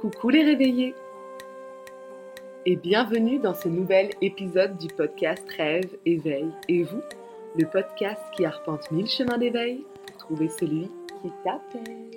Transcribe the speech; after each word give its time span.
Coucou 0.00 0.30
les 0.30 0.42
réveillés 0.42 0.94
et 2.64 2.76
bienvenue 2.76 3.38
dans 3.38 3.52
ce 3.52 3.68
nouvel 3.68 4.08
épisode 4.22 4.78
du 4.78 4.88
podcast 4.88 5.46
Rêve, 5.58 5.94
Éveil 6.06 6.48
et 6.68 6.84
vous, 6.84 7.02
le 7.58 7.66
podcast 7.66 8.22
qui 8.34 8.46
arpente 8.46 8.90
mille 8.92 9.08
chemins 9.08 9.36
d'éveil 9.36 9.84
pour 10.06 10.16
trouver 10.16 10.48
celui 10.48 10.88
qui 11.20 11.30
t'appelle. 11.44 12.12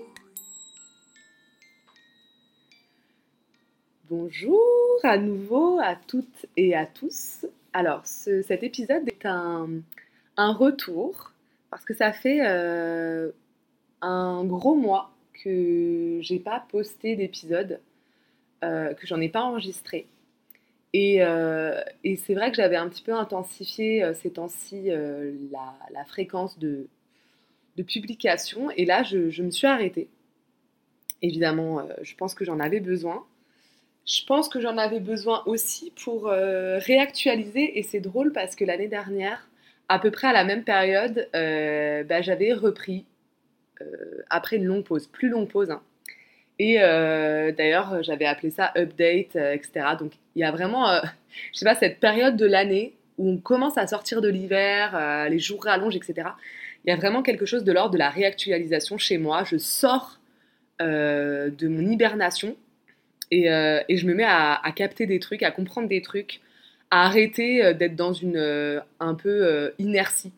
Bonjour 4.09 4.61
à 5.03 5.17
nouveau 5.17 5.77
à 5.81 5.97
toutes 6.07 6.45
et 6.55 6.75
à 6.75 6.85
tous. 6.85 7.45
Alors 7.73 8.05
cet 8.05 8.63
épisode 8.63 9.09
est 9.09 9.25
un, 9.25 9.67
retour 10.37 11.33
parce 11.69 11.83
que 11.83 11.93
ça 11.93 12.13
fait 12.13 12.47
euh, 12.47 13.31
un 14.01 14.45
gros 14.45 14.75
mois 14.75 15.12
que 15.43 16.19
j'ai 16.21 16.39
pas 16.39 16.65
posté 16.69 17.15
d'épisode, 17.15 17.79
euh, 18.63 18.93
que 18.93 19.05
j'en 19.05 19.19
ai 19.19 19.29
pas 19.29 19.41
enregistré. 19.41 20.07
Et, 20.93 21.23
euh, 21.23 21.81
et 22.03 22.15
c'est 22.15 22.33
vrai 22.33 22.51
que 22.51 22.57
j'avais 22.57 22.75
un 22.75 22.87
petit 22.87 23.01
peu 23.01 23.13
intensifié 23.13 24.03
euh, 24.03 24.13
ces 24.13 24.31
temps-ci 24.31 24.89
la, 24.89 26.05
fréquence 26.05 26.57
de, 26.59 26.87
publication. 27.87 28.69
Et 28.71 28.85
là, 28.85 29.03
je, 29.03 29.41
me 29.41 29.51
suis 29.51 29.67
arrêtée. 29.67 30.07
Évidemment, 31.21 31.87
je 32.01 32.15
pense 32.15 32.35
que 32.35 32.45
j'en 32.45 32.59
avais 32.59 32.79
besoin. 32.79 33.25
Je 34.05 34.25
pense 34.25 34.49
que 34.49 34.59
j'en 34.59 34.77
avais 34.77 34.99
besoin 34.99 35.41
aussi 35.45 35.91
pour 36.03 36.25
réactualiser. 36.25 37.79
Et 37.79 37.83
c'est 37.83 38.01
drôle 38.01 38.31
parce 38.31 38.55
que 38.55 38.65
l'année 38.65 38.89
dernière, 38.89 39.49
à 39.89 39.99
peu 39.99 40.11
près 40.11 40.27
à 40.27 40.33
la 40.33 40.43
même 40.43 40.63
période, 40.63 41.27
bah, 41.33 42.21
j'avais 42.21 42.53
repris 42.53 43.05
après 44.29 44.57
une 44.57 44.65
longue 44.65 44.83
pause, 44.83 45.07
plus 45.07 45.29
longue 45.29 45.47
pause. 45.47 45.71
Hein. 45.71 45.81
Et 46.59 46.77
euh, 46.79 47.51
d'ailleurs, 47.51 48.03
j'avais 48.03 48.25
appelé 48.25 48.51
ça 48.51 48.71
update, 48.77 49.35
euh, 49.35 49.53
etc. 49.53 49.85
Donc 49.99 50.13
il 50.35 50.39
y 50.39 50.43
a 50.43 50.51
vraiment, 50.51 50.93
je 51.53 51.59
sais 51.59 51.65
pas, 51.65 51.75
cette 51.75 51.99
période 51.99 52.37
de 52.37 52.45
l'année 52.45 52.93
où 53.17 53.29
on 53.29 53.37
commence 53.37 53.77
à 53.77 53.85
sortir 53.85 54.21
de 54.21 54.29
l'hiver, 54.29 55.27
les 55.29 55.37
jours 55.37 55.63
rallongent, 55.63 55.95
etc. 55.95 56.29
Il 56.83 56.89
y 56.89 56.91
a 56.91 56.95
vraiment 56.95 57.21
quelque 57.21 57.45
chose 57.45 57.63
de 57.63 57.71
l'ordre 57.71 57.91
de 57.91 57.99
la 57.99 58.09
réactualisation 58.09 58.97
chez 58.97 59.19
moi. 59.19 59.43
Je 59.43 59.57
sors 59.57 60.19
de 60.79 61.67
mon 61.67 61.91
hibernation 61.91 62.55
et, 63.29 63.43
je 63.43 64.05
me 64.07 64.15
mets 64.15 64.25
à, 64.25 64.59
capter 64.75 65.05
des 65.05 65.19
trucs, 65.19 65.43
à 65.43 65.51
comprendre 65.51 65.87
des 65.87 66.01
trucs, 66.01 66.41
à 66.89 67.05
arrêter 67.05 67.75
d'être 67.75 67.95
dans 67.95 68.13
une 68.13 68.81
un 68.99 69.13
peu 69.13 69.71
inertie. 69.77 70.31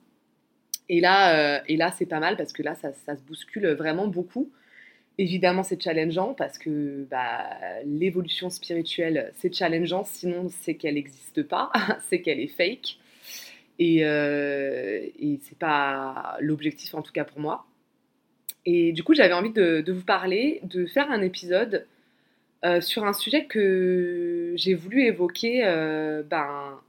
Et 0.90 1.00
là, 1.02 1.58
euh, 1.58 1.60
et 1.68 1.78
là 1.78 1.92
c'est 1.98 2.06
pas 2.06 2.20
mal 2.20 2.38
parce 2.38 2.54
que 2.54 2.64
là, 2.64 2.76
ça, 2.76 2.94
ça, 2.94 3.16
se 3.16 3.24
bouscule 3.24 3.68
vraiment 3.74 4.08
beaucoup. 4.08 4.52
Évidemment, 5.18 5.64
c'est 5.64 5.82
challengeant 5.82 6.34
parce 6.34 6.58
que 6.58 7.08
bah, 7.10 7.48
l'évolution 7.86 8.50
spirituelle, 8.50 9.32
c'est 9.38 9.54
challengeant, 9.54 10.04
sinon 10.04 10.50
c'est 10.50 10.76
qu'elle 10.76 10.96
n'existe 10.96 11.44
pas, 11.44 11.72
c'est 12.10 12.22
qu'elle 12.22 12.40
est 12.40 12.48
fake. 12.48 12.98
Et, 13.80 14.06
euh, 14.06 15.06
et 15.20 15.40
c'est 15.44 15.58
pas 15.58 16.38
l'objectif, 16.40 16.94
en 16.96 17.02
tout 17.02 17.12
cas 17.12 17.26
pour 17.26 17.40
moi. 17.40 17.66
Et 18.66 18.94
du 18.94 19.04
coup, 19.04 19.14
j'avais 19.14 19.34
envie 19.34 19.52
de, 19.52 19.84
vous 19.88 20.04
parler, 20.04 20.60
de 20.64 20.86
faire 20.86 21.12
un 21.12 21.22
épisode 21.22 21.86
euh, 22.66 22.82
sur 22.82 23.06
un 23.06 23.14
sujet 23.14 23.46
que 23.46 24.54
j'ai 24.56 24.74
voulu 24.74 25.04
évoquer 25.04 25.66
euh, 25.66 26.24
ben, 26.24 26.80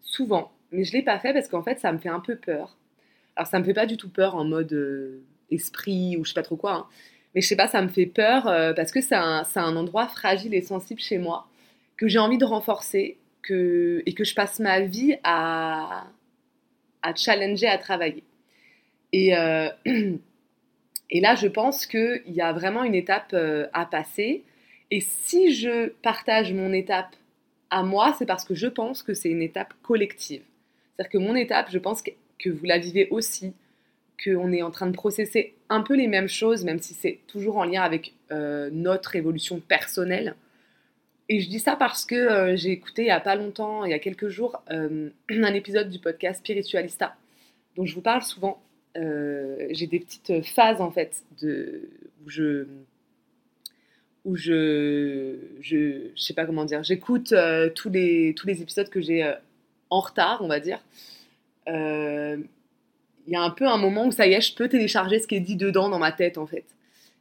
souvent, 0.00 0.52
mais 0.72 0.84
je 0.84 0.92
ne 0.92 0.98
l'ai 0.98 1.04
pas 1.04 1.18
fait 1.18 1.34
parce 1.34 1.48
qu'en 1.48 1.62
fait, 1.62 1.78
ça 1.80 1.92
me 1.92 1.98
fait 1.98 2.08
un 2.08 2.20
peu 2.20 2.36
peur. 2.36 2.77
Alors 3.38 3.46
ça 3.46 3.60
me 3.60 3.64
fait 3.64 3.72
pas 3.72 3.86
du 3.86 3.96
tout 3.96 4.08
peur 4.08 4.34
en 4.34 4.44
mode 4.44 4.72
euh, 4.72 5.22
esprit 5.52 6.16
ou 6.16 6.24
je 6.24 6.30
sais 6.30 6.34
pas 6.34 6.42
trop 6.42 6.56
quoi. 6.56 6.72
Hein. 6.72 6.86
Mais 7.34 7.40
je 7.40 7.46
sais 7.46 7.54
pas, 7.54 7.68
ça 7.68 7.80
me 7.80 7.86
fait 7.86 8.06
peur 8.06 8.48
euh, 8.48 8.72
parce 8.72 8.90
que 8.90 9.00
c'est 9.00 9.14
un, 9.14 9.44
un, 9.54 9.76
endroit 9.76 10.08
fragile 10.08 10.54
et 10.54 10.60
sensible 10.60 11.00
chez 11.00 11.18
moi 11.18 11.46
que 11.96 12.08
j'ai 12.08 12.18
envie 12.18 12.38
de 12.38 12.44
renforcer 12.44 13.16
que, 13.42 14.02
et 14.06 14.12
que 14.12 14.24
je 14.24 14.34
passe 14.34 14.58
ma 14.58 14.80
vie 14.80 15.18
à, 15.22 16.08
à 17.02 17.14
challenger, 17.14 17.68
à 17.68 17.78
travailler. 17.78 18.24
Et, 19.12 19.36
euh, 19.36 19.68
et 19.86 21.20
là, 21.20 21.36
je 21.36 21.46
pense 21.46 21.86
qu'il 21.86 22.22
y 22.26 22.40
a 22.40 22.52
vraiment 22.52 22.82
une 22.82 22.96
étape 22.96 23.36
à 23.72 23.86
passer. 23.86 24.42
Et 24.90 25.00
si 25.00 25.54
je 25.54 25.90
partage 26.02 26.52
mon 26.52 26.72
étape 26.72 27.14
à 27.70 27.84
moi, 27.84 28.16
c'est 28.18 28.26
parce 28.26 28.44
que 28.44 28.56
je 28.56 28.66
pense 28.66 29.04
que 29.04 29.14
c'est 29.14 29.30
une 29.30 29.42
étape 29.42 29.74
collective. 29.82 30.42
C'est-à-dire 30.96 31.12
que 31.12 31.18
mon 31.18 31.36
étape, 31.36 31.68
je 31.70 31.78
pense 31.78 32.02
que 32.38 32.50
vous 32.50 32.64
la 32.64 32.78
vivez 32.78 33.08
aussi, 33.10 33.52
qu'on 34.22 34.52
est 34.52 34.62
en 34.62 34.70
train 34.70 34.86
de 34.86 34.92
processer 34.92 35.54
un 35.68 35.82
peu 35.82 35.94
les 35.94 36.08
mêmes 36.08 36.28
choses, 36.28 36.64
même 36.64 36.80
si 36.80 36.94
c'est 36.94 37.20
toujours 37.26 37.58
en 37.58 37.64
lien 37.64 37.82
avec 37.82 38.14
euh, 38.32 38.68
notre 38.72 39.16
évolution 39.16 39.60
personnelle. 39.60 40.34
Et 41.28 41.40
je 41.40 41.48
dis 41.48 41.60
ça 41.60 41.76
parce 41.76 42.04
que 42.04 42.14
euh, 42.14 42.56
j'ai 42.56 42.70
écouté 42.70 43.02
il 43.02 43.06
n'y 43.06 43.10
a 43.10 43.20
pas 43.20 43.36
longtemps, 43.36 43.84
il 43.84 43.90
y 43.90 43.94
a 43.94 43.98
quelques 43.98 44.28
jours, 44.28 44.62
euh, 44.70 45.10
un 45.30 45.54
épisode 45.54 45.90
du 45.90 45.98
podcast 45.98 46.40
Spiritualista, 46.40 47.16
dont 47.76 47.84
je 47.84 47.94
vous 47.94 48.02
parle 48.02 48.22
souvent. 48.22 48.60
j'ai 48.96 49.86
des 49.86 50.00
petites 50.00 50.44
phases 50.44 50.80
en 50.80 50.90
fait 50.90 51.22
de, 51.40 51.88
où 52.24 52.30
je 52.30 52.66
où 54.24 54.34
je, 54.36 55.36
je, 55.60 56.10
je 56.14 56.20
sais 56.20 56.34
pas 56.34 56.44
comment 56.44 56.64
dire, 56.64 56.82
j'écoute 56.82 57.32
tous, 57.76 57.88
les, 57.88 58.34
tous 58.34 58.46
les 58.46 58.60
épisodes 58.60 58.90
que 58.90 59.00
j'ai 59.00 59.32
en 59.88 60.00
retard, 60.00 60.42
on 60.42 60.48
va 60.48 60.60
dire, 60.60 60.80
il 61.68 63.32
y 63.32 63.36
a 63.36 63.42
un 63.42 63.50
peu 63.50 63.66
un 63.66 63.76
moment 63.76 64.06
où 64.06 64.12
ça 64.12 64.26
y 64.26 64.32
est, 64.32 64.40
je 64.40 64.54
peux 64.54 64.68
télécharger 64.68 65.18
ce 65.18 65.26
qui 65.26 65.36
est 65.36 65.40
dit 65.40 65.56
dedans 65.56 65.88
dans 65.88 65.98
ma 65.98 66.12
tête 66.12 66.38
en 66.38 66.46
fait. 66.46 66.64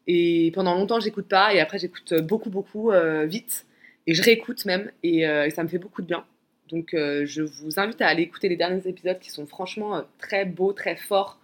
Et 0.07 0.51
pendant 0.55 0.73
longtemps, 0.75 1.01
j'écoute 1.01 1.27
pas, 1.27 1.53
et 1.53 1.59
après, 1.59 1.79
j'écoute 1.79 2.13
beaucoup, 2.21 2.49
beaucoup 2.49 2.91
euh, 2.91 3.25
vite, 3.25 3.65
et 4.07 4.13
je 4.13 4.23
réécoute 4.23 4.63
même, 4.65 4.89
et, 5.03 5.27
euh, 5.27 5.49
ça 5.49 5.63
me 5.63 5.67
fait 5.67 5.79
beaucoup 5.79 6.01
de 6.01 6.07
bien. 6.07 6.25
Donc, 6.69 6.89
je 6.93 7.41
vous 7.41 7.79
invite 7.79 8.01
à 8.01 8.07
aller 8.07 8.23
écouter 8.23 8.49
les 8.49 8.57
derniers 8.57 8.85
épisodes 8.87 9.19
qui 9.19 9.29
sont 9.31 9.45
franchement 9.45 10.03
très 10.17 10.43
beaux, 10.43 10.73
très 10.73 10.97
forts, 10.97 11.39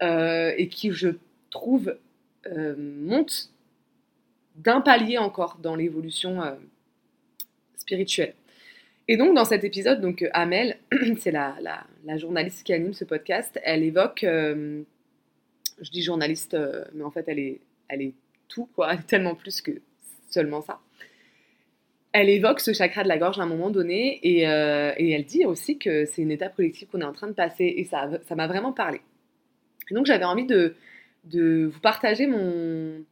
et 0.00 0.68
qui, 0.68 0.90
je 0.90 1.10
trouve, 1.50 1.96
montent 2.48 3.50
d'un 4.56 4.80
palier 4.80 5.18
encore 5.18 5.58
dans 5.62 5.76
l'évolution 5.76 6.40
spirituelle. 7.76 8.34
Et 9.10 9.16
donc, 9.16 9.34
dans 9.34 9.46
cet 9.46 9.64
épisode, 9.64 10.02
donc, 10.02 10.20
euh, 10.22 10.28
Amel, 10.34 10.76
c'est 11.18 11.30
la, 11.30 11.56
la, 12.04 12.18
journaliste 12.18 12.62
qui 12.62 12.74
anime 12.74 12.92
ce 12.92 13.04
podcast, 13.04 13.58
elle 13.64 13.82
évoque, 13.82 14.22
euh, 14.22 14.82
je 15.80 15.90
dis 15.90 16.02
journaliste, 16.02 16.52
euh, 16.52 16.84
mais 16.92 17.04
en 17.04 17.10
fait, 17.10 17.24
elle 17.26 17.38
est, 17.38 17.60
elle 17.88 18.02
est 18.02 18.12
tout, 18.48 18.68
quoi, 18.74 18.92
elle 18.92 18.98
est 19.00 19.06
tellement 19.06 19.34
plus 19.34 19.62
que 19.62 19.80
seulement 20.28 20.60
ça. 20.60 20.78
Elle 22.12 22.28
évoque 22.28 22.60
ce 22.60 22.74
chakra 22.74 23.02
de 23.02 23.08
la 23.08 23.16
gorge 23.16 23.38
à 23.38 23.44
un 23.44 23.46
moment 23.46 23.70
donné 23.70 24.18
et, 24.22 24.40
et 24.40 25.10
elle 25.12 25.24
dit 25.24 25.44
aussi 25.44 25.78
que 25.78 26.06
c'est 26.06 26.22
une 26.22 26.30
étape 26.30 26.56
collective 26.56 26.88
qu'on 26.88 27.02
est 27.02 27.04
en 27.04 27.12
train 27.12 27.26
de 27.26 27.32
passer 27.34 27.66
et 27.76 27.84
ça 27.84 28.08
m'a 28.34 28.46
vraiment 28.46 28.72
parlé. 28.72 29.02
Donc, 29.90 30.06
j'avais 30.06 30.24
envie 30.24 30.46
de, 30.46 30.74
de 31.24 31.66
vous 31.66 31.80
partager 31.80 32.26
mon, 32.26 33.04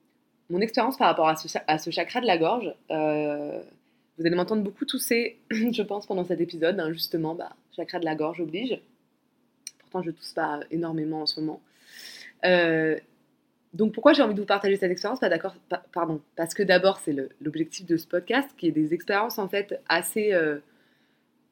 mon 0.49 0.61
expérience 0.61 0.97
par 0.97 1.09
rapport 1.09 1.29
à 1.29 1.37
ce, 1.37 1.59
à 1.67 1.77
ce 1.77 1.91
chakra 1.91 2.23
de 2.23 2.27
la 2.27 2.39
gorge. 2.39 2.75
Vous 4.19 4.27
allez 4.27 4.37
m'entendre 4.37 4.63
beaucoup 4.63 4.85
tousser, 4.87 5.39
je 5.51 5.83
pense, 5.83 6.07
pendant 6.07 6.25
cet 6.25 6.41
épisode. 6.41 6.81
Hein, 6.81 6.93
justement, 6.93 7.35
bah, 7.35 7.55
de 7.77 8.05
la 8.05 8.15
gorge 8.15 8.41
oblige. 8.41 8.81
Pourtant, 9.79 10.03
je 10.03 10.11
tousse 10.11 10.33
pas 10.33 10.61
énormément 10.71 11.23
en 11.23 11.27
ce 11.27 11.41
moment. 11.41 11.61
Euh, 12.45 12.99
donc, 13.75 13.93
pourquoi 13.93 14.15
j'ai 14.15 14.23
envie 14.23 14.35
de 14.35 14.41
vous 14.41 14.47
partager 14.47 14.77
cette 14.77 14.91
expérience? 14.91 15.21
Pas 15.21 15.29
d'accord, 15.29 15.55
pardon. 15.93 16.21
Parce 16.35 16.55
que 16.55 16.63
d'abord, 16.63 16.99
c'est 16.99 17.15
l'objectif 17.41 17.85
de 17.85 17.97
ce 17.97 18.07
podcast, 18.07 18.49
qui 18.57 18.69
est 18.69 18.73
des 18.73 18.95
expériences 18.95 19.39
en 19.39 19.49
fait 19.49 19.81
assez, 19.89 20.33
euh, 20.33 20.59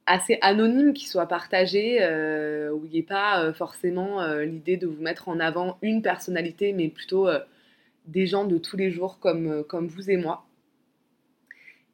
assez 0.06 0.38
anonymes, 0.40 0.94
qui 0.94 1.06
soient 1.06 1.26
partagées, 1.26 1.98
euh, 2.00 2.70
où 2.70 2.86
il 2.86 2.92
n'y 2.92 2.98
ait 2.98 3.02
pas 3.02 3.52
forcément 3.52 4.26
l'idée 4.38 4.78
de 4.78 4.86
vous 4.86 5.02
mettre 5.02 5.28
en 5.28 5.38
avant 5.38 5.76
une 5.82 6.00
personnalité, 6.00 6.72
mais 6.72 6.88
plutôt 6.88 7.28
des 8.06 8.26
gens 8.26 8.46
de 8.46 8.56
tous 8.56 8.78
les 8.78 8.90
jours 8.90 9.18
comme, 9.18 9.64
comme 9.64 9.88
vous 9.88 10.10
et 10.10 10.16
moi. 10.16 10.46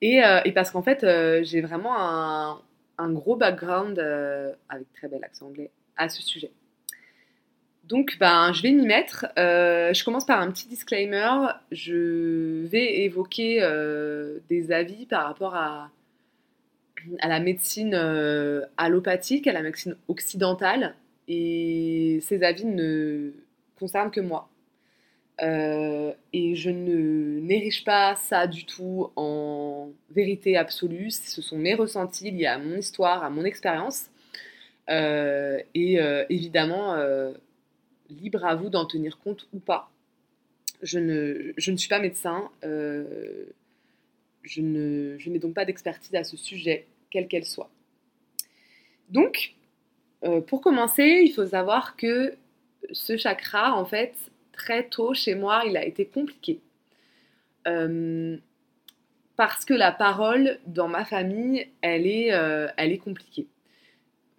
Euh, 0.02 0.40
et, 0.44 0.52
parce 0.52 0.70
qu'en 0.70 0.82
fait, 0.82 1.04
euh, 1.04 1.40
j'ai 1.42 1.60
vraiment 1.60 1.96
un, 2.98 3.10
gros 3.12 3.36
background, 3.36 3.98
euh, 3.98 4.52
avec 4.68 4.92
très 4.92 5.08
bel 5.08 5.22
accent 5.24 5.46
anglais, 5.46 5.70
à 5.96 6.08
ce 6.08 6.22
sujet. 6.22 6.50
Donc, 7.84 8.16
ben, 8.20 8.52
je 8.52 8.62
vais 8.62 8.70
m'y 8.70 8.86
mettre. 8.86 9.26
je 9.36 10.04
commence 10.04 10.24
par 10.24 10.40
un 10.40 10.50
petit 10.50 10.68
disclaimer. 10.68 11.28
Je 11.72 12.66
vais 12.66 13.00
évoquer 13.00 13.60
des 14.48 14.70
avis 14.70 15.06
par 15.06 15.24
rapport 15.24 15.56
à 15.56 15.90
la 17.22 17.40
médecine 17.40 17.94
allopathique, 18.76 19.48
à 19.48 19.52
la 19.52 19.62
médecine 19.62 19.96
occidentale. 20.06 20.94
Et 21.26 22.20
ces 22.22 22.44
avis 22.44 22.64
ne 22.64 23.32
concernent 23.76 24.12
que 24.12 24.20
moi. 24.20 24.49
Euh, 25.42 26.12
et 26.32 26.54
je 26.54 26.70
ne 26.70 27.40
n'érige 27.40 27.84
pas 27.84 28.14
ça 28.16 28.46
du 28.46 28.66
tout 28.66 29.10
en 29.16 29.90
vérité 30.10 30.56
absolue. 30.56 31.10
Ce 31.10 31.40
sont 31.40 31.56
mes 31.56 31.74
ressentis 31.74 32.30
liés 32.30 32.46
à 32.46 32.58
mon 32.58 32.76
histoire, 32.76 33.24
à 33.24 33.30
mon 33.30 33.44
expérience. 33.44 34.10
Euh, 34.90 35.60
et 35.74 36.00
euh, 36.00 36.24
évidemment, 36.28 36.96
libre 38.10 38.44
à 38.44 38.54
vous 38.54 38.68
d'en 38.68 38.86
tenir 38.86 39.18
compte 39.18 39.46
ou 39.52 39.60
pas. 39.60 39.90
Je 40.82 40.98
ne, 40.98 41.52
je 41.56 41.72
ne 41.72 41.76
suis 41.76 41.88
pas 41.88 42.00
médecin. 42.00 42.50
je, 42.62 44.60
ne, 44.60 45.16
je 45.18 45.30
n'ai 45.30 45.38
donc 45.38 45.54
pas 45.54 45.64
d'expertise 45.64 46.14
à 46.14 46.24
ce 46.24 46.36
sujet, 46.36 46.86
quelle 47.10 47.28
qu'elle 47.28 47.46
soit. 47.46 47.70
Donc, 49.08 49.54
pour 50.46 50.60
commencer, 50.60 51.22
il 51.24 51.32
faut 51.32 51.46
savoir 51.46 51.96
que 51.96 52.36
ce 52.92 53.16
chakra, 53.16 53.74
en 53.74 53.84
fait, 53.84 54.14
très 54.60 54.84
tôt 54.84 55.14
chez 55.14 55.34
moi, 55.34 55.62
il 55.66 55.76
a 55.76 55.84
été 55.84 56.04
compliqué. 56.04 56.60
Euh, 57.66 58.36
parce 59.36 59.64
que 59.64 59.74
la 59.74 59.92
parole 59.92 60.58
dans 60.66 60.88
ma 60.88 61.04
famille, 61.04 61.66
elle 61.80 62.06
est, 62.06 62.32
euh, 62.32 62.68
elle 62.76 62.92
est 62.92 62.98
compliquée. 62.98 63.46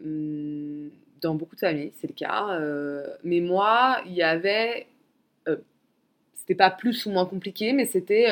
Hum, 0.03 0.91
dans 1.21 1.35
beaucoup 1.35 1.55
de 1.55 1.61
familles, 1.61 1.91
c'est 1.99 2.07
le 2.07 2.13
cas. 2.13 2.59
mais 3.23 3.41
moi, 3.41 4.01
il 4.05 4.13
y 4.13 4.23
avait. 4.23 4.87
c'était 6.35 6.55
pas 6.55 6.71
plus 6.71 7.05
ou 7.05 7.11
moins 7.11 7.25
compliqué, 7.25 7.73
mais 7.73 7.85
c'était. 7.85 8.25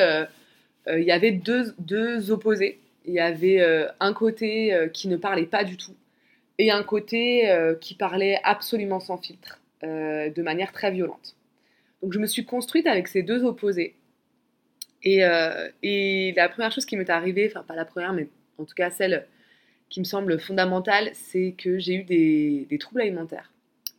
il 0.88 1.04
y 1.04 1.12
avait 1.12 1.32
deux, 1.32 1.74
deux 1.78 2.30
opposés. 2.30 2.80
Il 3.06 3.14
y 3.14 3.20
avait 3.20 3.60
un 4.00 4.12
côté 4.12 4.90
qui 4.92 5.08
ne 5.08 5.16
parlait 5.16 5.46
pas 5.46 5.64
du 5.64 5.76
tout 5.76 5.94
et 6.60 6.70
un 6.70 6.82
côté 6.82 7.50
euh, 7.50 7.74
qui 7.74 7.94
parlait 7.94 8.38
absolument 8.44 9.00
sans 9.00 9.16
filtre, 9.16 9.60
euh, 9.82 10.28
de 10.28 10.42
manière 10.42 10.72
très 10.72 10.90
violente. 10.90 11.34
Donc 12.02 12.12
je 12.12 12.18
me 12.18 12.26
suis 12.26 12.44
construite 12.44 12.86
avec 12.86 13.08
ces 13.08 13.22
deux 13.22 13.44
opposés. 13.44 13.96
Et, 15.02 15.24
euh, 15.24 15.68
et 15.82 16.32
la 16.36 16.48
première 16.48 16.72
chose 16.72 16.84
qui 16.84 16.96
m'est 16.96 17.10
arrivée, 17.10 17.50
enfin 17.50 17.62
pas 17.62 17.74
la 17.74 17.84
première, 17.84 18.12
mais 18.12 18.28
en 18.58 18.64
tout 18.64 18.74
cas 18.74 18.90
celle 18.90 19.26
qui 19.88 20.00
me 20.00 20.04
semble 20.04 20.38
fondamentale, 20.38 21.10
c'est 21.14 21.54
que 21.56 21.78
j'ai 21.78 21.94
eu 21.94 22.04
des, 22.04 22.78
troubles 22.78 23.00
alimentaires. 23.00 23.50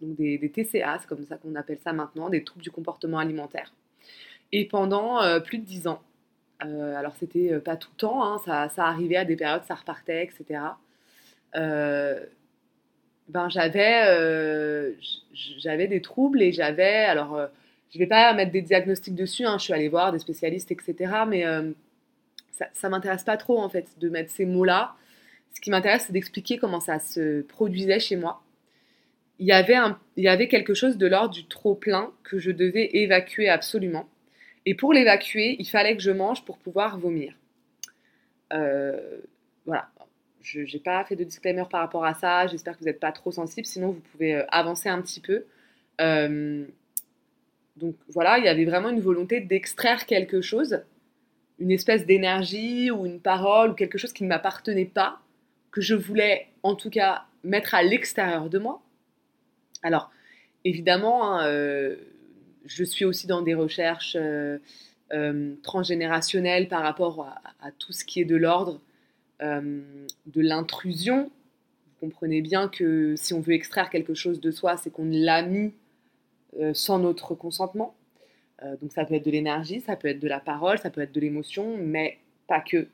Donc 0.02 0.16
des, 0.16 0.38
des 0.38 0.50
TCA, 0.50 1.00
c'est 1.00 1.08
comme 1.08 1.26
ça 1.26 1.38
qu'on 1.38 1.56
appelle 1.56 1.80
ça 1.84 1.92
maintenant, 1.92 2.30
des 2.30 2.44
troubles 2.44 2.64
du 2.64 2.72
comportement 2.72 3.20
alimentaire. 3.20 3.74
Et 4.52 4.66
pendant 4.66 5.20
plus 5.42 5.58
de 5.58 5.66
dix 5.66 5.88
ans. 5.88 6.02
alors 6.60 7.16
c'était 7.20 7.60
pas 7.60 7.76
tout 7.76 7.90
le 7.94 7.98
temps, 7.98 8.24
hein, 8.24 8.38
ça, 8.46 8.70
ça, 8.70 8.86
arrivait 8.86 9.18
à 9.18 9.26
des 9.26 9.36
périodes, 9.36 9.64
ça 9.68 9.76
repartait, 9.76 10.24
etc. 10.24 10.60
Euh, 11.56 12.26
ben, 13.28 13.50
j'avais, 13.50 14.04
euh, 14.08 14.94
j'avais 15.34 15.88
des 15.88 16.02
troubles 16.02 16.42
et 16.42 16.52
j'avais, 16.52 17.06
alors 17.06 17.36
euh, 17.36 17.48
je 17.92 18.00
vais 18.00 18.08
pas 18.08 18.34
mettre 18.34 18.52
des 18.52 18.62
diagnostics 18.62 19.16
dessus, 19.16 19.46
hein, 19.46 19.58
je 19.58 19.66
suis 19.66 19.74
allée 19.74 19.90
voir 19.90 20.12
des 20.12 20.20
spécialistes, 20.20 20.72
etc. 20.72 20.96
Mais 21.28 21.46
euh, 21.46 21.72
ça 22.52 22.68
ne 22.84 22.90
m'intéresse 22.90 23.24
pas 23.24 23.38
trop 23.38 23.60
en 23.60 23.70
fait 23.70 23.88
de 24.00 24.10
mettre 24.10 24.32
ces 24.32 24.46
mots-là. 24.46 24.96
Ce 25.54 25.62
qui 25.62 25.70
m'intéresse, 25.70 26.06
c'est 26.08 26.14
d'expliquer 26.14 26.58
comment 26.58 26.80
ça 26.80 27.00
se 27.00 27.42
produisait 27.42 28.00
chez 28.00 28.16
moi. 28.16 28.42
Il 29.40 29.48
y 29.48 29.52
avait, 29.52 29.76
un, 29.76 30.00
il 30.18 30.24
y 30.24 30.28
avait 30.28 30.48
quelque 30.48 30.74
chose 30.74 30.98
de 30.98 31.08
l'ordre 31.08 31.34
du 31.34 31.46
trop 31.46 31.76
plein 31.76 32.12
que 32.24 32.40
je 32.40 32.52
devais 32.52 32.90
évacuer 32.94 33.50
absolument. 33.50 34.08
Et 34.66 34.76
pour 34.76 34.94
l'évacuer, 34.94 35.56
il 35.60 35.68
fallait 35.68 35.96
que 35.96 36.04
je 36.04 36.12
mange 36.12 36.46
pour 36.46 36.58
pouvoir 36.60 37.00
vomir. 37.00 37.34
voilà, 39.66 39.90
je 40.42 40.62
n'ai 40.62 40.80
pas 40.84 41.04
fait 41.06 41.16
de 41.16 41.24
disclaimer 41.24 41.64
par 41.70 41.82
rapport 41.82 42.06
à 42.06 42.14
ça. 42.14 42.48
J'espère 42.48 42.74
que 42.74 42.80
vous 42.80 42.86
n'êtes 42.86 43.00
pas 43.00 43.12
trop 43.12 43.32
sensible. 43.32 43.66
Sinon, 43.66 43.92
vous 43.92 44.02
pouvez 44.12 44.36
euh, 44.36 44.46
avancer 44.50 44.90
un 44.90 45.02
petit 45.02 45.20
peu. 45.20 45.46
Euh, 46.00 46.66
donc 47.82 47.96
voilà, 48.10 48.38
il 48.38 48.46
y 48.46 48.48
avait 48.48 48.66
vraiment 48.66 48.90
une 48.90 49.02
volonté 49.02 49.42
d'extraire 49.42 50.06
quelque 50.06 50.42
chose, 50.42 50.82
une 51.60 51.72
espèce 51.72 52.06
d'énergie 52.06 52.92
ou 52.92 53.06
une 53.06 53.20
parole 53.20 53.72
ou 53.72 53.74
quelque 53.74 53.98
chose 53.98 54.14
qui 54.14 54.24
ne 54.24 54.30
m'appartenait 54.30 54.86
pas, 54.86 55.20
que 55.72 55.82
je 55.82 55.96
voulais 55.96 56.48
en 56.64 56.76
tout 56.76 56.90
cas 56.90 57.26
mettre 57.44 57.76
à 57.76 57.84
l'extérieur 57.84 58.50
de 58.50 58.60
moi. 58.60 58.82
Alors, 59.84 60.12
évidemment, 60.64 61.34
hein, 61.34 61.48
euh, 61.48 61.96
je 62.66 62.84
suis 62.84 63.04
aussi 63.06 63.28
dans 63.28 63.42
des 63.42 63.56
recherches 63.56 64.18
transgénérationnelles 65.62 66.70
par 66.70 66.84
rapport 66.84 67.28
à, 67.60 67.72
tout 67.72 67.92
ce 67.92 68.06
qui 68.06 68.22
est 68.22 68.26
de 68.26 68.38
l'ordre 68.38 68.80
euh, 69.42 69.82
de 70.28 70.42
l'intrusion. 70.42 71.24
Vous 71.24 72.08
comprenez 72.08 72.42
bien 72.42 72.68
que 72.68 73.16
si 73.18 73.34
on 73.34 73.42
veut 73.42 73.54
extraire 73.54 73.90
quelque 73.90 74.14
chose 74.14 74.40
de 74.40 74.52
soi, 74.52 74.78
c'est 74.78 74.92
qu'on 74.92 75.10
l'a 75.10 75.42
mis 75.42 75.68
euh, 75.68 75.72
sans 76.74 77.00
notre 77.00 77.36
consentement. 77.36 77.96
Euh, 78.64 78.76
donc 78.82 78.92
ça 78.92 79.06
peut 79.06 79.16
être 79.16 79.26
de 79.26 79.32
l'énergie, 79.32 79.82
ça 79.82 79.96
peut 79.96 80.08
être 80.08 80.20
de 80.20 80.28
la 80.28 80.40
parole, 80.40 80.78
ça 80.78 80.90
peut 80.90 81.02
être 81.02 81.14
de 81.14 81.20
l'émotion, 81.20 81.78
mais 81.78 82.20
pas 82.48 82.62
que. 82.62 82.88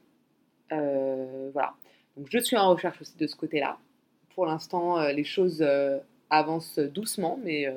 voilà. 0.69 1.73
Donc 2.15 2.27
je 2.29 2.39
suis 2.39 2.57
en 2.57 2.69
recherche 2.69 3.01
aussi 3.01 3.17
de 3.17 3.27
ce 3.27 3.35
côté-là. 3.35 3.77
Pour 4.33 4.45
l'instant, 4.45 5.01
les 5.09 5.23
choses 5.23 5.65
avancent 6.29 6.79
doucement, 6.79 7.39
mais 7.43 7.67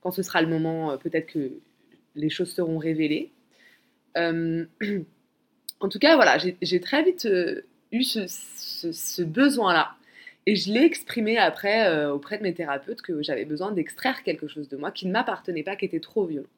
quand 0.00 0.10
ce 0.10 0.22
sera 0.22 0.40
le 0.42 0.48
moment, 0.48 0.96
peut-être 0.98 1.26
que 1.26 1.52
les 2.14 2.30
choses 2.30 2.52
seront 2.52 2.78
révélées. 2.78 3.30
en 4.16 5.88
tout 5.88 5.98
cas, 5.98 6.16
voilà, 6.16 6.38
j'ai 6.38 6.80
très 6.80 7.02
vite 7.02 7.28
eu 7.92 8.02
ce, 8.02 9.22
besoin-là. 9.22 9.92
Et 10.46 10.56
je 10.56 10.72
l'ai 10.72 10.84
exprimé 10.84 11.36
après 11.38 11.86
euh, 11.88 12.12
auprès 12.12 12.38
de 12.38 12.42
mes 12.42 12.54
thérapeutes 12.54 13.02
que 13.02 13.22
j'avais 13.22 13.44
besoin 13.44 13.72
d'extraire 13.72 14.22
quelque 14.22 14.48
chose 14.48 14.68
de 14.68 14.76
moi 14.76 14.90
qui 14.90 15.06
ne 15.06 15.12
m'appartenait 15.12 15.62
pas, 15.62 15.76
qui 15.76 15.84
était 15.84 16.00
trop 16.00 16.24
violent. 16.24 16.48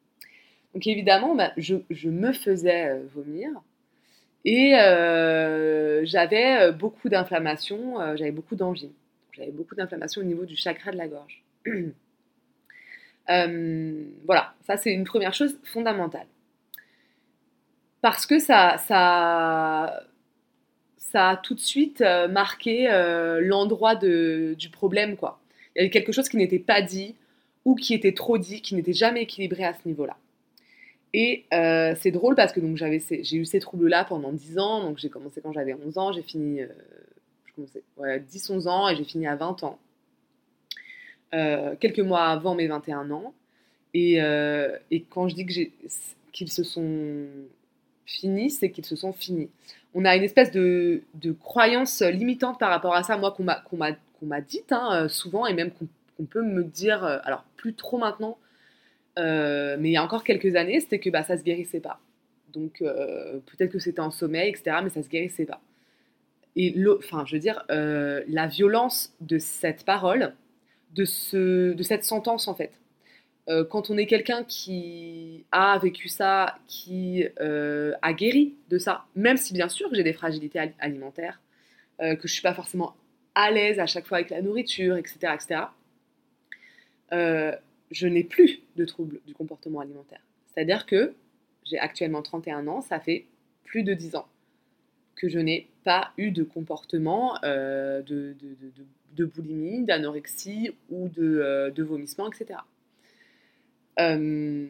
Donc 0.75 0.87
évidemment, 0.87 1.34
bah, 1.34 1.52
je, 1.56 2.08
me 2.08 2.32
faisais 2.32 2.88
euh, 2.88 3.02
vomir 3.14 3.50
et 4.44 4.75
euh, 4.76 6.05
j'avais 6.05 6.73
beaucoup 6.73 7.08
d'inflammation, 7.08 8.17
j'avais 8.17 8.32
beaucoup 8.32 8.56
d'angine. 8.56 8.93
J'avais 9.32 9.52
beaucoup 9.52 9.75
d'inflammation 9.75 10.20
au 10.20 10.25
niveau 10.25 10.44
du 10.44 10.56
chakra 10.56 10.90
de 10.90 10.96
la 10.96 11.08
gorge. 11.08 11.43
voilà, 14.26 14.55
ça 14.67 14.76
c'est 14.76 14.93
une 14.93 15.05
première 15.05 15.32
chose 15.32 15.56
fondamentale. 15.64 16.26
Parce 18.02 18.26
que 18.26 18.40
ça, 18.40 18.79
ça, 18.79 20.02
ça 21.12 21.31
a 21.31 21.37
tout 21.37 21.55
de 21.55 21.61
suite 21.61 22.00
euh, 22.00 22.26
marqué 22.26 22.91
euh, 22.91 23.41
l'endroit 23.43 23.94
du 23.94 24.69
problème. 24.73 25.17
Quoi. 25.17 25.38
Il 25.75 25.79
y 25.79 25.81
avait 25.82 25.91
quelque 25.91 26.11
chose 26.11 26.29
qui 26.29 26.38
n'était 26.38 26.59
pas 26.59 26.81
dit 26.81 27.14
ou 27.64 27.75
qui 27.75 27.94
était 27.94 28.14
trop 28.14 28.38
dit, 28.38 28.62
qui 28.62 28.75
n'était 28.75 28.94
jamais 28.94 29.23
équilibré 29.23 29.64
à 29.64 29.75
ce 29.75 29.87
niveau-là. 29.87 30.17
Et 31.14 31.44
euh, 31.53 31.94
c'est 32.00 32.11
drôle 32.11 32.35
parce 32.35 32.53
que 32.53 32.61
j'ai 33.23 33.37
eu 33.37 33.44
ces 33.44 33.61
troubles-là 33.61 34.05
pendant 34.05 34.32
10 34.32 34.59
ans. 34.59 34.82
Donc 34.82 34.99
j'ai 34.99 35.11
commencé 35.11 35.43
quand 35.43 35.53
j'avais 35.53 35.75
11 35.75 35.99
ans, 35.99 36.12
j'ai 36.12 36.23
fini 36.23 36.61
je 37.44 37.53
commençais, 37.55 37.82
10-11 37.99 38.69
ans 38.69 38.88
et 38.88 38.97
j'ai 38.97 39.05
fini 39.05 39.26
à 39.26 39.37
20 39.37 39.62
ans. 39.65 39.79
quelques 41.79 42.00
mois 42.00 42.25
avant 42.25 42.55
mes 42.55 42.67
21 42.67 43.11
ans. 43.11 43.35
Et, 43.93 44.15
et 44.91 45.05
quand 45.11 45.29
je 45.29 45.35
dis 45.35 45.44
que 45.44 45.53
qu'ils 46.32 46.50
se 46.50 46.65
sont 46.65 47.26
finis, 48.06 48.50
c'est 48.50 48.70
qu'ils 48.70 48.87
se 48.87 48.97
sont 48.97 49.12
finis 49.12 49.50
on 49.94 50.05
a 50.05 50.17
une 50.17 50.22
espèce 50.22 50.51
de, 50.51 51.03
croyance 51.41 52.03
limitante 52.03 52.58
par 52.58 52.70
rapport 52.70 52.94
à 52.94 53.03
ça, 53.03 53.17
moi, 53.17 53.32
qu'on 53.32 53.44
m'a, 53.44 53.63
qu'on 53.63 54.41
dite 54.46 54.72
hein, 54.72 54.89
euh, 54.93 55.08
souvent, 55.08 55.46
et 55.46 55.55
même 55.55 55.70
qu'on, 55.70 56.25
peut 56.25 56.43
me 56.43 56.63
dire, 56.63 57.05
euh, 57.05 57.19
alors 57.25 57.44
plus 57.56 57.75
trop 57.75 57.99
maintenant, 57.99 58.39
euh, 59.19 59.77
mais 59.81 59.89
il 59.91 59.93
y 59.93 59.96
a 59.96 60.05
encore 60.05 60.22
quelques 60.22 60.55
années, 60.55 60.79
c'était 60.79 61.01
que 61.01 61.11
bah, 61.11 61.25
ça 61.25 61.37
se 61.37 61.43
guérissait 61.43 61.81
pas. 61.81 62.01
Donc 62.53 62.81
peut-être 62.81 63.72
que 63.72 63.79
c'était 63.79 64.01
en 64.01 64.11
sommeil, 64.11 64.51
etc., 64.51 64.77
mais 64.82 64.91
ça 64.91 65.03
se 65.03 65.08
guérissait 65.08 65.46
pas. 65.46 65.63
Et 66.55 66.77
enfin, 66.99 67.25
je 67.27 67.34
veux 67.34 67.41
dire, 67.41 67.65
la 67.70 68.46
violence 68.46 69.15
de 69.22 69.39
cette 69.39 69.87
parole, 69.87 70.34
de, 70.94 71.06
ce, 71.06 71.72
de 71.72 71.82
cette 71.82 72.05
sentence 72.05 72.49
en 72.49 72.55
fait, 72.55 72.81
euh, 73.49 73.65
quand 73.65 73.91
on 73.91 73.99
est 73.99 74.06
quelqu'un 74.06 74.44
qui 74.44 75.44
a 75.51 75.79
vécu 75.79 76.08
ça, 76.08 76.58
qui 76.69 77.27
euh, 77.41 77.93
a 78.01 78.13
guéri 78.13 78.55
de 78.69 78.79
ça, 78.79 79.06
même 79.17 79.37
si 79.37 79.53
bien 79.53 79.69
sûr 79.69 79.93
j'ai 79.93 80.05
des 80.05 80.13
fragilités 80.13 80.61
alimentaires, 80.79 81.41
euh, 82.01 82.15
que 82.15 82.29
je 82.29 82.32
suis 82.32 82.43
pas 82.43 82.55
forcément 82.55 82.94
à 83.34 83.51
l'aise 83.51 83.81
à 83.81 83.87
chaque 83.87 84.06
fois 84.06 84.19
avec 84.19 84.31
la 84.31 84.43
nourriture, 84.43 84.96
etc., 84.96 85.34
etc., 85.34 85.61
je 87.91 88.06
n'ai 88.06 88.25
plus 88.25 88.63
de 88.77 88.87
troubles 88.87 89.20
du 89.27 89.34
comportement 89.34 89.81
alimentaire. 89.81 90.22
C'est-à-dire 90.46 90.87
que 90.87 91.15
j'ai 91.67 91.79
actuellement 91.79 92.22
31 92.22 92.67
ans, 92.67 92.81
ça 92.81 93.01
fait 93.01 93.27
plus 93.65 93.82
de 93.82 93.93
10 93.93 94.17
ans 94.17 94.27
que 95.15 95.29
je 95.29 95.39
n'ai 95.39 95.69
pas 95.84 96.15
eu 96.17 96.31
de 96.31 96.43
comportement 96.43 97.39
de, 97.43 98.34
de, 99.13 99.25
boulimie, 99.27 99.84
d'anorexie 99.84 100.70
ou 100.89 101.11
de, 101.11 101.82
vomissement, 101.82 102.32
etc. 102.32 102.61
Euh, 103.99 104.67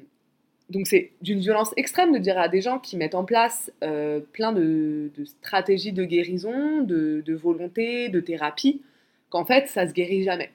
donc 0.71 0.87
c'est 0.87 1.13
d'une 1.21 1.41
violence 1.41 1.73
extrême 1.77 2.13
de 2.13 2.19
dire 2.19 2.39
à 2.39 2.49
des 2.49 2.61
gens 2.61 2.79
qui 2.79 2.97
mettent 2.97 3.15
en 3.15 3.25
place 3.25 3.71
euh, 3.85 4.21
plein 4.33 4.53
de, 4.53 5.11
stratégies 5.25 5.93
de 5.93 6.05
guérison, 6.05 6.83
de, 6.83 7.35
volonté, 7.35 8.09
de 8.09 8.21
thérapie, 8.21 8.83
qu'en 9.31 9.45
fait 9.45 9.69
ça 9.69 9.87
se 9.87 9.93
guérit 9.93 10.23
jamais. 10.23 10.51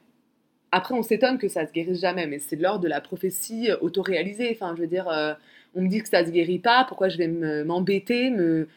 Après 0.72 0.96
on 0.96 1.04
s'étonne 1.04 1.38
que 1.38 1.48
ça 1.48 1.66
se 1.68 1.72
guérisse 1.72 2.02
jamais, 2.02 2.28
mais 2.28 2.40
c'est 2.40 2.56
de 2.56 2.64
l'ordre 2.64 2.82
de 2.82 2.88
la 2.88 3.00
prophétie 3.00 3.70
autoréalisée. 3.82 4.50
Enfin 4.52 4.74
je 4.76 4.82
veux 4.82 4.88
dire, 4.88 5.08
euh, 5.08 5.34
on 5.76 5.82
me 5.82 5.88
dit 5.88 6.02
que 6.02 6.10
ça 6.10 6.26
se 6.26 6.32
guérit 6.32 6.60
pas, 6.60 6.86
pourquoi 6.88 7.10
je 7.10 7.18
vais 7.18 7.28
m'embêter, 7.28 8.32
me, 8.32 8.68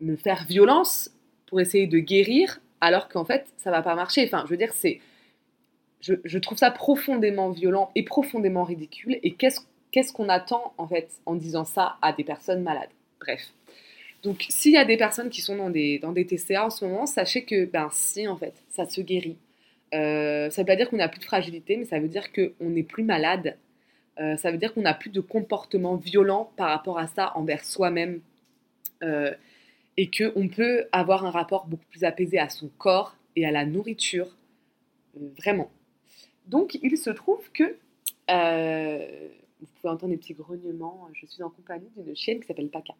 me, 0.00 0.16
faire 0.16 0.44
violence 0.44 1.10
pour 1.46 1.60
essayer 1.60 1.86
de 1.86 1.98
guérir, 1.98 2.60
alors 2.80 3.08
qu'en 3.08 3.24
fait 3.24 3.46
ça 3.56 3.70
va 3.70 3.82
pas 3.82 3.94
marcher. 3.94 4.24
Enfin 4.26 4.42
je 4.44 4.50
veux 4.50 4.58
dire 4.58 4.72
c'est 4.74 5.00
je, 6.02 6.38
trouve 6.38 6.58
ça 6.58 6.70
profondément 6.70 7.50
violent 7.50 7.90
et 7.94 8.02
profondément 8.02 8.64
ridicule. 8.64 9.18
Et 9.22 9.34
qu'est-ce 9.34 10.12
qu'on 10.12 10.28
attend 10.28 10.74
en 10.78 10.88
fait 10.88 11.08
en 11.26 11.34
disant 11.34 11.64
ça 11.64 11.96
à 12.02 12.12
des 12.12 12.24
personnes 12.24 12.62
malades? 12.62 12.90
Bref. 13.20 13.52
Donc, 14.22 14.46
s'il 14.48 14.72
y 14.72 14.76
a 14.76 14.84
des 14.84 14.96
personnes 14.96 15.30
qui 15.30 15.40
sont 15.40 15.56
dans 15.56 15.70
des, 15.70 16.26
TCA 16.26 16.66
en 16.66 16.70
ce 16.70 16.84
moment, 16.84 17.06
sachez 17.06 17.44
que, 17.44 17.64
ben 17.64 17.88
si, 17.92 18.26
en 18.28 18.36
fait, 18.36 18.54
ça 18.68 18.84
se 18.84 19.00
guérit. 19.00 19.36
Euh, 19.94 20.48
ça 20.50 20.62
ne 20.62 20.66
veut 20.66 20.72
pas 20.72 20.76
dire 20.76 20.90
qu'on 20.90 20.96
n'a 20.96 21.08
plus 21.08 21.18
de 21.18 21.24
fragilité, 21.24 21.76
mais 21.76 21.84
ça 21.84 21.98
veut 21.98 22.08
dire 22.08 22.32
qu'on 22.32 22.70
n'est 22.70 22.82
plus 22.82 23.02
malade. 23.04 23.56
Euh, 24.20 24.36
ça 24.36 24.50
veut 24.50 24.58
dire 24.58 24.74
qu'on 24.74 24.82
n'a 24.82 24.94
plus 24.94 25.10
de 25.10 25.20
comportement 25.20 25.96
violent 25.96 26.52
par 26.56 26.68
rapport 26.68 26.98
à 26.98 27.06
ça 27.06 27.32
envers 27.36 27.64
soi-même. 27.64 28.20
Euh, 29.02 29.32
et 29.96 30.10
qu'on 30.10 30.48
peut 30.48 30.86
avoir 30.92 31.26
un 31.26 31.30
rapport 31.30 31.66
beaucoup 31.66 31.84
plus 31.90 32.04
apaisé 32.04 32.38
à 32.38 32.48
son 32.48 32.70
corps 32.78 33.16
et 33.36 33.44
à 33.44 33.50
la 33.50 33.66
nourriture. 33.66 34.36
vraiment. 35.36 35.70
Donc, 36.46 36.78
il 36.82 36.96
se 36.96 37.10
trouve 37.10 37.50
que 37.52 37.76
vous 39.62 39.68
pouvez 39.80 39.92
entendre 39.92 40.12
des 40.12 40.18
petits 40.18 40.34
grognements. 40.34 41.08
Je 41.14 41.26
suis 41.26 41.42
en 41.42 41.50
compagnie 41.50 41.88
d'une 41.96 42.16
chienne 42.16 42.40
qui 42.40 42.46
s'appelle 42.46 42.68
Paca. 42.68 42.94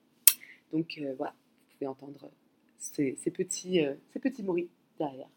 Donc 0.73 0.87
euh, 0.99 1.13
voilà, 1.19 1.33
vous 1.33 1.75
pouvez 1.75 1.87
entendre 1.89 2.31
ces, 2.79 3.17
petits, 3.33 3.85
euh, 3.85 3.95
ces 4.13 4.43
bruits 4.43 4.69
derrière. 4.99 5.29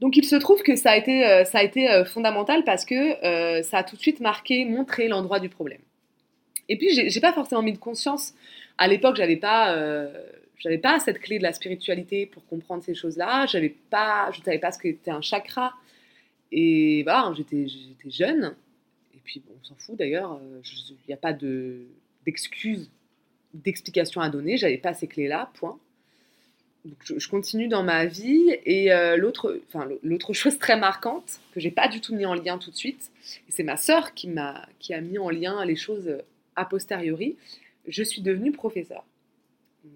Donc 0.00 0.16
il 0.16 0.24
se 0.24 0.36
trouve 0.36 0.62
que 0.62 0.76
ça 0.76 0.92
a 0.92 0.96
été, 0.96 1.26
euh, 1.26 1.44
ça 1.44 1.58
a 1.58 2.04
fondamental 2.06 2.64
parce 2.64 2.84
que 2.84 3.62
ça 3.62 3.78
a 3.78 3.84
tout 3.84 3.96
de 3.96 4.00
suite 4.00 4.20
marqué, 4.20 4.64
montré 4.64 5.08
l'endroit 5.08 5.38
du 5.38 5.48
problème. 5.48 5.82
Et 6.68 6.78
puis 6.78 6.88
j'ai 6.92 7.20
pas 7.20 7.32
forcément 7.32 7.62
mis 7.62 7.72
de 7.72 7.78
conscience. 7.78 8.32
À 8.78 8.88
l'époque, 8.88 9.16
j'avais 9.16 9.36
pas, 9.36 9.76
pas 10.82 11.00
cette 11.00 11.18
clé 11.18 11.38
de 11.38 11.42
la 11.42 11.52
spiritualité 11.52 12.26
pour 12.26 12.46
comprendre 12.46 12.82
ces 12.82 12.94
choses-là. 12.94 13.44
J'avais 13.46 13.68
pas, 13.90 14.30
je 14.32 14.40
savais 14.40 14.58
pas 14.58 14.72
ce 14.72 14.78
qu'était 14.78 15.10
un 15.10 15.20
chakra. 15.20 15.74
Et 16.52 17.02
voilà, 17.04 17.32
j'étais, 17.36 17.68
j'étais 17.68 18.10
jeune. 18.10 18.54
Et 19.14 19.18
puis 19.24 19.42
on 19.48 19.64
s'en 19.64 19.74
fout 19.76 19.96
d'ailleurs. 19.96 20.40
Il 20.64 20.96
n'y 21.08 21.14
a 21.14 21.18
pas 21.18 21.32
de, 21.32 21.86
d'excuses 22.24 22.90
d'explications 23.54 24.20
à 24.20 24.28
donner, 24.28 24.56
j'avais 24.56 24.78
pas 24.78 24.94
ces 24.94 25.06
clés-là, 25.06 25.50
point. 25.54 25.78
Donc 26.84 26.96
je, 27.02 27.28
continue 27.28 27.68
dans 27.68 27.82
ma 27.82 28.06
vie 28.06 28.56
et 28.64 28.90
euh, 28.90 29.16
l'autre, 29.16 29.60
l'autre 30.02 30.32
chose 30.32 30.58
très 30.58 30.78
marquante 30.78 31.40
que 31.52 31.60
j'ai 31.60 31.70
pas 31.70 31.88
du 31.88 32.00
tout 32.00 32.14
mis 32.14 32.24
en 32.24 32.32
lien 32.32 32.56
tout 32.56 32.70
de 32.70 32.76
suite, 32.76 33.10
c'est 33.50 33.64
ma 33.64 33.76
sœur 33.76 34.14
qui 34.14 34.28
m'a, 34.28 34.66
qui 34.78 34.94
a 34.94 35.00
mis 35.02 35.18
en 35.18 35.28
lien 35.28 35.62
les 35.66 35.76
choses 35.76 36.16
a 36.56 36.64
posteriori. 36.64 37.36
Je 37.86 38.02
suis 38.02 38.22
devenue 38.22 38.50
professeure. 38.50 39.04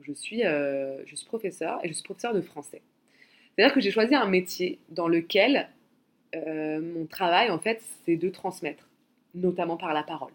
je 0.03 0.13
suis, 0.13 0.45
euh, 0.45 1.03
je 1.07 1.17
suis 1.17 1.27
professeur 1.27 1.83
et 1.83 1.89
je 1.89 1.95
suis 1.95 2.03
professeur 2.03 2.35
de 2.35 2.43
français. 2.43 2.83
C'est-à-dire 3.57 3.75
que 3.75 3.81
j'ai 3.81 3.91
choisi 3.91 4.15
un 4.15 4.27
métier 4.27 4.79
dans 4.91 5.09
lequel 5.09 5.71
euh, 6.35 6.81
mon 6.81 7.07
travail 7.07 7.51
en 7.51 7.59
fait 7.59 7.83
c'est 8.05 8.17
de 8.17 8.29
transmettre, 8.29 8.89
notamment 9.35 9.77
par 9.77 9.95
la 9.95 10.03
parole 10.03 10.33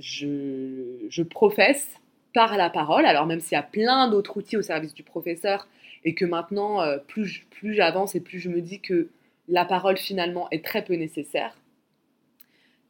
je, 0.00 1.22
professe 1.22 1.88
par 2.34 2.56
la 2.56 2.70
parole. 2.70 3.06
Alors 3.06 3.26
même 3.26 3.40
s'il 3.40 3.52
y 3.52 3.58
a 3.58 3.62
plein 3.62 4.08
d'autres 4.08 4.36
outils 4.36 4.56
au 4.56 4.62
service 4.62 4.94
du 4.94 5.02
professeur 5.02 5.68
et 6.04 6.14
que 6.14 6.24
maintenant, 6.24 6.80
euh, 6.80 6.98
plus, 6.98 7.46
j'avance 7.62 8.14
et 8.14 8.20
plus 8.20 8.38
je 8.38 8.48
me 8.48 8.60
dis 8.60 8.80
que 8.80 9.08
la 9.48 9.64
parole 9.64 9.96
finalement 9.96 10.48
est 10.50 10.64
très 10.64 10.84
peu 10.84 10.94
nécessaire, 10.94 11.56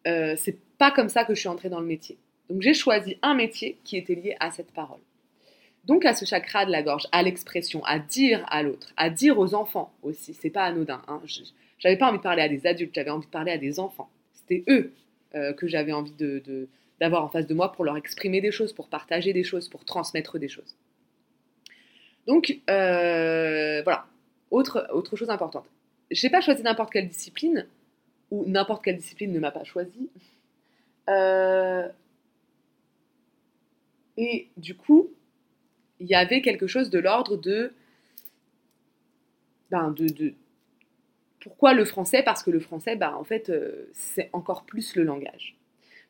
euh, 0.06 0.34
c'est 0.36 0.58
pas 0.78 0.90
comme 0.90 1.08
ça 1.08 1.24
que 1.24 1.34
je 1.34 1.40
suis 1.40 1.48
entrée 1.48 1.68
dans 1.68 1.80
le 1.80 1.86
métier. 1.86 2.18
Donc 2.48 2.62
j'ai 2.62 2.74
choisi 2.74 3.18
un 3.22 3.34
métier 3.34 3.78
qui 3.84 3.96
était 3.96 4.14
lié 4.14 4.36
à 4.40 4.50
cette 4.50 4.72
parole. 4.72 5.00
Donc 5.84 6.04
à 6.04 6.14
ce 6.14 6.24
chakra 6.24 6.66
de 6.66 6.70
la 6.70 6.82
gorge, 6.82 7.06
à 7.12 7.22
l'expression, 7.22 7.82
à 7.84 7.98
dire 7.98 8.44
à 8.48 8.62
l'autre, 8.62 8.92
à 8.96 9.10
dire 9.10 9.38
aux 9.38 9.54
enfants 9.54 9.92
aussi, 10.02 10.34
c'est 10.34 10.50
pas 10.50 10.64
anodin. 10.64 11.02
Hein. 11.08 11.20
J'avais 11.78 11.96
pas 11.96 12.08
envie 12.08 12.18
de 12.18 12.22
parler 12.22 12.42
à 12.42 12.48
des 12.48 12.66
adultes, 12.66 12.94
j'avais 12.94 13.10
envie 13.10 13.26
de 13.26 13.30
parler 13.30 13.52
à 13.52 13.58
des 13.58 13.80
enfants. 13.80 14.10
C'était 14.34 14.64
eux 14.68 14.92
euh, 15.34 15.52
que 15.52 15.66
j'avais 15.66 15.92
envie 15.92 16.12
d'avoir 17.00 17.24
en 17.24 17.28
face 17.28 17.46
de 17.46 17.54
moi 17.54 17.72
pour 17.72 17.84
leur 17.84 17.96
exprimer 17.96 18.40
des 18.40 18.50
choses, 18.50 18.72
pour 18.72 18.88
partager 18.88 19.32
des 19.32 19.44
choses, 19.44 19.68
pour 19.68 19.84
transmettre 19.84 20.38
des 20.38 20.48
choses. 20.48 20.76
Donc, 22.26 22.58
euh, 22.68 23.82
voilà. 23.82 24.06
Autre, 24.50 25.16
chose 25.16 25.30
importante. 25.30 25.66
Je 26.10 26.26
n'ai 26.26 26.30
pas 26.30 26.40
choisi 26.40 26.62
n'importe 26.62 26.92
quelle 26.92 27.08
discipline, 27.08 27.66
ou 28.30 28.44
n'importe 28.46 28.84
quelle 28.84 28.96
discipline 28.96 29.32
ne 29.32 29.38
m'a 29.38 29.52
pas 29.52 29.64
choisi. 29.64 30.10
Euh, 31.08 31.88
et 34.16 34.48
du 34.56 34.74
coup, 34.74 35.10
il 36.00 36.08
y 36.08 36.14
avait 36.14 36.40
quelque 36.40 36.66
chose 36.66 36.90
de 36.90 36.98
l'ordre 36.98 37.36
de, 37.36 37.72
ben 39.70 39.90
de, 39.90 40.06
de, 40.06 40.34
Pourquoi 41.40 41.74
le 41.74 41.84
français? 41.84 42.22
Parce 42.22 42.42
que 42.42 42.50
le 42.50 42.58
français, 42.58 42.96
ben, 42.96 43.14
en 43.14 43.24
fait, 43.24 43.50
euh, 43.50 43.88
c'est 43.92 44.30
encore 44.32 44.64
plus 44.64 44.96
le 44.96 45.04
langage. 45.04 45.56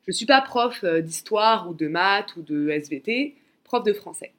Je 0.03 0.11
ne 0.11 0.13
suis 0.13 0.25
pas 0.25 0.41
prof 0.41 0.83
euh, 0.83 1.01
d'histoire 1.01 1.69
ou 1.69 1.73
de 1.73 1.87
maths 1.87 2.35
ou 2.37 2.41
de 2.41 2.69
SVT, 2.69 3.35
prof 3.63 3.83
de 3.83 3.93
français. 3.93 4.33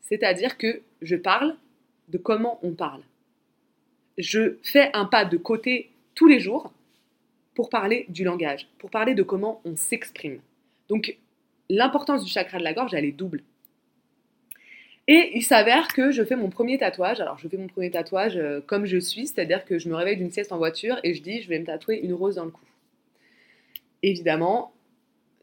C'est-à-dire 0.00 0.58
que 0.58 0.82
je 1.00 1.16
parle 1.16 1.56
de 2.08 2.18
comment 2.18 2.58
on 2.62 2.72
parle. 2.72 3.02
Je 4.18 4.56
fais 4.62 4.90
un 4.92 5.06
pas 5.06 5.24
de 5.24 5.38
côté 5.38 5.90
tous 6.14 6.26
les 6.26 6.40
jours 6.40 6.72
pour 7.54 7.70
parler 7.70 8.04
du 8.08 8.24
langage, 8.24 8.68
pour 8.78 8.90
parler 8.90 9.14
de 9.14 9.22
comment 9.22 9.62
on 9.64 9.76
s'exprime. 9.76 10.40
Donc 10.88 11.16
l'importance 11.70 12.24
du 12.24 12.30
chakra 12.30 12.58
de 12.58 12.64
la 12.64 12.74
gorge, 12.74 12.92
elle 12.92 13.04
est 13.04 13.12
double. 13.12 13.42
Et 15.08 15.32
il 15.34 15.42
s'avère 15.42 15.88
que 15.88 16.12
je 16.12 16.22
fais 16.22 16.36
mon 16.36 16.48
premier 16.48 16.78
tatouage. 16.78 17.20
Alors, 17.20 17.36
je 17.38 17.48
fais 17.48 17.56
mon 17.56 17.66
premier 17.66 17.90
tatouage 17.90 18.36
euh, 18.36 18.60
comme 18.60 18.86
je 18.86 18.98
suis, 18.98 19.26
c'est-à-dire 19.26 19.64
que 19.64 19.78
je 19.78 19.88
me 19.88 19.96
réveille 19.96 20.16
d'une 20.16 20.30
sieste 20.30 20.52
en 20.52 20.58
voiture 20.58 21.00
et 21.02 21.14
je 21.14 21.22
dis 21.22 21.42
je 21.42 21.48
vais 21.48 21.58
me 21.58 21.66
tatouer 21.66 21.98
une 21.98 22.14
rose 22.14 22.36
dans 22.36 22.44
le 22.44 22.52
cou. 22.52 22.64
Évidemment, 24.04 24.72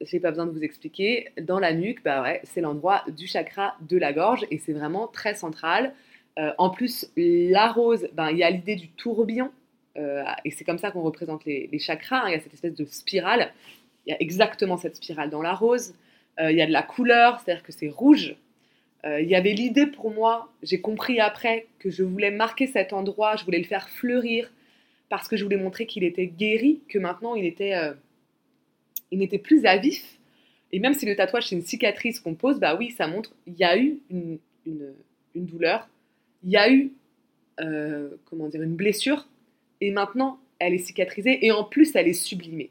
j'ai 0.01 0.19
pas 0.21 0.29
besoin 0.29 0.45
de 0.45 0.51
vous 0.51 0.63
expliquer, 0.63 1.29
dans 1.41 1.59
la 1.59 1.73
nuque, 1.73 2.03
bah 2.03 2.35
c'est 2.43 2.61
l'endroit 2.61 3.03
du 3.09 3.27
chakra 3.27 3.75
de 3.81 3.97
la 3.97 4.13
gorge 4.13 4.45
et 4.49 4.59
c'est 4.59 4.71
vraiment 4.71 5.07
très 5.07 5.35
central. 5.35 5.93
Euh, 6.37 6.51
en 6.57 6.69
plus, 6.69 7.11
la 7.17 7.69
rose, 7.69 8.07
ben, 8.13 8.29
il 8.29 8.37
y 8.37 8.43
a 8.43 8.49
l'idée 8.49 8.77
du 8.77 8.87
tourbillon 8.89 9.51
euh, 9.97 10.23
et 10.45 10.51
c'est 10.51 10.63
comme 10.63 10.77
ça 10.77 10.91
qu'on 10.91 11.01
représente 11.01 11.43
les, 11.43 11.79
chakras. 11.79 12.21
Hein. 12.23 12.29
Il 12.29 12.31
y 12.31 12.35
a 12.35 12.39
cette 12.39 12.53
espèce 12.53 12.75
de 12.75 12.85
spirale. 12.85 13.51
Il 14.05 14.11
y 14.11 14.13
a 14.13 14.21
exactement 14.21 14.77
cette 14.77 14.95
spirale 14.95 15.29
dans 15.29 15.41
la 15.41 15.53
rose. 15.53 15.95
Il 16.41 16.55
y 16.55 16.61
a 16.61 16.65
de 16.65 16.71
la 16.71 16.83
couleur, 16.83 17.41
c'est-à-dire 17.41 17.63
que 17.63 17.73
c'est 17.73 17.89
rouge. 17.89 18.37
Il 19.05 19.27
y 19.27 19.35
avait 19.35 19.53
l'idée 19.53 19.87
pour 19.87 20.11
moi, 20.11 20.51
j'ai 20.61 20.81
compris 20.81 21.19
après 21.19 21.67
que 21.79 21.89
je 21.89 22.03
voulais 22.03 22.31
marquer 22.31 22.67
cet 22.67 22.91
endroit, 22.91 23.37
je 23.37 23.45
voulais 23.45 23.59
le 23.59 23.63
faire 23.63 23.89
fleurir 23.89 24.51
parce 25.07 25.27
que 25.27 25.37
je 25.37 25.43
voulais 25.43 25.57
montrer 25.57 25.85
qu'il 25.85 26.03
était 26.03 26.27
guéri, 26.27 26.81
que 26.89 26.99
maintenant 26.99 27.35
il 27.35 27.45
était 27.45 27.73
il 29.11 29.19
n'était 29.19 29.37
plus 29.37 29.65
à 29.65 29.77
vif. 29.77 30.19
Et 30.71 30.79
même 30.79 30.93
si 30.93 31.05
le 31.05 31.15
tatouage, 31.15 31.47
c'est 31.47 31.55
une 31.55 31.63
cicatrice 31.63 32.19
qu'on 32.19 32.35
pose, 32.35 32.59
bah 32.59 32.75
oui, 32.75 32.91
ça 32.91 33.07
montre, 33.07 33.33
il 33.47 33.55
y 33.57 33.63
a 33.63 33.77
eu 33.77 33.99
une, 34.09 34.37
douleur, 35.35 35.87
il 36.43 36.51
y 36.51 36.57
a 36.57 36.71
eu, 36.71 36.91
euh, 37.59 38.09
comment 38.25 38.47
dire, 38.47 38.61
une 38.61 38.75
blessure, 38.75 39.27
et 39.81 39.91
maintenant, 39.91 40.39
elle 40.59 40.73
est 40.73 40.79
cicatrisée, 40.79 41.45
et 41.45 41.51
en 41.51 41.63
plus, 41.63 41.95
elle 41.95 42.07
est 42.07 42.13
sublimée. 42.13 42.69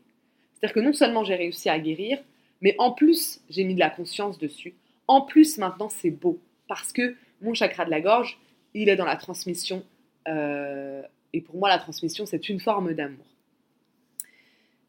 C'est-à-dire 0.54 0.74
que 0.74 0.80
non 0.80 0.92
seulement 0.92 1.24
j'ai 1.24 1.34
réussi 1.34 1.68
à 1.68 1.78
guérir, 1.78 2.18
mais 2.60 2.74
en 2.78 2.92
plus, 2.92 3.40
j'ai 3.50 3.64
mis 3.64 3.74
de 3.74 3.80
la 3.80 3.90
conscience 3.90 4.38
dessus. 4.38 4.74
En 5.08 5.22
plus, 5.22 5.58
maintenant, 5.58 5.88
c'est 5.88 6.10
beau, 6.10 6.38
parce 6.68 6.92
que 6.92 7.16
mon 7.40 7.54
chakra 7.54 7.84
de 7.84 7.90
la 7.90 8.00
gorge, 8.00 8.38
il 8.74 8.88
est 8.88 8.96
dans 8.96 9.06
la 9.06 9.16
transmission, 9.16 9.82
euh, 10.28 11.02
et 11.32 11.40
pour 11.40 11.56
moi, 11.56 11.68
la 11.68 11.78
transmission, 11.78 12.26
c'est 12.26 12.48
une 12.48 12.60
forme 12.60 12.92
d'amour. 12.92 13.24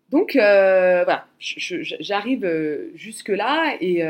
Donc 0.10 0.36
euh, 0.36 1.04
voilà, 1.04 1.28
j'arrive 1.38 2.44
euh, 2.44 2.90
jusque-là 2.96 3.78
et, 3.80 4.02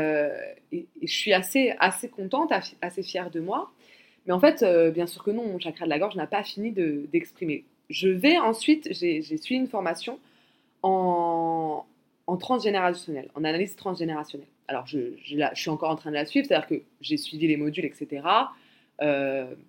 je 0.72 1.12
suis 1.12 1.32
assez, 1.34 1.74
assez 1.78 2.08
contente, 2.08 2.52
assez 2.80 3.02
fière 3.02 3.30
de 3.30 3.40
moi. 3.40 3.70
Mais 4.26 4.32
en 4.32 4.40
fait, 4.40 4.64
bien 4.92 5.06
sûr 5.06 5.22
que 5.22 5.30
non, 5.30 5.46
mon 5.46 5.58
chakra 5.58 5.84
de 5.84 5.90
la 5.90 5.98
gorge 5.98 6.16
n'a 6.16 6.26
pas 6.26 6.42
fini 6.42 6.72
d'exprimer. 6.72 7.64
je 7.90 8.08
vais 8.08 8.38
ensuite, 8.38 8.88
j'ai 8.92 9.22
suivi 9.22 9.60
une 9.60 9.66
formation 9.68 10.18
en, 10.82 11.84
en, 12.30 12.36
transgénérationnel, 12.36 13.30
en 13.34 13.44
analyse 13.44 13.76
transgénérationnelle. 13.76 14.48
Alors 14.68 14.86
je, 14.86 15.14
suis 15.54 15.70
encore 15.70 15.90
en 15.90 15.96
train 15.96 16.10
de 16.10 16.16
la 16.16 16.26
suivre, 16.26 16.46
c'est-à-dire 16.46 16.68
que 16.68 16.82
j'ai 17.00 17.16
suivi 17.16 17.48
les 17.48 17.56
modules, 17.56 17.84
etc. 17.84 18.22
je, 19.00 19.62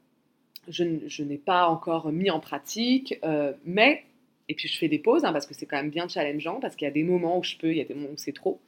je 0.67 1.23
n'ai 1.23 1.37
pas 1.37 1.67
encore 1.67 2.11
mis 2.11 2.29
en 2.29 2.39
pratique, 2.39 3.19
mais 3.65 4.03
et 4.51 4.53
puis 4.53 4.67
je 4.67 4.77
fais 4.77 4.89
des 4.89 4.99
pauses 4.99 5.23
hein, 5.23 5.31
parce 5.31 5.47
que 5.47 5.53
c'est 5.53 5.65
quand 5.65 5.77
même 5.77 5.89
bien 5.89 6.09
challengeant, 6.09 6.59
parce 6.59 6.75
qu'il 6.75 6.85
y 6.85 6.89
a 6.89 6.93
des 6.93 7.03
moments 7.03 7.39
où 7.39 7.43
je 7.43 7.55
peux, 7.55 7.71
il 7.71 7.77
y 7.77 7.81
a 7.81 7.85
des 7.85 7.93
moments 7.93 8.09
où 8.11 8.17
c'est 8.17 8.33
trop. 8.33 8.59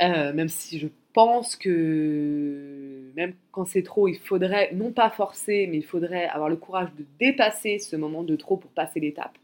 Euh, 0.00 0.32
même 0.32 0.48
si 0.48 0.78
je 0.78 0.86
pense 1.12 1.56
que 1.56 3.10
même 3.16 3.34
quand 3.50 3.64
c'est 3.64 3.82
trop, 3.82 4.06
il 4.06 4.18
faudrait, 4.18 4.72
non 4.72 4.92
pas 4.92 5.10
forcer, 5.10 5.66
mais 5.66 5.76
il 5.76 5.84
faudrait 5.84 6.26
avoir 6.28 6.48
le 6.48 6.56
courage 6.56 6.90
de 6.94 7.04
dépasser 7.18 7.80
ce 7.80 7.96
moment 7.96 8.22
de 8.22 8.36
trop 8.36 8.56
pour 8.56 8.70
passer 8.70 9.00
l'étape. 9.00 9.36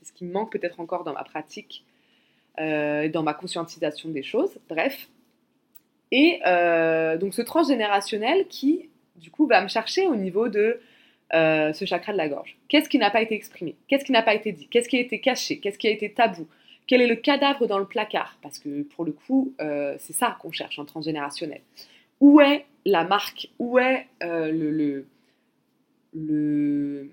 C'est 0.00 0.08
ce 0.08 0.12
qui 0.12 0.24
me 0.24 0.32
manque 0.32 0.50
peut-être 0.50 0.80
encore 0.80 1.04
dans 1.04 1.14
ma 1.14 1.24
pratique, 1.24 1.85
euh, 2.60 3.08
dans 3.08 3.22
ma 3.22 3.34
conscientisation 3.34 4.08
des 4.10 4.22
choses. 4.22 4.58
Bref. 4.68 5.08
Et 6.12 6.40
euh, 6.46 7.16
donc 7.16 7.34
ce 7.34 7.42
transgénérationnel 7.42 8.46
qui, 8.48 8.88
du 9.16 9.30
coup, 9.30 9.46
va 9.46 9.62
me 9.62 9.68
chercher 9.68 10.06
au 10.06 10.16
niveau 10.16 10.48
de 10.48 10.80
euh, 11.34 11.72
ce 11.72 11.84
chakra 11.84 12.12
de 12.12 12.18
la 12.18 12.28
gorge. 12.28 12.56
Qu'est-ce 12.68 12.88
qui 12.88 12.98
n'a 12.98 13.10
pas 13.10 13.22
été 13.22 13.34
exprimé? 13.34 13.76
Qu'est-ce 13.88 14.04
qui 14.04 14.12
n'a 14.12 14.22
pas 14.22 14.34
été 14.34 14.52
dit? 14.52 14.68
Qu'est-ce 14.68 14.88
qui 14.88 14.96
a 14.96 15.00
été 15.00 15.20
caché? 15.20 15.58
Qu'est-ce 15.58 15.78
qui 15.78 15.88
a 15.88 15.90
été 15.90 16.12
tabou? 16.12 16.46
Quel 16.86 17.00
est 17.00 17.08
le 17.08 17.16
cadavre 17.16 17.66
dans 17.66 17.78
le 17.78 17.86
placard? 17.86 18.38
Parce 18.42 18.60
que 18.60 18.82
pour 18.82 19.04
le 19.04 19.10
coup, 19.10 19.52
c'est 19.58 20.12
ça 20.12 20.36
qu'on 20.40 20.52
cherche 20.52 20.78
en 20.78 20.84
transgénérationnel. 20.84 21.62
Où 22.20 22.40
est 22.40 22.64
la 22.84 23.04
marque? 23.04 23.48
Où 23.58 23.78
est 23.78 24.06
euh, 24.22 24.50
le, 24.50 25.06
le, 26.14 27.10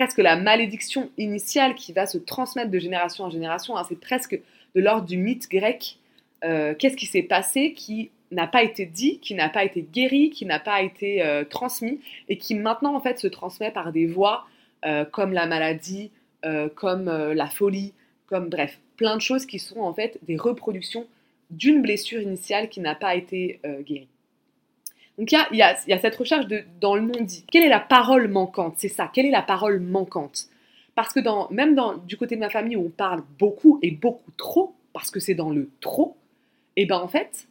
presque 0.00 0.18
la 0.18 0.36
malédiction 0.36 1.10
initiale 1.18 1.74
qui 1.74 1.92
va 1.92 2.06
se 2.06 2.16
transmettre 2.16 2.70
de 2.70 2.78
génération 2.78 3.24
en 3.24 3.30
génération 3.30 3.76
hein? 3.76 3.84
C'est 3.88 4.00
presque 4.00 4.40
de 4.74 4.80
l'ordre 4.80 5.06
du 5.06 5.16
mythe 5.16 5.48
grec. 5.50 5.98
Euh, 6.42 6.74
qu'est-ce 6.74 6.96
qui 6.96 7.06
s'est 7.06 7.22
passé 7.22 7.74
qui 7.74 8.10
n'a 8.30 8.46
pas 8.46 8.62
été 8.62 8.86
dit, 8.86 9.18
qui 9.18 9.34
n'a 9.34 9.48
pas 9.48 9.64
été 9.64 9.82
guéri, 9.82 10.30
qui 10.30 10.46
n'a 10.46 10.58
pas 10.58 10.82
été 10.82 11.22
transmis 11.50 12.00
et 12.28 12.38
qui 12.38 12.54
maintenant 12.54 12.94
en 12.94 13.00
fait 13.00 13.18
se 13.18 13.26
transmet 13.26 13.72
par 13.72 13.92
des 13.92 14.06
voies 14.06 14.46
comme 15.10 15.32
la 15.32 15.46
maladie, 15.46 16.12
comme 16.76 17.10
la 17.10 17.48
folie, 17.48 17.92
comme 18.30 18.48
bref, 18.48 18.78
plein 18.96 19.16
de 19.16 19.20
choses 19.20 19.44
qui 19.44 19.58
sont 19.58 19.80
en 19.80 19.92
fait 19.92 20.18
des 20.22 20.36
reproductions 20.36 21.06
d'une 21.50 21.82
blessure 21.82 22.20
initiale 22.20 22.68
qui 22.68 22.80
n'a 22.80 22.94
pas 22.94 23.16
été 23.16 23.60
euh, 23.66 23.82
guérie. 23.82 24.08
Donc 25.20 25.32
il 25.32 25.58
y 25.58 25.62
a, 25.62 25.76
cette 25.76 26.16
recherche 26.16 26.46
dans 26.80 26.94
le 26.94 27.02
non-dit. 27.02 27.44
Quelle 27.52 27.62
est 27.62 27.68
la 27.68 27.78
parole 27.78 28.26
manquante? 28.28 28.76
C'est 28.78 28.88
ça, 28.88 29.10
quelle 29.12 29.26
est 29.26 29.30
la 29.30 29.42
parole 29.42 29.78
manquante? 29.78 30.46
Parce 30.94 31.12
que 31.12 31.20
même 31.52 31.78
du 32.06 32.16
côté 32.16 32.36
de 32.36 32.40
ma 32.40 32.48
famille 32.48 32.74
où 32.74 32.86
on 32.86 32.90
parle 32.90 33.22
beaucoup 33.38 33.78
et 33.82 33.90
beaucoup 33.90 34.30
trop, 34.38 34.74
parce 34.94 35.10
que 35.10 35.20
c'est 35.20 35.34
dans 35.34 35.50
le 35.50 35.68
trop, 35.82 36.16
et 36.76 36.82
eh 36.82 36.86
ben 36.86 36.96
en 36.96 37.08
fait, 37.08 37.48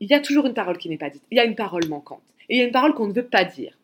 il 0.00 0.10
y 0.10 0.14
a 0.14 0.20
toujours 0.20 0.44
une 0.44 0.52
parole 0.52 0.76
qui 0.76 0.90
n'est 0.90 0.98
pas 0.98 1.08
dite. 1.08 1.22
Il 1.30 1.38
y 1.38 1.40
a 1.40 1.44
une 1.44 1.54
parole 1.54 1.88
manquante. 1.88 2.20
Et 2.50 2.56
il 2.56 2.58
y 2.58 2.60
a 2.60 2.66
une 2.66 2.72
parole 2.72 2.92
qu'on 2.92 3.06
ne 3.06 3.14
veut 3.14 3.24
pas 3.24 3.44
dire. 3.44 3.78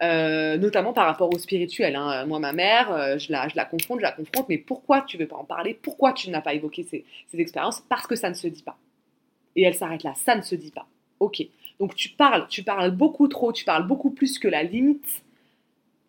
Euh, 0.00 0.56
notamment 0.56 0.92
par 0.92 1.06
rapport 1.06 1.34
au 1.34 1.38
spirituel. 1.38 1.96
Hein. 1.96 2.26
Moi, 2.26 2.38
ma 2.38 2.52
mère, 2.52 2.92
euh, 2.92 3.18
je, 3.18 3.32
la, 3.32 3.48
je, 3.48 3.56
la, 3.56 3.64
confronte, 3.64 3.98
je 3.98 4.02
la 4.02 4.12
confronte, 4.12 4.48
mais 4.48 4.58
pourquoi 4.58 5.02
tu 5.02 5.16
ne 5.16 5.22
veux 5.22 5.28
pas 5.28 5.36
en 5.36 5.44
parler? 5.44 5.74
Pourquoi 5.74 6.12
tu 6.12 6.30
n'as 6.30 6.40
pas 6.40 6.54
évoqué 6.54 6.84
ces, 6.84 7.04
ces, 7.26 7.40
expériences? 7.40 7.82
Parce 7.88 8.06
que 8.06 8.14
ça 8.14 8.28
ne 8.28 8.34
se 8.34 8.46
dit 8.46 8.62
pas. 8.62 8.78
Et 9.56 9.62
elle 9.62 9.74
s'arrête 9.74 10.04
là, 10.04 10.14
ça 10.14 10.36
ne 10.36 10.42
se 10.42 10.54
dit 10.54 10.70
pas. 10.70 10.86
Ok. 11.18 11.42
Donc 11.80 11.94
tu 11.94 12.10
parles, 12.10 12.46
tu 12.48 12.62
parles 12.62 12.90
beaucoup 12.90 13.26
trop, 13.26 13.52
tu 13.52 13.64
parles 13.64 13.86
beaucoup 13.86 14.10
plus 14.10 14.38
que 14.38 14.46
la 14.46 14.62
limite, 14.62 15.24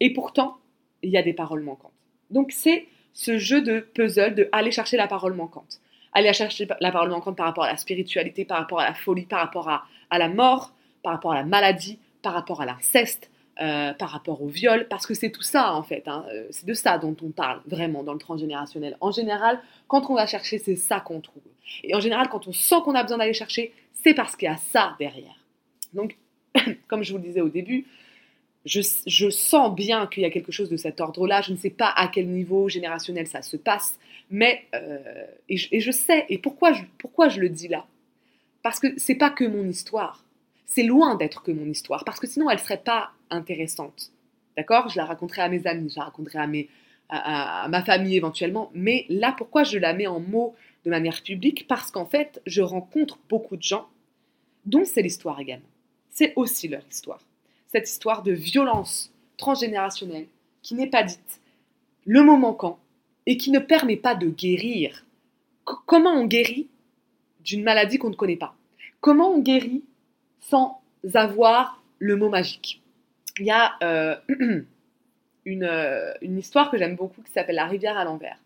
et 0.02 0.14
pourtant, 0.14 0.58
il 1.02 1.10
y 1.10 1.18
a 1.18 1.24
des 1.24 1.34
paroles 1.34 1.64
manquantes. 1.64 1.94
Donc 2.30 2.52
c'est 2.52 2.88
ce 3.14 3.38
jeu 3.38 3.62
de 3.62 3.80
puzzle 3.80 4.36
de 4.36 4.50
aller 4.52 4.72
chercher 4.72 4.98
la 4.98 5.08
parole 5.08 5.34
manquante. 5.34 5.80
Aller 6.14 6.34
chercher 6.34 6.68
la 6.82 6.92
parole 6.92 7.10
manquante 7.10 7.38
par 7.38 7.46
rapport 7.46 7.64
à 7.64 7.72
la 7.72 7.78
spiritualité, 7.78 8.44
par 8.44 8.58
rapport 8.60 8.82
à 8.82 8.86
la 8.86 8.94
folie, 8.94 9.26
par 9.26 9.40
rapport 9.40 9.70
à, 9.70 9.86
à 10.10 10.18
la 10.18 10.28
mort, 10.28 10.74
par 11.04 11.14
rapport 11.14 11.32
à 11.32 11.36
la 11.36 11.46
maladie, 11.46 12.00
par 12.22 12.34
rapport 12.34 12.62
à 12.62 12.66
l'inceste, 12.66 13.32
euh, 13.62 13.94
par 13.94 14.10
rapport 14.10 14.42
au 14.42 14.48
viol, 14.48 14.88
parce 14.90 15.06
que 15.06 15.14
c'est 15.14 15.30
tout 15.30 15.42
ça 15.42 15.74
en 15.74 15.84
fait, 15.84 16.08
hein. 16.08 16.26
euh, 16.34 16.48
c'est 16.52 16.66
de 16.66 16.74
ça 16.74 16.98
dont 16.98 17.16
on 17.22 17.30
parle 17.30 17.62
vraiment 17.66 18.02
dans 18.04 18.14
le 18.14 18.20
transgénérationnel. 18.20 18.98
En 19.02 19.12
général, 19.12 19.62
quand 19.88 20.10
on 20.10 20.16
va 20.16 20.26
chercher, 20.26 20.58
c'est 20.58 20.76
ça 20.76 21.00
qu'on 21.00 21.22
trouve. 21.22 21.44
Et 21.84 21.96
en 21.96 22.00
général, 22.00 22.28
quand 22.30 22.48
on 22.48 22.54
sent 22.54 22.76
qu'on 22.84 22.96
a 22.96 23.04
besoin 23.04 23.18
d'aller 23.18 23.34
chercher, 23.34 23.74
c'est 23.94 24.14
parce 24.14 24.36
qu'il 24.36 24.48
y 24.48 24.52
a 24.52 24.58
ça 24.58 24.96
derrière. 25.00 25.41
Donc, 25.94 26.18
comme 26.88 27.04
je 27.04 27.12
vous 27.12 27.18
le 27.18 27.24
disais 27.24 27.42
au 27.42 27.50
début, 27.50 27.86
je, 28.66 29.30
sens 29.30 29.76
bien 29.76 30.08
qu'il 30.08 30.24
y 30.24 30.26
a 30.26 30.30
quelque 30.30 30.52
chose 30.52 30.70
de 30.70 30.78
cet 30.78 31.02
ordre-là. 31.02 31.42
Je 31.42 31.52
ne 31.52 31.58
sais 31.58 31.70
pas 31.70 31.92
à 31.96 32.08
quel 32.08 32.28
niveau 32.28 32.70
générationnel 32.70 33.28
ça 33.28 33.42
se 33.42 33.58
passe, 33.58 34.00
mais 34.30 34.66
euh, 34.76 35.00
et, 35.50 35.58
je, 35.58 35.92
sais. 35.92 36.26
Et 36.30 36.38
pourquoi 36.38 36.74
je, 36.74 36.84
pourquoi 37.00 37.30
je 37.30 37.40
le 37.40 37.50
dis 37.50 37.68
là? 37.68 37.86
Parce 38.64 38.80
que 38.80 38.88
c'est 38.98 39.16
pas 39.16 39.30
que 39.30 39.44
mon 39.44 39.68
histoire. 39.68 40.24
C'est 40.66 40.84
loin 40.84 41.16
d'être 41.16 41.44
que 41.44 41.52
mon 41.52 41.66
histoire, 41.66 42.06
parce 42.06 42.20
que 42.20 42.28
sinon 42.28 42.50
elle 42.50 42.60
serait 42.60 42.82
pas 42.82 43.12
intéressante. 43.30 44.12
D'accord? 44.56 44.90
Je 44.90 44.98
la 44.98 45.06
raconterai 45.06 45.42
à 45.42 45.50
mes 45.50 45.66
amis, 45.66 45.90
je 45.90 46.00
la 46.00 46.06
raconterai 46.06 46.40
à, 46.40 46.48
mes, 46.48 46.70
à, 47.10 47.68
ma 47.70 47.84
famille 47.84 48.16
éventuellement. 48.16 48.72
Mais 48.74 49.06
là, 49.10 49.34
pourquoi 49.38 49.64
je 49.64 49.78
la 49.78 49.94
mets 49.94 50.08
en 50.08 50.20
mots 50.20 50.56
de 50.86 50.90
manière 50.90 51.24
publique? 51.24 51.68
Parce 51.68 51.92
qu'en 51.92 52.06
fait, 52.06 52.42
je 52.46 52.62
rencontre 52.62 53.20
beaucoup 53.30 53.58
de 53.58 53.64
gens 53.64 53.88
dont 54.66 54.86
c'est 54.86 55.02
l'histoire 55.02 55.40
également. 55.40 55.66
C'est 56.12 56.34
aussi 56.36 56.68
leur 56.68 56.84
histoire. 56.90 57.22
Cette 57.68 57.90
histoire 57.90 58.22
de 58.22 58.34
violence 58.34 59.12
transgénérationnelle 59.38 60.28
qui 60.62 60.76
n'est 60.76 60.90
pas 60.90 61.04
dite, 61.04 61.42
le 62.06 62.22
mot 62.24 62.38
manquant, 62.38 62.78
et 63.26 63.38
qui 63.38 63.52
ne 63.52 63.60
permet 63.60 63.98
pas 63.98 64.16
de 64.16 64.28
guérir. 64.28 65.06
comment 65.64 66.12
on 66.12 66.26
guérit 66.26 66.68
d'une 67.42 67.64
maladie 67.64 67.98
qu'on 67.98 68.10
ne 68.10 68.16
connaît 68.16 68.36
pas? 68.36 68.56
Comment 69.00 69.32
on 69.32 69.40
guérit 69.40 69.84
sans 70.40 70.82
avoir 71.14 71.82
le 72.00 72.16
mot 72.16 72.30
magique? 72.30 72.82
Il 73.40 73.46
y 73.46 73.52
a 73.52 73.74
euh, 73.84 74.16
une, 75.46 75.64
euh, 75.64 76.14
une, 76.22 76.38
histoire 76.38 76.70
que 76.70 76.78
j'aime 76.78 76.96
beaucoup 76.96 77.22
qui 77.22 77.32
s'appelle 77.32 77.56
La 77.56 77.66
rivière 77.66 77.98
à 77.98 78.04
l'envers. 78.04 78.38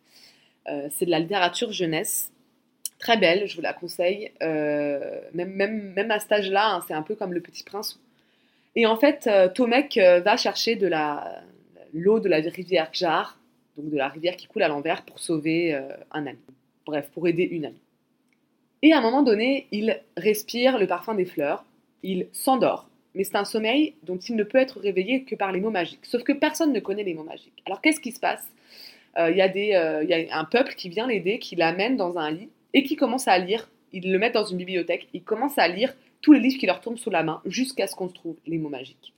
Euh, 0.67 0.87
c'est 0.91 1.05
de 1.05 1.11
la 1.11 1.19
littérature 1.19 1.71
jeunesse, 1.71 2.31
très 3.05 3.17
belle, 3.17 3.47
je 3.47 3.55
vous 3.55 3.61
la 3.61 3.73
conseille. 3.73 4.31
même, 4.41 5.29
même, 5.33 5.93
même 5.93 6.11
à 6.11 6.19
cet 6.19 6.31
âge-là, 6.31 6.75
hein, 6.75 6.83
c'est 6.87 6.93
un 6.93 7.03
peu 7.03 7.15
comme 7.15 7.33
Le 7.33 7.41
Petit 7.41 7.63
Prince. 7.63 7.99
Et 8.75 8.85
en 8.85 8.97
fait, 8.97 9.29
Tomek 9.53 9.97
va 9.97 10.37
chercher 10.37 10.75
de 10.75 10.89
l'eau 11.93 12.19
de 12.19 12.27
la 12.27 12.37
rivière 12.37 12.89
Jar, 12.93 13.39
donc 13.77 13.89
de 13.89 13.97
la 13.97 14.09
rivière 14.09 14.35
qui 14.35 14.47
coule 14.47 14.63
à 14.63 14.67
l'envers, 14.67 15.03
pour 15.03 15.19
sauver 15.19 15.79
un 16.11 16.25
ami. 16.25 16.39
Bref, 16.85 17.09
pour 17.13 17.27
aider 17.27 17.43
une 17.43 17.65
amie. 17.65 17.81
Et 18.81 18.91
à 18.91 18.97
un 18.97 19.01
moment 19.01 19.23
donné, 19.23 19.67
il 19.71 20.01
respire 20.17 20.77
le 20.77 20.87
parfum 20.87 21.15
des 21.15 21.25
fleurs, 21.25 21.63
il 22.03 22.27
s'endort 22.33 22.89
mais 23.15 23.23
c'est 23.23 23.37
un 23.37 23.45
sommeil 23.45 23.95
dont 24.03 24.17
il 24.17 24.35
ne 24.35 24.43
peut 24.43 24.57
être 24.57 24.79
réveillé 24.79 25.23
que 25.23 25.35
par 25.35 25.51
les 25.51 25.61
mots 25.61 25.71
magiques. 25.71 26.05
Sauf 26.05 26.23
que 26.23 26.33
personne 26.33 26.73
ne 26.73 26.79
connaît 26.79 27.03
les 27.03 27.13
mots 27.13 27.23
magiques. 27.23 27.63
Alors 27.65 27.81
qu'est-ce 27.81 28.01
qui 28.01 28.11
se 28.11 28.19
passe? 28.19 28.45
Euh, 29.17 29.31
Il 29.31 29.37
y, 29.37 29.73
euh, 29.73 30.03
y, 30.03 30.13
a 30.13 30.37
un 30.37 30.43
peuple 30.43 30.75
qui 30.75 30.89
vient 30.89 31.07
l'aider, 31.07 31.39
qui 31.39 31.55
l'amène 31.55 31.95
dans 31.95 32.17
un 32.17 32.29
lit 32.29 32.49
et 32.75 32.83
qui 32.83 32.95
commence 32.95 33.27
à 33.27 33.39
lire. 33.39 33.67
Ils 33.91 34.11
le 34.11 34.19
mettent 34.19 34.35
dans 34.35 34.45
une 34.45 34.57
bibliothèque, 34.57 35.07
ils 35.13 35.23
commencent 35.23 35.57
à 35.57 35.67
lire 35.67 35.95
tous 36.21 36.33
les 36.33 36.39
livres 36.39 36.59
qui 36.59 36.67
leur 36.67 36.81
tombent 36.81 36.99
sous 36.99 37.09
la 37.09 37.23
main 37.23 37.41
jusqu'à 37.45 37.87
ce 37.87 37.95
qu'on 37.95 38.07
trouve 38.07 38.35
les 38.45 38.59
mots 38.59 38.69
magiques. 38.69 39.13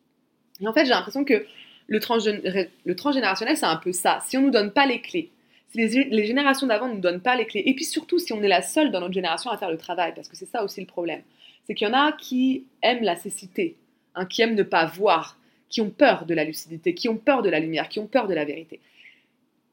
Et 0.61 0.67
en 0.67 0.73
fait, 0.73 0.85
j'ai 0.85 0.91
l'impression 0.91 1.25
que 1.25 1.45
le, 1.87 1.99
transgénérationnel, 1.99 3.57
c'est 3.57 3.65
un 3.65 3.75
peu 3.75 3.91
ça. 3.91 4.19
Si 4.25 4.37
on 4.37 4.41
ne 4.41 4.45
nous 4.45 4.51
donne 4.51 4.71
pas 4.71 4.85
les 4.85 5.01
clés, 5.01 5.31
si 5.69 5.77
les, 5.77 6.05
les 6.05 6.25
générations 6.25 6.67
d'avant 6.67 6.87
ne 6.87 6.93
nous 6.93 7.01
donnent 7.01 7.21
pas 7.21 7.35
les 7.35 7.45
clés, 7.45 7.63
et 7.65 7.73
puis 7.73 7.83
surtout 7.83 8.19
si 8.19 8.31
on 8.31 8.41
est 8.41 8.47
la 8.47 8.61
seule 8.61 8.91
dans 8.91 9.01
notre 9.01 9.13
génération 9.13 9.51
à 9.51 9.57
faire 9.57 9.71
le 9.71 9.77
travail, 9.77 10.13
parce 10.15 10.29
que 10.29 10.37
c'est 10.37 10.45
ça 10.45 10.63
aussi 10.63 10.79
le 10.79 10.87
problème, 10.87 11.21
c'est 11.65 11.73
qu'il 11.73 11.87
y 11.87 11.91
en 11.91 11.93
a 11.93 12.13
qui 12.13 12.65
aiment 12.81 13.03
la 13.03 13.15
cécité, 13.15 13.75
Hein, 14.17 14.25
qui 14.25 14.41
aiment 14.41 14.55
ne 14.55 14.63
pas 14.63 14.85
voir, 14.87 15.37
qui 15.69 15.79
ont 15.79 15.91
peur 15.91 16.25
de 16.25 16.33
la 16.33 16.43
lucidité, 16.43 16.95
qui 16.95 17.07
ont 17.07 17.17
peur 17.17 17.43
de 17.43 17.49
la 17.49 17.59
lumière, 17.59 17.87
qui 17.87 17.99
ont 17.99 18.07
peur 18.07 18.27
de 18.27 18.33
la 18.33 18.45
vérité. 18.45 18.79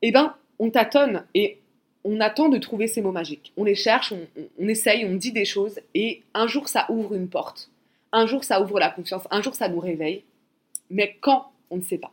Eh 0.03 0.13
bien, 0.13 0.37
on 0.59 0.69
tâtonne 0.69 1.25
et 1.35 1.59
on 2.05 2.21
attend 2.21 2.49
de 2.49 2.59
trouver 2.59 2.87
ces 2.87 3.03
mots 3.03 3.13
magiques. 3.13 3.53
On 3.57 3.65
les 3.65 3.75
cherche, 3.75 4.13
on, 4.13 4.69
essaye, 4.69 5.05
on 5.07 5.15
dit 5.15 5.33
des 5.33 5.45
choses 5.45 5.81
et 5.95 6.23
un 6.35 6.47
jour 6.47 6.69
ça 6.69 6.87
ouvre 6.91 7.15
une 7.15 7.29
porte. 7.29 7.71
Un 8.13 8.27
jour 8.27 8.45
ça 8.45 8.61
ouvre 8.61 8.79
la 8.79 8.91
confiance, 8.91 9.27
un 9.31 9.43
jour 9.43 9.55
ça 9.55 9.69
nous 9.69 9.81
réveille. 9.81 10.23
Mais 10.91 11.17
quand, 11.21 11.51
on 11.71 11.77
ne 11.77 11.83
sait 11.83 11.99
pas. 11.99 12.13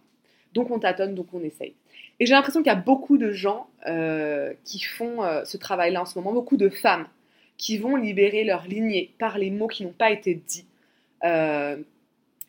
Donc 0.54 0.72
on 0.72 0.80
tâtonne, 0.80 1.16
donc 1.16 1.28
on 1.34 1.44
essaye. 1.44 1.74
Et 2.20 2.26
j'ai 2.26 2.34
l'impression 2.34 2.62
qu'il 2.62 2.72
y 2.72 2.76
a 2.76 2.80
beaucoup 2.80 3.18
de 3.18 3.32
gens 3.32 3.68
euh, 3.88 4.54
qui 4.64 4.80
font 4.80 5.24
euh, 5.24 5.44
ce 5.46 5.58
travail-là 5.58 6.02
en 6.02 6.06
ce 6.06 6.18
moment, 6.18 6.34
beaucoup 6.34 6.58
de 6.58 6.70
femmes 6.70 7.08
qui 7.58 7.78
vont 7.78 7.96
libérer 7.96 8.44
leur 8.44 8.66
lignée 8.66 9.14
par 9.20 9.38
les 9.38 9.52
mots 9.52 9.68
qui 9.68 9.84
n'ont 9.84 9.92
pas 9.92 10.10
été 10.10 10.34
dits, 10.34 10.66
euh, 11.24 11.78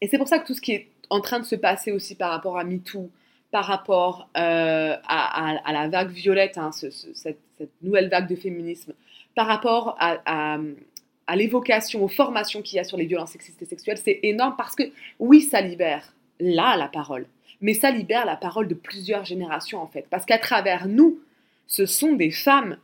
et 0.00 0.08
c'est 0.08 0.18
pour 0.18 0.28
ça 0.28 0.38
que 0.38 0.46
tout 0.46 0.54
ce 0.54 0.60
qui 0.60 0.72
est 0.72 0.88
en 1.10 1.20
train 1.20 1.38
de 1.38 1.44
se 1.44 1.54
passer 1.54 1.92
aussi 1.92 2.14
par 2.14 2.30
rapport 2.30 2.58
à 2.58 2.64
MeToo, 2.64 3.10
par 3.52 3.66
rapport 3.66 4.28
euh, 4.36 4.96
à, 5.06 5.72
la 5.72 5.86
vague 5.86 6.10
violette, 6.10 6.56
hein, 6.56 6.70
cette, 6.72 7.38
nouvelle 7.82 8.08
vague 8.08 8.26
de 8.26 8.34
féminisme, 8.34 8.94
par 9.36 9.46
rapport 9.46 9.96
à, 10.00 10.58
l'évocation, 11.36 12.02
aux 12.02 12.08
formations 12.08 12.62
qu'il 12.62 12.76
y 12.76 12.80
a 12.80 12.84
sur 12.84 12.96
les 12.96 13.04
violences 13.04 13.32
sexistes 13.32 13.60
et 13.62 13.66
sexuelles, 13.66 13.98
c'est 13.98 14.20
énorme 14.22 14.54
parce 14.56 14.74
que 14.74 14.84
oui, 15.18 15.42
ça 15.42 15.60
libère 15.60 16.14
là 16.40 16.76
la 16.76 16.88
parole, 16.88 17.26
mais 17.60 17.74
ça 17.74 17.90
libère 17.90 18.24
la 18.24 18.36
parole 18.36 18.68
de 18.68 18.74
plusieurs 18.74 19.24
générations 19.24 19.80
en 19.80 19.86
fait, 19.86 20.06
parce 20.10 20.24
qu'à 20.24 20.38
travers 20.38 20.88
nous, 20.88 21.20
ce 21.66 21.84
sont 21.86 22.14
des 22.14 22.30
femmes 22.30 22.78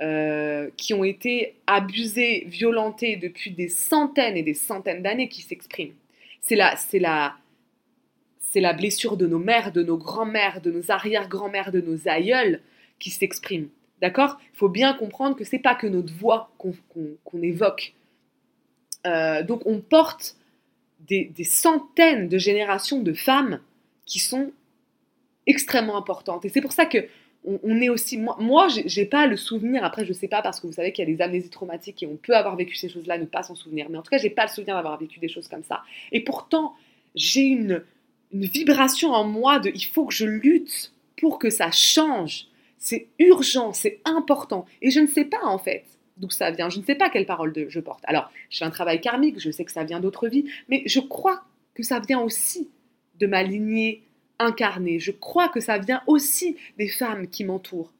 euh, 0.00 0.70
qui 0.76 0.94
ont 0.94 1.04
été 1.04 1.56
abusées, 1.66 2.44
violentées 2.46 3.16
depuis 3.16 3.50
des 3.50 3.68
centaines 3.68 4.36
et 4.36 4.42
des 4.42 4.54
centaines 4.54 5.02
d'années 5.02 5.28
qui 5.28 5.42
s'expriment. 5.42 5.94
C'est 6.40 6.56
la, 6.56 6.76
c'est 6.76 6.98
la, 6.98 7.34
c'est 8.52 8.60
la 8.60 8.74
blessure 8.74 9.16
de 9.16 9.26
nos 9.26 9.38
mères, 9.38 9.72
de 9.72 9.82
nos 9.82 9.96
grands-mères, 9.96 10.60
de 10.60 10.70
nos 10.70 10.90
arrière-grands-mères, 10.90 11.72
de 11.72 11.80
nos 11.80 12.06
aïeuls 12.06 12.60
qui 12.98 13.08
s'exprime. 13.08 13.68
D'accord? 14.02 14.38
Il 14.52 14.58
faut 14.58 14.68
bien 14.68 14.92
comprendre 14.92 15.36
que 15.36 15.44
c'est 15.44 15.58
pas 15.58 15.74
que 15.74 15.86
notre 15.86 16.12
voix 16.12 16.50
qu'on, 16.58 17.42
évoque. 17.42 17.94
Euh, 19.06 19.42
donc 19.42 19.62
on 19.64 19.80
porte 19.80 20.36
des, 21.00 21.32
centaines 21.44 22.28
de 22.28 22.36
générations 22.36 23.00
de 23.00 23.14
femmes 23.14 23.60
qui 24.04 24.18
sont 24.18 24.52
extrêmement 25.46 25.96
importantes. 25.96 26.44
Et 26.44 26.50
c'est 26.50 26.60
pour 26.60 26.72
ça 26.72 26.84
que 26.84 27.06
on, 27.44 27.80
est 27.80 27.88
aussi. 27.88 28.18
Moi, 28.18 28.36
moi 28.38 28.68
j'ai 28.68 29.06
pas 29.06 29.26
le 29.26 29.36
souvenir, 29.36 29.82
après, 29.82 30.04
je 30.04 30.12
sais 30.12 30.28
pas, 30.28 30.42
parce 30.42 30.60
que 30.60 30.66
vous 30.66 30.74
savez 30.74 30.92
qu'il 30.92 31.08
y 31.08 31.10
a 31.10 31.16
des 31.16 31.22
amnésies 31.22 31.50
traumatiques 31.50 32.02
et 32.02 32.06
on 32.06 32.16
peut 32.16 32.36
avoir 32.36 32.54
vécu 32.54 32.76
ces 32.76 32.90
choses-là, 32.90 33.16
ne 33.16 33.24
pas 33.24 33.42
s'en 33.42 33.54
souvenir. 33.54 33.88
Mais 33.88 33.96
en 33.96 34.02
tout 34.02 34.10
cas, 34.10 34.18
j'ai 34.18 34.30
pas 34.30 34.42
le 34.42 34.50
souvenir 34.50 34.76
d'avoir 34.76 34.98
vécu 34.98 35.18
des 35.20 35.28
choses 35.28 35.48
comme 35.48 35.64
ça. 35.64 35.82
Et 36.12 36.20
pourtant, 36.22 36.74
j'ai 37.14 37.42
une, 37.42 37.82
une 38.32 38.44
vibration 38.46 39.12
en 39.12 39.24
moi 39.24 39.58
de 39.58 39.70
il 39.74 39.84
faut 39.84 40.06
que 40.06 40.14
je 40.14 40.26
lutte 40.26 40.92
pour 41.20 41.38
que 41.38 41.50
ça 41.50 41.70
change. 41.70 42.46
c'est 42.78 43.06
urgent, 43.20 43.72
c'est 43.72 44.00
important. 44.04 44.66
Et 44.80 44.90
je 44.90 45.00
ne 45.00 45.06
sais 45.06 45.24
pas 45.24 45.44
en 45.44 45.58
fait 45.58 45.84
d'où 46.16 46.30
ça 46.30 46.50
vient, 46.50 46.68
je 46.68 46.78
ne 46.78 46.84
sais 46.84 46.94
pas 46.94 47.10
quelle 47.10 47.26
parole 47.26 47.52
je 47.68 47.80
porte. 47.80 48.04
Alors, 48.06 48.30
je 48.50 48.58
fais 48.58 48.64
un 48.64 48.70
travail 48.70 49.00
karmique, 49.00 49.40
je 49.40 49.50
sais 49.50 49.64
que 49.64 49.72
ça 49.72 49.84
vient 49.84 50.00
d'autres 50.00 50.28
vies, 50.28 50.44
mais 50.68 50.82
je 50.86 51.00
crois 51.00 51.42
que 51.74 51.82
ça 51.82 52.00
vient 52.00 52.20
aussi 52.20 52.68
de 53.18 53.26
ma 53.26 53.42
lignée 53.42 54.02
incarnée. 54.38 54.98
Je 54.98 55.10
crois 55.12 55.48
que 55.48 55.60
ça 55.60 55.78
vient 55.78 56.02
aussi 56.06 56.56
des 56.78 56.88
femmes 56.88 57.28
qui 57.28 57.44
m'entourent. 57.44 57.92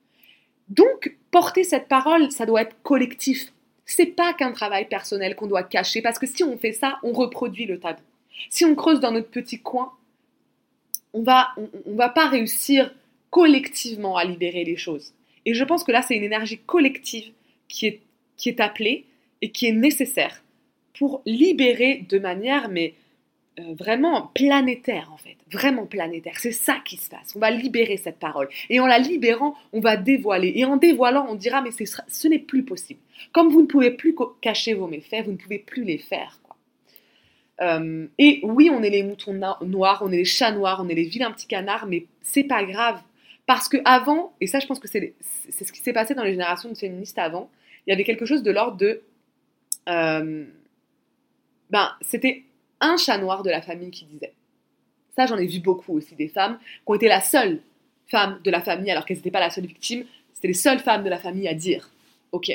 Donc, 0.68 1.16
porter 1.31 1.64
cette 1.64 1.88
parole, 1.88 2.31
ça 2.31 2.47
doit 2.47 2.62
être 2.62 2.77
collectif. 2.83 3.53
C'est 3.85 4.07
pas 4.07 4.33
qu'un 4.33 4.53
travail 4.53 4.88
personnel 4.88 5.35
qu'on 5.37 5.47
doit 5.47 5.62
cacher, 5.62 6.03
parce 6.03 6.18
que 6.18 6.27
si 6.27 6.42
on 6.45 6.57
fait 6.57 6.73
ça, 6.73 6.99
on 7.03 7.12
reproduit 7.12 7.66
le 7.66 7.79
tabou. 7.79 8.03
Si 8.51 8.64
on 8.64 8.75
creuse 8.75 9.01
dans 9.01 9.12
notre 9.12 9.31
petit 9.31 9.61
coin, 9.61 9.92
on 11.12 11.22
va, 11.22 11.48
on, 11.87 11.94
va 11.94 12.09
pas 12.09 12.29
réussir 12.29 12.94
collectivement 13.31 14.16
à 14.16 14.25
libérer 14.25 14.64
les 14.64 14.77
choses. 14.77 15.12
Et 15.44 15.55
je 15.55 15.64
pense 15.64 15.85
que 15.85 15.92
là, 15.92 16.03
c'est 16.03 16.16
une 16.16 16.25
énergie 16.25 16.59
collective 16.59 17.33
qui 17.68 17.87
est, 17.87 18.01
qui 18.37 18.48
est 18.48 18.61
appelée 18.61 19.05
et 19.40 19.51
qui 19.51 19.66
est 19.66 19.72
nécessaire 19.72 20.42
pour 20.98 21.22
libérer 21.27 22.05
de 22.09 22.18
manière, 22.18 22.68
mais 22.68 22.94
euh, 23.59 23.75
vraiment 23.79 24.31
planétaire 24.35 25.11
en 25.12 25.18
fait, 25.18 25.37
vraiment 25.51 25.85
planétaire. 25.85 26.38
C'est 26.38 26.53
ça 26.53 26.77
qui 26.85 26.96
se 26.96 27.11
passe. 27.11 27.35
On 27.37 27.38
va 27.38 27.51
libérer 27.51 27.96
cette 27.96 28.18
parole. 28.18 28.48
Et 28.70 28.81
en 28.81 28.87
la 28.87 28.98
libérant, 28.98 29.55
on 29.72 29.81
va 29.81 29.96
dévoiler. 29.96 30.53
Et 30.57 30.64
en 30.64 30.77
dévoilant, 30.77 31.27
on 31.29 31.35
dira, 31.35 31.61
mais 31.61 31.70
ce 31.72 32.29
n'est 32.29 32.38
plus 32.38 32.62
possible. 32.62 33.01
Comme 33.33 33.51
vous 33.51 33.62
ne 33.62 33.66
pouvez 33.66 33.90
plus 33.90 34.14
cacher 34.40 34.75
vos 34.75 34.87
méfaits, 34.87 35.25
vous 35.25 35.33
ne 35.33 35.37
pouvez 35.37 35.59
plus 35.59 35.85
les 35.85 35.98
faire. 35.98 36.40
Euh, 37.61 38.07
et 38.19 38.41
oui, 38.45 38.71
on 38.73 38.83
est 38.83 38.91
les 38.91 39.03
moutons 39.03 39.35
noirs, 39.35 40.03
on 40.03 40.11
est 40.11 40.17
les 40.17 40.25
chats 40.25 40.53
noirs, 40.53 40.81
on 40.85 40.88
est 40.88 40.95
les 40.95 41.05
vilains 41.05 41.31
petits 41.31 41.47
canards, 41.47 41.87
mais 41.87 42.07
c'est 42.23 42.45
pas 42.45 42.65
grave. 42.65 43.01
Parce 43.47 43.69
que 43.69 43.77
avant, 43.85 44.33
et 44.41 44.47
ça 44.47 44.61
je 44.61 44.67
pense 44.67 44.79
que 44.79 44.88
c'est 44.88 45.15
ce 45.51 45.73
qui 45.73 45.81
s'est 45.81 45.93
passé 45.93 46.15
dans 46.15 46.25
les 46.25 46.33
générations 46.33 46.71
de 46.71 46.77
féministes 46.77 47.19
avant, 47.19 47.51
il 47.87 47.91
y 47.91 47.93
avait 47.93 48.05
quelque 48.05 48.27
chose 48.27 48.43
de 48.43 48.51
l'ordre 48.51 48.77
de... 48.77 49.03
Euh, 49.88 50.45
ben, 51.71 51.91
c'était 52.01 52.45
un 52.81 52.97
chat 52.97 53.19
noir 53.19 53.43
de 53.43 53.51
la 53.51 53.61
famille 53.61 53.91
qui 53.91 54.05
disait. 54.05 54.33
Ça, 55.17 55.27
j'en 55.27 55.37
ai 55.37 55.47
vu 55.47 55.61
beaucoup 55.61 55.97
aussi, 55.97 56.15
des 56.15 56.29
femmes 56.29 56.59
qui 56.59 56.83
ont 56.87 56.95
été 56.95 57.09
la 57.09 57.21
seule 57.21 57.61
femme 58.07 58.41
de 58.45 58.51
la 58.51 58.61
famille, 58.61 58.91
alors 58.91 59.05
qu'elles 59.05 59.19
n'étaient 59.19 59.31
pas 59.31 59.41
la 59.41 59.51
seule 59.51 59.67
victime, 59.67 60.05
c'était 60.33 60.49
les 60.49 60.55
seules 60.55 60.79
femmes 60.79 61.05
de 61.05 61.11
la 61.11 61.19
famille 61.19 61.49
à 61.49 61.55
dire. 61.55 61.91
Ok. 62.31 62.51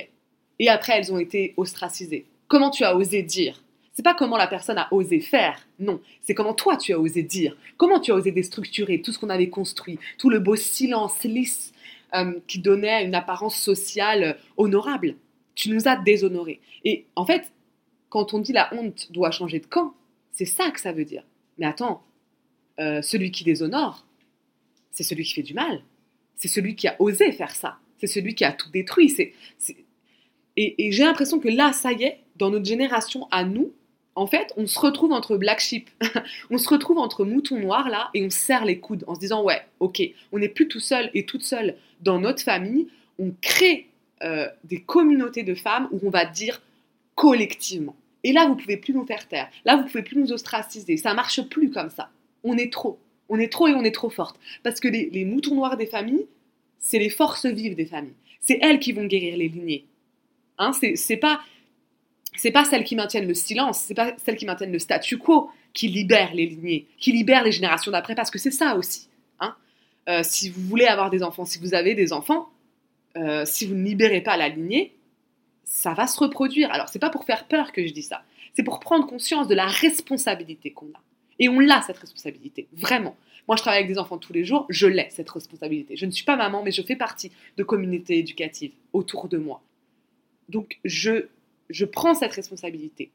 Et 0.60 0.70
après, 0.70 0.94
elles 0.98 1.14
ont 1.14 1.20
été 1.20 1.54
ostracisées. 1.58 2.26
Comment 2.48 2.70
tu 2.72 2.84
as 2.84 2.96
osé 2.96 3.22
dire 3.22 3.62
C'est 3.98 4.04
pas 4.04 4.14
comment 4.14 4.38
la 4.38 4.46
personne 4.46 4.78
a 4.78 4.94
osé 4.94 5.20
faire, 5.20 5.60
non. 5.80 6.00
C'est 6.22 6.36
comment 6.36 6.54
toi 6.54 6.78
tu 6.78 6.94
as 6.94 7.00
osé 7.00 7.24
dire. 7.24 7.58
Comment 7.78 8.00
tu 8.00 8.12
as 8.12 8.14
osé 8.14 8.32
déstructurer 8.32 9.02
tout 9.02 9.12
ce 9.12 9.18
qu'on 9.18 9.32
avait 9.32 9.50
construit, 9.50 9.98
tout 10.20 10.30
le 10.30 10.38
beau 10.38 10.56
silence 10.56 11.24
lisse 11.24 11.74
euh, 12.14 12.40
qui 12.46 12.60
donnait 12.60 13.04
une 13.06 13.16
apparence 13.16 13.60
sociale 13.60 14.38
honorable. 14.56 15.16
Tu 15.56 15.72
nous 15.72 15.88
as 15.88 15.96
déshonorés. 15.96 16.62
Et 16.86 17.08
en 17.16 17.26
fait, 17.26 17.52
quand 18.10 18.36
on 18.36 18.40
dit 18.40 18.54
la 18.54 18.72
honte 18.72 19.12
doit 19.12 19.32
changer 19.32 19.60
de 19.60 19.66
camp, 19.66 19.96
c'est 20.30 20.46
ça 20.46 20.70
que 20.70 20.80
ça 20.80 20.92
veut 20.92 21.04
dire. 21.04 21.24
Mais 21.58 21.66
attends, 21.66 22.04
euh, 22.80 23.02
celui 23.02 23.32
qui 23.32 23.44
déshonore, 23.46 24.06
c'est 24.92 25.02
celui 25.02 25.24
qui 25.24 25.34
fait 25.34 25.42
du 25.42 25.56
mal. 25.56 25.82
C'est 26.36 26.50
celui 26.50 26.76
qui 26.76 26.88
a 26.88 26.96
osé 27.00 27.32
faire 27.32 27.50
ça. 27.50 27.80
C'est 27.98 28.06
celui 28.06 28.36
qui 28.36 28.46
a 28.46 28.52
tout 28.52 28.70
détruit. 28.70 29.12
Et, 30.56 30.92
j'ai 30.92 31.04
l'impression 31.04 31.40
que 31.40 31.50
là, 31.50 31.74
ça 31.74 31.94
y 31.94 32.04
est, 32.04 32.20
dans 32.36 32.52
notre 32.52 32.66
génération 32.66 33.28
à 33.32 33.44
nous, 33.44 33.74
en 34.18 34.26
fait, 34.26 34.52
on 34.58 34.66
se 34.66 34.80
retrouve 34.80 35.12
entre 35.12 35.38
black 35.38 35.60
sheep, 35.60 35.92
on 36.50 36.58
se 36.58 36.68
retrouve 36.68 36.98
entre 36.98 37.24
moutons 37.24 37.60
noirs 37.60 37.88
là, 37.88 38.10
et 38.16 38.26
on 38.26 38.32
serre 38.32 38.66
les 38.66 38.80
coudes 38.80 39.04
en 39.06 39.14
se 39.14 39.20
disant 39.20 39.44
ouais, 39.44 39.62
ok, 39.80 40.02
on 40.32 40.40
n'est 40.40 40.50
plus 40.50 40.68
tout 40.68 40.80
seul 40.80 41.12
et 41.14 41.24
toute 41.24 41.44
seule 41.44 41.76
dans 42.02 42.20
notre 42.20 42.42
famille, 42.42 42.88
on 43.20 43.32
crée 43.42 43.88
euh, 44.24 44.48
des 44.64 44.82
communautés 44.82 45.44
de 45.44 45.54
femmes 45.54 45.88
où 45.92 46.00
on 46.04 46.10
va 46.10 46.26
dire 46.26 46.64
collectivement. 47.14 47.96
Et 48.24 48.34
là, 48.34 48.48
vous 48.48 48.56
pouvez 48.56 48.78
plus 48.78 48.92
nous 48.92 49.06
faire 49.06 49.28
taire. 49.28 49.52
Là, 49.66 49.76
vous 49.76 49.84
pouvez 49.84 50.02
plus 50.02 50.18
nous 50.18 50.32
ostraciser. 50.32 50.98
Ça 50.98 51.14
marche 51.14 51.44
plus 51.44 51.70
comme 51.70 51.92
ça. 51.92 52.10
On 52.44 52.58
est 52.58 52.74
trop. 52.74 52.98
On 53.30 53.38
est 53.38 53.52
trop 53.52 53.68
et 53.68 53.74
on 53.74 53.84
est 53.84 53.94
trop 53.94 54.10
forte. 54.10 54.40
Parce 54.64 54.80
que 54.80 54.88
les, 54.88 55.26
moutons 55.26 55.54
noirs 55.54 55.78
des 55.78 55.86
familles, 55.86 56.26
c'est 56.80 56.98
les 56.98 57.12
forces 57.12 57.46
vives 57.46 57.76
des 57.76 57.86
familles. 57.86 58.16
C'est 58.42 58.58
elles 58.64 58.80
qui 58.80 58.94
vont 58.94 59.06
guérir 59.06 59.38
les 59.38 59.48
lignées. 59.48 59.86
Hein, 60.58 60.72
c'est 60.74 61.18
pas 61.18 61.40
c'est 62.36 62.52
pas 62.52 62.66
celles 62.66 62.84
qui 62.84 62.96
maintiennent 62.96 63.28
le 63.28 63.34
silence, 63.34 63.80
c'est 63.80 63.94
pas 63.94 64.14
celles 64.18 64.36
qui 64.36 64.46
maintiennent 64.46 64.72
le 64.72 64.80
statu 64.80 65.18
quo 65.18 65.50
qui 65.74 65.88
libèrent 65.88 66.34
les 66.34 66.46
lignées, 66.46 66.88
qui 66.98 67.12
libèrent 67.12 67.44
les 67.44 67.52
générations 67.52 67.92
d'après, 67.92 68.16
parce 68.16 68.32
que 68.32 68.40
c'est 68.40 68.52
ça 68.52 68.76
aussi. 68.76 69.10
Hein. 69.40 69.56
Euh, 70.10 70.22
si 70.24 70.50
vous 70.50 70.62
voulez 70.62 70.86
avoir 70.86 71.10
des 71.10 71.24
enfants, 71.24 71.46
si 71.46 71.60
vous 71.60 71.74
avez 71.74 71.94
des 71.94 72.14
enfants, 72.14 72.50
euh, 73.16 73.46
si 73.46 73.66
vous 73.66 73.76
ne 73.76 73.84
libérez 73.84 74.22
pas 74.22 74.38
la 74.38 74.50
lignée, 74.50 74.94
ça 75.64 75.94
va 75.94 76.08
se 76.08 76.20
reproduire. 76.20 76.72
Alors, 76.72 76.90
c'est 76.90 77.00
pas 77.00 77.10
pour 77.10 77.26
faire 77.26 77.48
peur 77.48 77.72
que 77.72 77.86
je 77.86 77.94
dis 77.94 78.02
ça. 78.02 78.24
C'est 78.56 78.64
pour 78.64 78.80
prendre 78.80 79.06
conscience 79.06 79.48
de 79.48 79.56
la 79.56 79.68
responsabilité 79.68 80.72
qu'on 80.72 80.88
a. 80.88 81.02
Et 81.40 81.50
on 81.50 81.60
l'a, 81.60 81.82
cette 81.82 81.98
responsabilité, 81.98 82.68
vraiment. 82.74 83.16
Moi, 83.48 83.56
je 83.56 83.62
travaille 83.62 83.80
avec 83.80 83.92
des 83.92 84.00
enfants 84.00 84.18
tous 84.18 84.34
les 84.34 84.44
jours, 84.44 84.66
je 84.70 84.88
l'ai, 84.88 85.08
cette 85.10 85.30
responsabilité. 85.30 85.96
Je 85.96 86.06
ne 86.06 86.12
suis 86.12 86.26
pas 86.26 86.36
maman, 86.36 86.64
mais 86.64 86.72
je 86.72 86.82
fais 86.82 86.96
partie 86.96 87.32
de 87.56 87.64
communautés 87.64 88.18
éducatives 88.18 88.74
autour 88.94 89.28
de 89.28 89.38
moi. 89.38 89.62
Donc, 90.50 90.80
je, 90.84 91.28
je 91.70 91.86
prends 91.86 92.16
cette 92.16 92.34
responsabilité. 92.34 93.12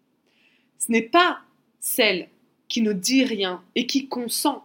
Ce 0.79 0.91
n'est 0.91 1.03
pas 1.03 1.41
celle 1.81 2.29
qui 2.69 2.83
ne 2.83 2.93
dit 2.93 3.25
rien 3.25 3.63
et 3.75 3.87
qui 3.87 4.09
consent, 4.09 4.65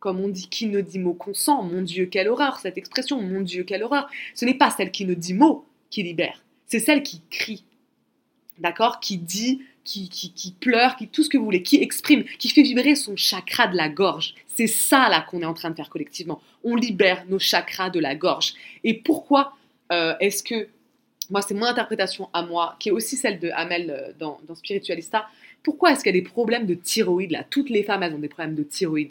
comme 0.00 0.20
on 0.20 0.28
dit, 0.28 0.48
qui 0.48 0.66
ne 0.66 0.80
dit 0.80 0.98
mot 0.98 1.14
consent. 1.14 1.62
Mon 1.62 1.82
Dieu, 1.82 2.06
quelle 2.06 2.28
horreur, 2.28 2.58
cette 2.58 2.78
expression, 2.78 3.20
mon 3.20 3.40
Dieu, 3.40 3.64
quelle 3.64 3.82
horreur. 3.82 4.08
Ce 4.34 4.44
n'est 4.44 4.54
pas 4.54 4.70
celle 4.70 4.90
qui 4.90 5.04
ne 5.04 5.14
dit 5.14 5.34
mot 5.34 5.64
qui 5.90 6.02
libère 6.02 6.42
c'est 6.66 6.80
celle 6.80 7.02
qui 7.02 7.22
crie, 7.30 7.64
d'accord? 8.58 9.00
Qui 9.00 9.18
dit, 9.18 9.62
qui, 9.84 10.08
qui, 10.08 10.52
pleure, 10.52 10.96
qui 10.96 11.06
tout 11.06 11.22
ce 11.22 11.28
que 11.28 11.38
vous 11.38 11.44
voulez, 11.44 11.62
qui 11.62 11.76
exprime, 11.76 12.24
qui 12.38 12.48
fait 12.48 12.62
vibrer 12.62 12.96
son 12.96 13.14
chakra 13.16 13.68
de 13.68 13.76
la 13.76 13.88
gorge. 13.88 14.34
C'est 14.48 14.66
ça 14.66 15.08
là 15.08 15.20
qu'on 15.20 15.42
est 15.42 15.46
en 15.46 15.54
train 15.54 15.70
de 15.70 15.76
faire 15.76 15.88
collectivement. 15.88 16.40
On 16.64 16.74
libère 16.74 17.24
nos 17.28 17.38
chakras 17.38 17.90
de 17.90 18.00
la 18.00 18.16
gorge. 18.16 18.54
Et 18.82 18.94
pourquoi 18.94 19.56
euh, 19.92 20.14
est-ce 20.18 20.42
que, 20.42 20.68
moi 21.30 21.42
c'est 21.42 21.54
mon 21.54 21.64
interprétation 21.64 22.28
à 22.32 22.42
moi, 22.42 22.76
qui 22.78 22.90
est 22.90 22.92
aussi 22.92 23.16
celle 23.16 23.38
de 23.38 23.50
Amel 23.50 23.90
euh, 23.90 24.12
dans, 24.18 24.38
Spiritualista, 24.54 25.26
pourquoi 25.62 25.92
est-ce 25.92 26.02
qu'il 26.02 26.14
y 26.14 26.18
a 26.18 26.20
des 26.20 26.28
problèmes 26.28 26.66
de 26.66 26.74
thyroïde 26.74 27.32
là? 27.32 27.44
Toutes 27.48 27.70
les 27.70 27.82
femmes, 27.82 28.02
elles 28.02 28.14
ont 28.14 28.18
des 28.18 28.28
problèmes 28.28 28.54
de 28.54 28.62
thyroïde. 28.62 29.10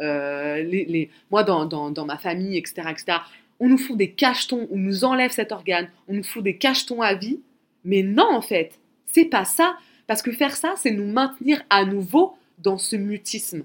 Euh, 0.00 1.06
moi, 1.30 1.44
dans, 1.44 1.64
dans, 1.64 1.90
dans, 1.90 2.04
ma 2.04 2.18
famille, 2.18 2.56
etc., 2.56 2.82
etc., 2.90 3.18
on 3.60 3.68
nous 3.68 3.78
fout 3.78 3.96
des 3.96 4.10
cachetons, 4.10 4.66
on 4.72 4.76
nous 4.76 5.04
enlève 5.04 5.30
cet 5.30 5.52
organe, 5.52 5.88
on 6.08 6.14
nous 6.14 6.24
fout 6.24 6.42
des 6.42 6.56
cachetons 6.56 7.00
à 7.00 7.14
vie. 7.14 7.38
Mais 7.84 8.02
non, 8.02 8.28
en 8.28 8.40
fait, 8.40 8.72
c'est 9.06 9.24
pas 9.24 9.44
ça. 9.44 9.76
Parce 10.06 10.22
que 10.22 10.32
faire 10.32 10.56
ça, 10.56 10.74
c'est 10.76 10.90
nous 10.90 11.06
maintenir 11.06 11.62
à 11.70 11.84
nouveau 11.84 12.36
dans 12.58 12.78
ce 12.78 12.96
mutisme. 12.96 13.64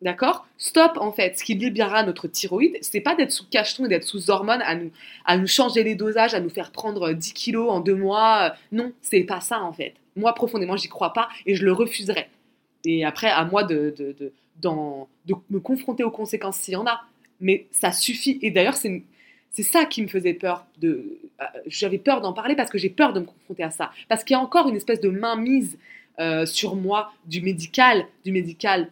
D'accord? 0.00 0.46
Stop, 0.58 0.92
en 0.96 1.10
fait. 1.12 1.38
Ce 1.38 1.44
qui 1.44 1.54
libérera 1.54 2.04
notre 2.04 2.28
thyroïde, 2.28 2.76
c'est 2.82 3.00
pas 3.00 3.14
d'être 3.16 3.32
sous 3.32 3.46
cacheton 3.48 3.86
et 3.86 3.88
d'être 3.88 4.04
sous 4.04 4.30
hormones, 4.30 4.62
à 4.62 4.76
nous, 4.76 4.90
à 5.24 5.36
nous 5.36 5.48
changer 5.48 5.82
les 5.82 5.96
dosages, 5.96 6.34
à 6.34 6.40
nous 6.40 6.50
faire 6.50 6.70
prendre 6.70 7.12
10 7.12 7.32
kilos 7.32 7.70
en 7.70 7.80
deux 7.80 7.96
mois. 7.96 8.54
Non, 8.70 8.92
c'est 9.02 9.24
pas 9.24 9.40
ça, 9.40 9.60
en 9.62 9.72
fait. 9.72 9.94
Moi, 10.14 10.32
profondément, 10.34 10.76
j'y 10.76 10.88
crois 10.88 11.12
pas 11.12 11.28
et 11.46 11.54
je 11.54 11.64
le 11.64 11.72
refuserai. 11.72 12.28
Et 12.84 13.04
après, 13.04 13.28
à 13.28 13.44
moi 13.44 13.64
de, 13.64 13.92
de, 13.96 14.14
de, 14.18 14.32
de 14.60 15.34
me 15.50 15.58
confronter 15.58 16.04
aux 16.04 16.10
conséquences 16.10 16.58
s'il 16.58 16.74
y 16.74 16.76
en 16.76 16.86
a 16.86 17.00
mais 17.40 17.66
ça 17.70 17.92
suffit. 17.92 18.38
Et 18.42 18.50
d'ailleurs, 18.50 18.76
c'est 18.76 19.02
c'est 19.50 19.62
ça 19.62 19.86
qui 19.86 20.02
me 20.02 20.08
faisait 20.08 20.34
peur. 20.34 20.66
De, 20.78 21.18
euh, 21.40 21.44
j'avais 21.66 21.98
peur 21.98 22.20
d'en 22.20 22.32
parler 22.32 22.54
parce 22.54 22.70
que 22.70 22.78
j'ai 22.78 22.90
peur 22.90 23.12
de 23.12 23.20
me 23.20 23.24
confronter 23.24 23.62
à 23.62 23.70
ça. 23.70 23.90
Parce 24.08 24.22
qu'il 24.22 24.34
y 24.34 24.36
a 24.36 24.40
encore 24.40 24.68
une 24.68 24.76
espèce 24.76 25.00
de 25.00 25.08
mainmise 25.08 25.78
euh, 26.20 26.46
sur 26.46 26.76
moi 26.76 27.12
du 27.26 27.40
médical, 27.40 28.06
du 28.24 28.32
médical 28.32 28.90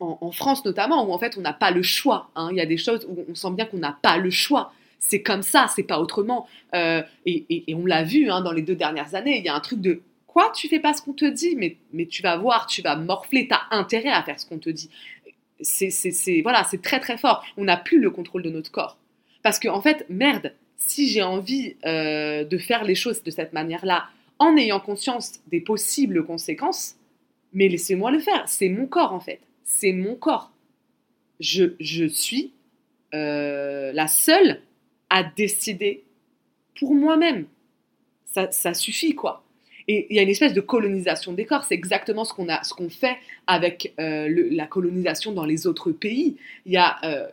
en, 0.00 0.32
France 0.32 0.64
notamment, 0.64 1.06
où 1.06 1.12
en 1.12 1.18
fait 1.18 1.36
on 1.36 1.40
n'a 1.40 1.52
pas 1.52 1.70
le 1.70 1.82
choix. 1.82 2.30
Hein. 2.34 2.48
Il 2.50 2.56
y 2.56 2.60
a 2.60 2.66
des 2.66 2.76
choses 2.76 3.06
où 3.08 3.24
on 3.28 3.34
sent 3.34 3.50
bien 3.52 3.66
qu'on 3.66 3.78
n'a 3.78 3.96
pas 4.02 4.16
le 4.16 4.30
choix. 4.30 4.72
C'est 4.98 5.22
comme 5.22 5.42
ça, 5.42 5.66
c'est 5.74 5.82
pas 5.82 6.00
autrement. 6.00 6.46
Euh, 6.74 7.02
et, 7.26 7.64
on 7.74 7.86
l'a 7.86 8.02
vu 8.02 8.30
hein, 8.30 8.42
dans 8.42 8.52
les 8.52 8.62
deux 8.62 8.74
dernières 8.74 9.14
années. 9.14 9.38
Il 9.38 9.44
y 9.44 9.48
a 9.48 9.54
un 9.54 9.60
truc 9.60 9.80
de 9.80 10.02
quoi? 10.26 10.52
Tu 10.54 10.68
fais 10.68 10.80
pas 10.80 10.92
ce 10.92 11.02
qu'on 11.02 11.12
te 11.12 11.24
dit, 11.24 11.54
mais, 11.56 11.76
mais 11.92 12.06
tu 12.06 12.22
vas 12.22 12.36
voir, 12.36 12.66
tu 12.66 12.82
vas 12.82 12.96
morfler, 12.96 13.48
tu 13.48 13.54
as 13.54 13.62
intérêt 13.70 14.10
à 14.10 14.22
faire 14.22 14.38
ce 14.38 14.46
qu'on 14.46 14.58
te 14.58 14.70
dit 14.70 14.90
c'est 15.62 16.40
voilà, 16.42 16.64
c'est 16.64 16.82
très 16.82 17.00
très 17.00 17.18
fort. 17.18 17.44
On 17.56 17.64
n'a 17.64 17.76
plus 17.76 18.00
le 18.00 18.10
contrôle 18.10 18.42
de 18.42 18.50
notre 18.50 18.70
corps. 18.70 18.98
Parce 19.42 19.58
que 19.58 19.68
en 19.68 19.80
fait, 19.80 20.06
merde, 20.08 20.54
si 20.76 21.08
j'ai 21.08 21.22
envie 21.22 21.76
euh, 21.84 22.44
de 22.44 22.58
faire 22.58 22.84
les 22.84 22.94
choses 22.94 23.22
de 23.22 23.30
cette 23.30 23.52
manière-là, 23.52 24.04
en 24.38 24.56
ayant 24.56 24.80
conscience 24.80 25.40
des 25.48 25.60
possibles 25.60 26.24
conséquences, 26.24 26.96
mais 27.52 27.68
laissez-moi 27.68 28.10
le 28.10 28.20
faire. 28.20 28.42
C'est 28.46 28.68
mon 28.68 28.86
corps 28.86 29.12
en 29.12 29.20
fait. 29.20 29.40
C'est 29.72 29.92
mon 29.92 30.16
corps. 30.16 30.50
Je, 31.38 31.74
je 31.78 32.04
suis 32.04 32.52
euh, 33.14 33.92
la 33.92 34.08
seule 34.08 34.60
à 35.08 35.22
décider 35.22 36.02
pour 36.78 36.92
moi-même. 36.92 37.46
Ça, 38.26 38.50
ça 38.50 38.74
suffit 38.74 39.14
quoi. 39.14 39.44
Et 39.86 40.08
il 40.10 40.16
y 40.16 40.18
a 40.18 40.22
une 40.22 40.28
espèce 40.28 40.54
de 40.54 40.60
colonisation 40.60 41.32
des 41.32 41.46
corps. 41.46 41.64
C'est 41.64 41.76
exactement 41.76 42.24
ce 42.24 42.34
qu'on 42.34 42.90
fait 42.90 43.16
avec 43.46 43.94
euh, 44.00 44.48
la 44.50 44.66
colonisation 44.66 45.32
dans 45.32 45.46
les 45.46 45.68
autres 45.68 45.92
pays. 45.92 46.36
Il 46.66 46.72
y 46.72 46.76
a, 46.76 46.98
euh, 47.04 47.28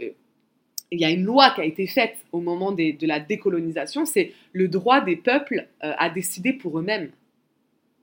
il 0.91 1.01
y 1.01 1.05
a 1.05 1.09
une 1.09 1.25
loi 1.25 1.49
qui 1.49 1.61
a 1.61 1.65
été 1.65 1.87
faite 1.87 2.17
au 2.31 2.39
moment 2.39 2.71
de 2.71 3.07
la 3.07 3.19
décolonisation, 3.19 4.05
c'est 4.05 4.31
le 4.53 4.67
droit 4.67 5.01
des 5.01 5.15
peuples 5.17 5.67
à 5.81 6.09
décider 6.09 6.53
pour 6.53 6.79
eux-mêmes. 6.79 7.09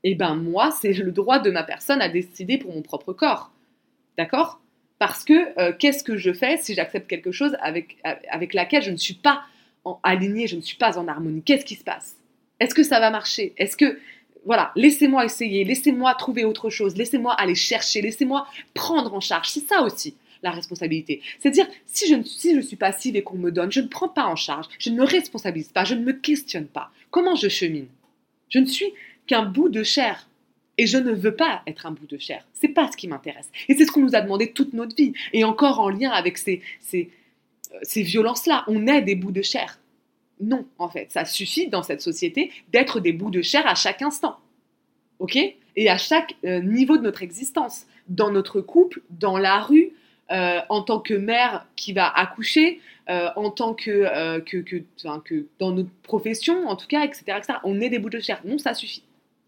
Et 0.03 0.11
eh 0.11 0.15
ben 0.17 0.35
moi, 0.35 0.71
c'est 0.71 0.93
le 0.93 1.13
droit 1.13 1.39
de 1.39 1.51
ma 1.51 1.63
personne 1.63 2.03
à 2.03 2.11
décider 2.11 2.59
pour 2.59 2.75
mon 2.75 2.83
propre 2.83 3.15
corps. 3.15 3.54
D'accord? 4.17 4.61
Parce 4.99 5.25
que 5.25 5.59
euh, 5.61 5.73
qu'est-ce 5.79 6.05
que 6.05 6.17
je 6.17 6.33
fais 6.33 6.57
si 6.57 6.75
j'accepte 6.75 7.09
quelque 7.09 7.33
chose 7.33 7.57
avec, 7.61 7.99
laquelle 8.55 8.83
je 8.83 8.91
ne 8.91 8.97
suis 8.97 9.15
pas 9.15 9.43
en 9.85 9.99
alignée, 10.03 10.47
je 10.47 10.57
ne 10.57 10.61
suis 10.61 10.77
pas 10.77 10.99
en 10.99 11.09
harmonie? 11.09 11.43
Qu'est-ce 11.43 11.65
qui 11.65 11.75
se 11.75 11.85
passe? 11.85 12.17
Est-ce 12.61 12.75
que 12.75 12.83
ça 12.83 13.01
va 13.01 13.11
marcher? 13.11 13.53
Est-ce 13.59 13.77
que 13.77 13.99
voilà, 14.47 14.73
laissez-moi 14.77 15.25
essayer, 15.25 15.65
laissez-moi 15.65 16.15
trouver 16.15 16.45
autre 16.45 16.71
chose, 16.71 16.97
laissez-moi 16.97 17.33
aller 17.33 17.55
chercher, 17.55 18.03
laissez-moi 18.03 18.47
prendre 18.75 19.15
en 19.15 19.21
charge? 19.21 19.49
C'est 19.49 19.67
ça 19.67 19.83
aussi 19.83 20.15
la 20.43 20.51
responsabilité. 20.51 21.23
C'est-à-dire, 21.41 21.67
si 21.87 22.07
je 22.07 22.15
ne 22.15 22.23
si 22.23 22.55
je 22.55 22.61
suis 22.61 22.77
passive 22.77 23.17
et 23.17 23.23
qu'on 23.23 23.39
me 23.39 23.51
donne, 23.51 23.73
je 23.73 23.81
ne 23.81 23.89
prends 23.89 24.09
pas 24.09 24.27
en 24.27 24.37
charge, 24.37 24.67
je 24.79 24.91
ne 24.91 24.97
me 24.97 25.05
responsabilise 25.05 25.73
pas, 25.73 25.85
je 25.85 25.95
ne 25.95 26.05
me 26.05 26.13
questionne 26.13 26.67
pas. 26.67 26.91
Comment 27.11 27.35
je 27.35 27.49
chemine? 27.49 27.89
Je 28.51 28.59
ne 28.59 28.67
suis 28.67 28.93
qu'un 29.27 29.45
bout 29.45 29.71
de 29.71 29.83
chair. 29.83 30.29
Et 30.77 30.87
je 30.87 30.99
ne 30.99 31.13
veux 31.13 31.35
pas 31.35 31.63
être 31.67 31.87
un 31.87 31.93
bout 31.93 32.07
de 32.07 32.19
chair. 32.19 32.47
C'est 32.53 32.69
pas 32.69 32.91
ce 32.91 32.97
qui 32.97 33.07
m'intéresse. 33.07 33.51
Et 33.69 33.75
c'est 33.75 33.85
ce 33.85 33.93
qu'on 33.93 34.01
nous 34.01 34.17
a 34.17 34.21
demandé 34.21 34.51
toute 34.51 34.73
notre 34.73 34.97
vie. 34.97 35.13
Et 35.33 35.45
encore 35.45 35.81
en 35.81 35.89
lien 35.89 36.11
avec 36.11 36.37
ces, 36.39 36.63
ces, 36.81 37.11
euh, 37.73 37.79
ces 37.83 38.03
violences-là. 38.03 38.65
On 38.67 38.87
est 38.87 39.03
des 39.03 39.15
bouts 39.15 39.33
de 39.33 39.43
chair. 39.43 39.79
Non, 40.41 40.67
en 40.79 40.89
fait. 40.89 41.13
Ça 41.13 41.25
suffit 41.25 41.69
dans 41.69 41.83
cette 41.83 42.01
société 42.01 42.51
d'être 42.73 42.99
des 43.01 43.13
bouts 43.13 43.31
de 43.31 43.43
chair 43.43 43.67
à 43.67 43.77
chaque 43.77 44.03
instant. 44.03 44.39
OK? 45.21 45.37
Et 45.77 45.89
à 45.89 45.97
chaque 45.97 46.35
euh, 46.45 46.61
niveau 46.61 46.97
de 46.97 47.03
notre 47.03 47.23
existence. 47.23 47.87
Dans 48.09 48.31
notre 48.31 48.61
couple, 48.61 49.03
dans 49.11 49.39
la 49.39 49.61
rue, 49.61 49.93
euh, 50.33 50.61
en 50.69 50.83
tant 50.83 50.99
que 50.99 51.15
mère 51.15 51.67
qui 51.77 51.93
va 51.93 52.09
accoucher, 52.09 52.81
en 53.07 53.51
tant 53.51 53.75
que, 53.75 54.41
que, 54.41 54.57
que, 54.57 54.83
dans 55.59 55.73
notre 55.73 55.91
profession, 56.03 56.67
en 56.69 56.75
tout 56.75 56.87
cas, 56.87 57.05
etc. 57.05 57.39
On 57.63 57.79
est 57.83 57.91
des 57.91 57.99
bouts 57.99 58.09
de 58.09 58.19
chair. 58.19 58.41
Non, 58.47 58.57
ça 58.57 58.73
suffit. 58.73 59.03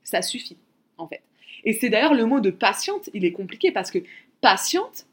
Ça 0.05 0.21
suffit, 0.21 0.59
en 0.99 1.09
fait. 1.09 1.23
Et 1.65 1.73
c'est 1.73 1.89
d'ailleurs 1.89 2.15
le 2.15 2.27
mot 2.27 2.41
de 2.41 2.51
patiente, 2.51 3.11
il 3.13 3.25
est 3.25 3.33
compliqué 3.33 3.73
parce 3.73 3.91
que 3.91 3.99
patiente, 4.41 5.07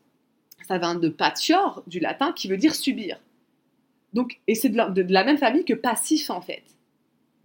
ça 0.67 0.77
vient 0.77 0.95
de 0.95 1.09
patior, 1.09 1.83
du 1.87 1.99
latin, 1.99 2.31
qui 2.31 2.47
veut 2.47 2.57
dire 2.57 2.75
subir. 2.75 3.19
Donc, 4.13 4.39
et 4.47 4.55
c'est 4.55 4.69
de, 4.69 5.01
la 5.11 5.23
même 5.23 5.37
famille 5.37 5.65
que 5.65 5.73
passif, 5.73 6.29
en 6.29 6.41
fait. 6.41 6.63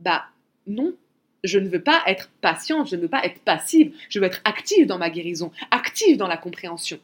Bah, 0.00 0.26
non, 0.66 0.94
je 1.42 1.58
ne 1.58 1.68
veux 1.68 1.82
pas 1.82 2.02
être 2.06 2.30
patiente, 2.40 2.88
je 2.90 2.96
ne 2.96 3.02
veux 3.02 3.08
pas 3.08 3.24
être 3.24 3.40
passive, 3.40 3.94
je 4.08 4.20
veux 4.20 4.26
être 4.26 4.42
active 4.44 4.86
dans 4.86 4.98
ma 4.98 5.10
guérison, 5.10 5.50
active 5.70 6.16
dans 6.16 6.28
la 6.28 6.36
compréhension. 6.36 6.98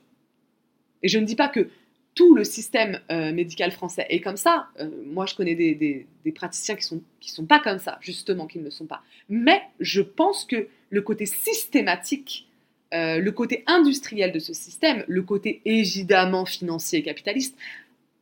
Et 1.02 1.08
je 1.08 1.18
ne 1.18 1.24
dis 1.24 1.36
pas 1.36 1.48
que 1.48 1.70
tout 2.14 2.34
le 2.34 2.44
système 2.44 3.00
euh, 3.10 3.32
médical 3.32 3.72
français 3.72 4.06
est 4.08 4.20
comme 4.20 4.36
ça. 4.36 4.68
Euh, 4.78 4.88
moi, 5.06 5.26
je 5.26 5.34
connais 5.34 5.54
des, 5.54 6.06
praticiens 6.34 6.76
qui 6.76 6.82
ne 6.82 6.98
sont, 6.98 7.02
qui 7.20 7.30
sont 7.30 7.46
pas 7.46 7.58
comme 7.58 7.78
ça, 7.78 7.98
justement, 8.00 8.46
qui 8.46 8.58
ne 8.58 8.64
le 8.64 8.70
sont 8.70 8.86
pas. 8.86 9.02
Mais 9.28 9.62
je 9.80 10.00
pense 10.00 10.44
que 10.44 10.68
le 10.94 11.02
côté 11.02 11.26
systématique, 11.26 12.48
euh, 12.92 13.18
le 13.18 13.32
côté 13.32 13.64
industriel 13.66 14.32
de 14.32 14.38
ce 14.38 14.52
système, 14.52 15.04
le 15.08 15.22
côté 15.22 15.60
évidemment 15.64 16.46
financier 16.46 17.00
et 17.00 17.02
capitaliste, 17.02 17.56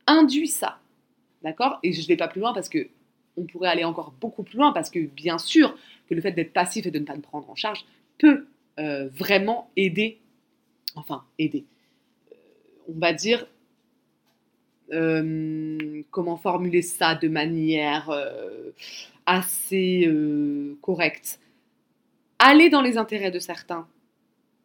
induit 0.07 0.47
ça. 0.47 0.79
D'accord? 1.43 1.79
Et 1.83 1.93
je 1.93 2.01
ne 2.01 2.07
vais 2.07 2.17
pas 2.17 2.27
plus 2.27 2.41
loin 2.41 2.53
parce 2.53 2.69
que 2.69 2.87
on 3.35 3.43
pourrait 3.43 3.69
aller 3.69 3.83
encore 3.83 4.13
beaucoup 4.21 4.43
plus 4.43 4.57
loin 4.57 4.71
parce 4.71 4.89
que 4.89 4.99
bien 4.99 5.37
sûr 5.37 5.75
que 6.07 6.13
le 6.13 6.21
fait 6.21 6.31
d'être 6.31 6.53
passif 6.53 6.85
et 6.85 6.91
de 6.91 6.99
ne 6.99 7.05
pas 7.05 7.15
le 7.15 7.21
prendre 7.21 7.49
en 7.49 7.55
charge 7.55 7.85
peut 8.17 8.45
vraiment 8.75 9.69
aider, 9.75 10.17
enfin 10.95 11.23
aider, 11.37 11.65
on 12.87 12.99
va 12.99 13.13
dire, 13.13 13.45
euh, 14.91 16.03
comment 16.11 16.37
formuler 16.37 16.81
ça 16.81 17.15
de 17.15 17.27
manière 17.27 18.09
euh, 18.09 18.71
assez 19.25 20.05
euh, 20.07 20.77
correcte? 20.81 21.39
Aller 22.45 22.69
dans 22.69 22.81
les 22.81 22.97
intérêts 22.97 23.31
de 23.31 23.39
certains. 23.39 23.87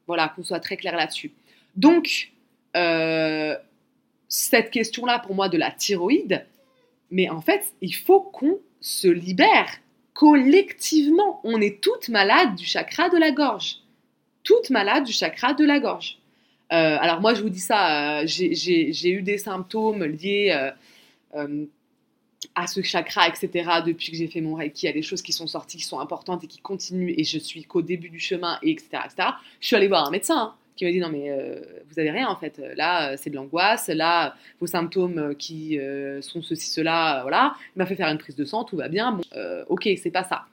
Voilà, 0.07 0.29
qu'on 0.29 0.43
soit 0.43 0.61
très 0.61 0.77
clair 0.77 0.97
là-dessus. 0.97 1.33
Donc, 1.77 2.33
cette 4.29 4.71
question-là, 4.71 5.19
pour 5.21 5.35
moi, 5.35 5.49
de 5.49 5.57
la 5.59 5.71
thyroïde, 5.71 6.45
mais 7.11 7.29
en 7.29 7.41
fait, 7.41 7.73
il 7.81 7.95
faut 7.95 8.21
qu'on 8.21 8.59
se 8.81 9.09
libère 9.09 9.69
collectivement. 10.13 11.41
On 11.45 11.61
est 11.61 11.81
toutes 11.81 12.09
malades 12.09 12.57
du 12.57 12.65
chakra 12.65 13.09
de 13.09 13.17
la 13.17 13.31
gorge. 13.31 13.77
Toutes 14.43 14.71
malades 14.71 15.05
du 15.05 15.13
chakra 15.13 15.55
de 15.55 15.65
la 15.65 15.79
gorge. 15.79 16.19
Euh, 16.73 16.99
alors 17.01 17.21
moi, 17.21 17.35
je 17.35 17.43
vous 17.43 17.51
dis 17.51 17.61
ça, 17.61 18.21
euh, 18.21 18.27
j'ai 18.27 19.11
eu 19.11 19.23
des 19.23 19.39
symptômes 19.39 20.05
liés 20.05 20.73
euh, 21.35 21.67
à 22.55 22.67
ce 22.67 22.83
chakra, 22.83 23.29
etc. 23.29 23.49
Depuis 23.87 24.11
que 24.11 24.17
j'ai 24.17 24.29
fait 24.29 24.41
mon 24.41 24.55
Reiki, 24.55 24.87
il 24.87 24.87
y 24.87 24.91
a 24.91 24.93
des 24.93 25.03
choses 25.03 25.23
qui 25.23 25.33
sont 25.33 25.47
sorties, 25.47 25.79
qui 25.79 25.85
sont 25.85 26.01
importantes 26.01 26.45
et 26.45 26.47
qui 26.47 26.59
continuent, 26.59 27.15
et 27.17 27.25
je 27.25 27.39
suis 27.39 27.65
qu'au 27.65 27.83
début 27.83 28.11
du 28.11 28.21
chemin, 28.21 28.59
et 28.63 28.71
etc., 28.71 28.89
etc. 29.05 29.31
Je 29.61 29.67
suis 29.67 29.77
allée 29.77 29.89
voir 29.89 30.07
un 30.07 30.11
médecin 30.11 30.39
hein, 30.39 30.55
qui 30.77 30.85
m'a 30.85 30.93
dit 30.93 31.01
non 31.01 31.09
mais 31.09 31.33
vous 31.91 31.99
avez 31.99 32.13
rien 32.13 32.29
en 32.29 32.37
fait, 32.37 32.63
là 32.77 33.17
c'est 33.17 33.31
de 33.31 33.35
l'angoisse, 33.35 33.89
là 33.89 34.37
vos 34.61 34.69
symptômes 34.69 35.35
qui 35.37 35.77
sont 36.21 36.41
ceci, 36.41 36.71
cela, 36.71 37.21
voilà. 37.23 37.55
Il 37.75 37.81
m'a 37.81 37.87
fait 37.87 37.97
faire 37.97 38.09
une 38.09 38.19
prise 38.19 38.37
de 38.37 38.45
sang, 38.45 38.63
tout 38.63 38.77
va 38.77 38.89
bien, 38.89 39.13
bon, 39.13 39.23
ok, 39.69 39.89
c'est 40.01 40.13
pas 40.13 40.23
ça. 40.23 40.47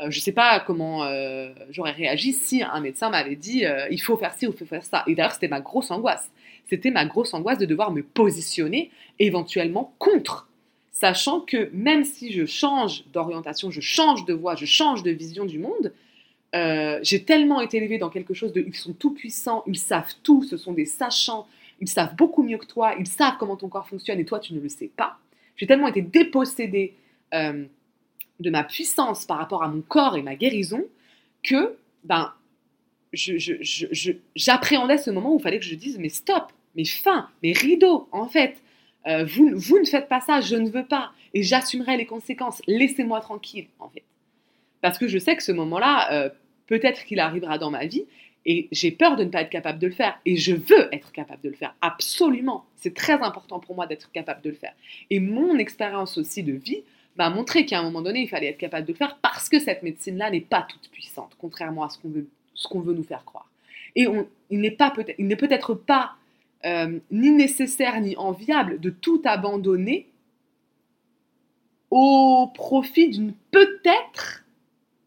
Euh, 0.00 0.10
je 0.10 0.20
sais 0.20 0.32
pas 0.32 0.60
comment 0.60 1.04
euh, 1.04 1.50
j'aurais 1.70 1.92
réagi 1.92 2.32
si 2.32 2.62
un 2.62 2.80
médecin 2.80 3.10
m'avait 3.10 3.36
dit 3.36 3.66
euh, 3.66 3.86
il 3.90 4.00
faut 4.00 4.16
faire 4.16 4.32
ci 4.34 4.46
ou 4.46 4.50
il 4.50 4.56
faut 4.56 4.64
faire 4.64 4.84
ça. 4.84 5.04
Et 5.06 5.14
d'ailleurs, 5.14 5.32
c'était 5.32 5.48
ma 5.48 5.60
grosse 5.60 5.90
angoisse. 5.90 6.30
C'était 6.68 6.90
ma 6.90 7.04
grosse 7.04 7.34
angoisse 7.34 7.58
de 7.58 7.66
devoir 7.66 7.92
me 7.92 8.02
positionner 8.02 8.90
éventuellement 9.18 9.94
contre. 9.98 10.48
Sachant 11.02 11.40
que 11.40 11.68
même 11.72 12.04
si 12.04 12.30
je 12.30 12.46
change 12.46 13.02
d'orientation, 13.12 13.72
je 13.72 13.80
change 13.80 14.24
de 14.24 14.32
voie, 14.32 14.54
je 14.54 14.66
change 14.66 15.02
de 15.02 15.10
vision 15.10 15.44
du 15.44 15.58
monde, 15.58 15.92
j'ai 17.02 17.24
tellement 17.24 17.60
été 17.60 17.78
élevée 17.78 17.98
dans 17.98 18.08
quelque 18.08 18.34
chose 18.34 18.52
de 18.52 18.60
ils 18.64 18.76
sont 18.76 18.92
tout 18.92 19.12
puissants, 19.12 19.64
ils 19.66 19.80
savent 19.80 20.14
tout, 20.22 20.44
ce 20.44 20.56
sont 20.56 20.72
des 20.72 20.84
sachants, 20.84 21.48
ils 21.80 21.88
savent 21.88 22.14
beaucoup 22.14 22.44
mieux 22.44 22.56
que 22.56 22.66
toi, 22.66 22.94
ils 23.00 23.08
savent 23.08 23.34
comment 23.40 23.56
ton 23.56 23.68
corps 23.68 23.88
fonctionne 23.88 24.20
et 24.20 24.24
toi 24.24 24.38
tu 24.38 24.54
ne 24.54 24.60
le 24.60 24.68
sais 24.68 24.92
pas. 24.96 25.18
J'ai 25.56 25.66
tellement 25.66 25.88
été 25.88 26.02
dépossédée 26.02 26.94
de 27.32 28.50
ma 28.50 28.62
puissance 28.62 29.24
par 29.24 29.38
rapport 29.38 29.64
à 29.64 29.68
mon 29.68 29.80
corps 29.80 30.16
et 30.16 30.22
ma 30.22 30.36
guérison 30.36 30.84
que 31.42 31.74
ben, 32.04 32.32
j'appréhendais 34.36 34.98
ce 34.98 35.10
moment 35.10 35.34
où 35.34 35.38
il 35.40 35.42
fallait 35.42 35.58
que 35.58 35.64
je 35.64 35.74
dise 35.74 35.98
mais 35.98 36.10
stop, 36.10 36.52
mais 36.76 36.84
fin, 36.84 37.28
mais 37.42 37.50
rideau, 37.50 38.06
en 38.12 38.28
fait. 38.28 38.61
Euh, 39.06 39.24
vous, 39.24 39.78
ne 39.78 39.84
faites 39.84 40.08
pas 40.08 40.20
ça, 40.20 40.40
je 40.40 40.56
ne 40.56 40.68
veux 40.70 40.84
pas. 40.84 41.12
Et 41.34 41.42
j'assumerai 41.42 41.96
les 41.96 42.06
conséquences. 42.06 42.62
Laissez-moi 42.66 43.20
tranquille, 43.20 43.66
en 43.78 43.88
fait. 43.88 44.04
Parce 44.80 44.98
que 44.98 45.08
je 45.08 45.18
sais 45.18 45.36
que 45.36 45.42
ce 45.42 45.52
moment-là, 45.52 46.12
euh, 46.12 46.30
peut-être 46.66 47.04
qu'il 47.04 47.20
arrivera 47.20 47.58
dans 47.58 47.70
ma 47.70 47.86
vie, 47.86 48.04
et 48.44 48.68
j'ai 48.72 48.90
peur 48.90 49.16
de 49.16 49.24
ne 49.24 49.30
pas 49.30 49.42
être 49.42 49.50
capable 49.50 49.78
de 49.78 49.86
le 49.86 49.92
faire. 49.92 50.18
Et 50.26 50.36
je 50.36 50.54
veux 50.54 50.92
être 50.92 51.12
capable 51.12 51.42
de 51.42 51.48
le 51.48 51.54
faire, 51.54 51.74
absolument. 51.80 52.64
C'est 52.76 52.94
très 52.94 53.14
important 53.14 53.60
pour 53.60 53.74
moi 53.74 53.86
d'être 53.86 54.10
capable 54.10 54.42
de 54.42 54.50
le 54.50 54.56
faire. 54.56 54.74
Et 55.10 55.20
mon 55.20 55.58
expérience 55.58 56.18
aussi 56.18 56.42
de 56.42 56.52
vie 56.52 56.82
m'a 57.16 57.30
montré 57.30 57.66
qu'à 57.66 57.78
un 57.78 57.82
moment 57.82 58.02
donné, 58.02 58.20
il 58.20 58.28
fallait 58.28 58.48
être 58.48 58.58
capable 58.58 58.86
de 58.86 58.92
le 58.92 58.96
faire 58.98 59.18
parce 59.22 59.48
que 59.48 59.58
cette 59.58 59.82
médecine-là 59.82 60.30
n'est 60.30 60.40
pas 60.40 60.66
toute 60.68 60.90
puissante, 60.90 61.36
contrairement 61.38 61.84
à 61.84 61.88
ce 61.88 61.98
qu'on 61.98 62.08
veut, 62.08 62.26
veut 62.80 62.94
nous 62.94 63.04
faire 63.04 63.24
croire. 63.24 63.48
Et 63.94 64.06
peut 64.06 64.26
il 64.48 65.26
n'est 65.26 65.36
peut-être 65.36 65.74
pas 65.74 66.16
euh, 66.64 66.98
ni 67.10 67.30
nécessaire 67.30 68.00
ni 68.00 68.16
enviable 68.16 68.80
de 68.80 68.90
tout 68.90 69.20
abandonner 69.24 70.08
au 71.90 72.50
profit 72.54 73.08
d'une 73.08 73.34
peut-être 73.50 74.44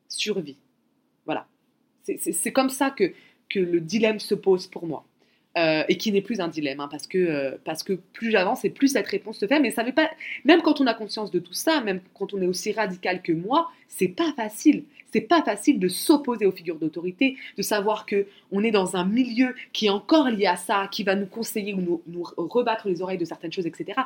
survie. 0.08 0.58
Voilà. 1.26 1.48
C'est 2.04 2.52
comme 2.52 2.70
ça 2.70 2.92
que, 2.92 3.14
que 3.50 3.60
le 3.60 3.80
dilemme 3.80 4.20
se 4.20 4.36
pose 4.36 4.68
pour 4.68 4.86
moi. 4.86 5.06
Euh, 5.58 5.86
et 5.88 5.96
qui 5.96 6.12
n'est 6.12 6.22
plus 6.22 6.42
un 6.42 6.50
dilemme, 6.50 6.82
hein, 6.82 6.90
parce, 6.92 7.08
que, 7.08 7.18
euh, 7.18 7.58
parce 7.64 7.82
que 7.82 7.94
plus 7.94 8.30
j'avance 8.30 8.66
et 8.66 8.70
plus 8.70 8.90
cette 8.90 9.08
réponse 9.08 9.38
se 9.38 9.48
fait. 9.48 9.62
Mais 9.62 9.72
ça 9.72 9.84
veut 9.84 9.94
pas, 9.94 10.12
même 10.44 10.62
quand 10.62 10.82
on 10.82 10.86
a 10.86 10.94
conscience 10.94 11.32
de 11.32 11.40
tout 11.40 11.54
ça, 11.54 11.80
même 11.80 12.02
quand 12.14 12.34
on 12.34 12.42
est 12.42 12.46
aussi 12.46 12.74
radical 12.74 13.22
que 13.22 13.32
moi, 13.32 13.72
c'est 13.88 14.10
pas 14.10 14.34
facile. 14.36 14.84
C'est 15.16 15.22
pas 15.22 15.42
facile 15.42 15.80
de 15.80 15.88
s'opposer 15.88 16.46
aux 16.46 16.52
figures 16.52 16.76
d'autorité, 16.76 17.38
de 17.56 17.62
savoir 17.62 18.06
que 18.06 18.28
on 18.52 18.66
est 18.66 18.72
dans 18.72 18.98
un 18.98 19.06
milieu 19.06 19.56
qui 19.72 19.86
est 19.86 19.90
encore 19.90 20.28
lié 20.28 20.46
à 20.46 20.58
ça, 20.58 20.90
qui 20.92 21.04
va 21.04 21.16
nous 21.16 21.26
conseiller 21.26 21.74
ou 21.74 22.02
nous, 22.06 22.26
rebattre 22.36 22.90
les 22.90 23.02
oreilles 23.02 23.18
de 23.18 23.24
certaines 23.24 23.54
choses, 23.54 23.66
etc. 23.66 23.98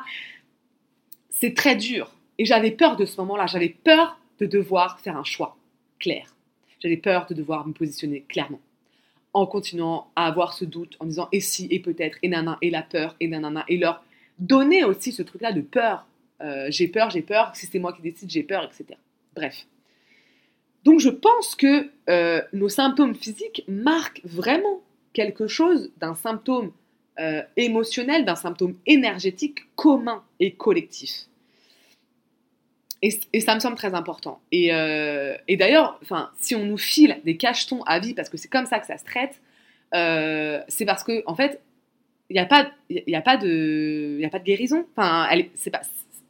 C'est 1.28 1.52
très 1.52 1.74
dur. 1.74 2.14
Et 2.38 2.44
j'avais 2.44 2.70
peur 2.70 2.94
de 2.94 3.06
ce 3.06 3.20
moment-là. 3.22 3.46
J'avais 3.46 3.70
peur 3.70 4.20
de 4.38 4.46
devoir 4.46 5.00
faire 5.00 5.16
un 5.16 5.24
choix 5.24 5.56
clair. 5.98 6.36
J'avais 6.78 6.96
peur 6.96 7.26
de 7.26 7.34
devoir 7.34 7.66
me 7.66 7.72
positionner 7.72 8.20
clairement 8.28 8.60
en 9.32 9.46
continuant 9.46 10.12
à 10.14 10.28
avoir 10.28 10.52
ce 10.52 10.64
doute, 10.64 10.94
en 11.00 11.06
disant 11.06 11.28
et 11.32 11.40
si, 11.40 11.66
et 11.72 11.80
peut-être, 11.80 12.18
et 12.22 12.28
nana, 12.28 12.56
et 12.62 12.70
la 12.70 12.82
peur, 12.82 13.16
et 13.18 13.26
nanana, 13.26 13.64
et 13.66 13.78
leur 13.78 14.04
donner 14.38 14.84
aussi 14.84 15.10
ce 15.10 15.24
truc-là 15.24 15.50
de 15.50 15.60
peur. 15.60 16.06
Euh, 16.40 16.68
j'ai 16.70 16.86
peur, 16.86 17.10
j'ai 17.10 17.22
peur, 17.22 17.50
si 17.56 17.66
c'est 17.66 17.80
moi 17.80 17.92
qui 17.92 18.00
décide, 18.00 18.30
j'ai 18.30 18.44
peur, 18.44 18.62
etc. 18.62 18.96
Bref. 19.34 19.66
Donc 20.84 21.00
je 21.00 21.10
pense 21.10 21.54
que 21.54 21.90
euh, 22.08 22.42
nos 22.52 22.68
symptômes 22.68 23.14
physiques 23.14 23.64
marquent 23.68 24.22
vraiment 24.24 24.80
quelque 25.12 25.46
chose 25.46 25.90
d'un 25.98 26.14
symptôme 26.14 26.72
euh, 27.18 27.42
émotionnel, 27.56 28.24
d'un 28.24 28.36
symptôme 28.36 28.76
énergétique 28.86 29.60
commun 29.76 30.22
et 30.38 30.52
collectif. 30.52 31.26
Et, 33.02 33.40
ça 33.40 33.54
me 33.54 33.60
semble 33.60 33.76
très 33.76 33.94
important. 33.94 34.40
Et, 34.52 34.72
euh, 34.74 35.36
et 35.48 35.56
d'ailleurs, 35.56 35.98
si 36.38 36.54
on 36.54 36.64
nous 36.64 36.78
file 36.78 37.18
des 37.24 37.36
cachetons 37.36 37.82
à 37.84 37.98
vie, 37.98 38.14
parce 38.14 38.28
que 38.28 38.36
c'est 38.36 38.48
comme 38.48 38.66
ça 38.66 38.78
que 38.78 38.86
ça 38.86 38.98
se 38.98 39.04
traite, 39.04 39.40
euh, 39.94 40.62
c'est 40.68 40.84
parce 40.84 41.02
que, 41.02 41.22
en 41.26 41.34
fait, 41.34 41.60
il 42.28 42.34
n'y 42.34 42.38
a, 42.38 42.46
pas, 42.46 42.64
de, 42.64 44.24
a 44.24 44.30
pas 44.30 44.38
de 44.38 44.44
guérison. 44.44 44.86
Enfin, 44.96 45.28
il 45.32 45.48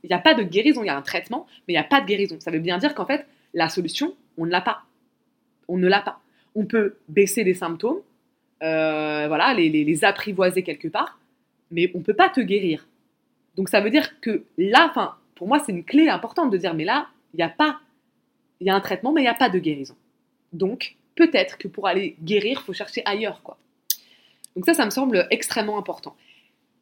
n'y 0.08 0.14
a 0.14 0.18
pas 0.18 0.34
de 0.34 0.42
guérison, 0.42 0.82
il 0.82 0.86
y 0.86 0.90
a 0.90 0.96
un 0.96 1.02
traitement, 1.02 1.46
mais 1.66 1.74
il 1.74 1.76
n'y 1.76 1.80
a 1.80 1.84
pas 1.84 2.00
de 2.00 2.06
guérison. 2.06 2.38
Ça 2.40 2.50
veut 2.50 2.60
bien 2.60 2.78
dire 2.78 2.94
qu'en 2.94 3.06
fait, 3.06 3.26
la 3.52 3.68
solution, 3.68 4.14
on 4.38 4.46
ne 4.46 4.50
l'a 4.50 4.60
pas. 4.60 4.82
On 5.68 5.78
ne 5.78 5.88
l'a 5.88 6.00
pas. 6.00 6.20
On 6.54 6.66
peut 6.66 6.96
baisser 7.08 7.44
les 7.44 7.54
symptômes, 7.54 8.00
euh, 8.62 9.26
voilà, 9.28 9.54
les, 9.54 10.04
apprivoiser 10.04 10.62
quelque 10.62 10.88
part, 10.88 11.18
mais 11.70 11.90
on 11.94 11.98
ne 11.98 12.04
peut 12.04 12.14
pas 12.14 12.28
te 12.28 12.40
guérir. 12.40 12.86
Donc 13.56 13.68
ça 13.68 13.80
veut 13.80 13.90
dire 13.90 14.20
que 14.20 14.44
là, 14.58 14.88
enfin, 14.90 15.16
pour 15.34 15.48
moi, 15.48 15.60
c'est 15.64 15.72
une 15.72 15.84
clé 15.84 16.08
importante 16.08 16.50
de 16.50 16.56
dire, 16.56 16.74
mais 16.74 16.84
là, 16.84 17.08
il 17.34 17.38
n'y 17.38 17.42
a 17.42 17.48
pas, 17.48 17.80
il 18.60 18.66
y 18.66 18.70
a 18.70 18.74
un 18.74 18.80
traitement, 18.80 19.12
mais 19.12 19.22
il 19.22 19.24
n'y 19.24 19.30
a 19.30 19.34
pas 19.34 19.48
de 19.48 19.58
guérison. 19.58 19.96
Donc, 20.52 20.96
peut-être 21.14 21.58
que 21.58 21.68
pour 21.68 21.86
aller 21.86 22.16
guérir, 22.22 22.60
il 22.60 22.64
faut 22.64 22.72
chercher 22.72 23.02
ailleurs, 23.04 23.42
quoi. 23.42 23.56
Donc 24.56 24.66
ça, 24.66 24.74
ça 24.74 24.84
me 24.84 24.90
semble 24.90 25.26
extrêmement 25.30 25.78
important. 25.78 26.16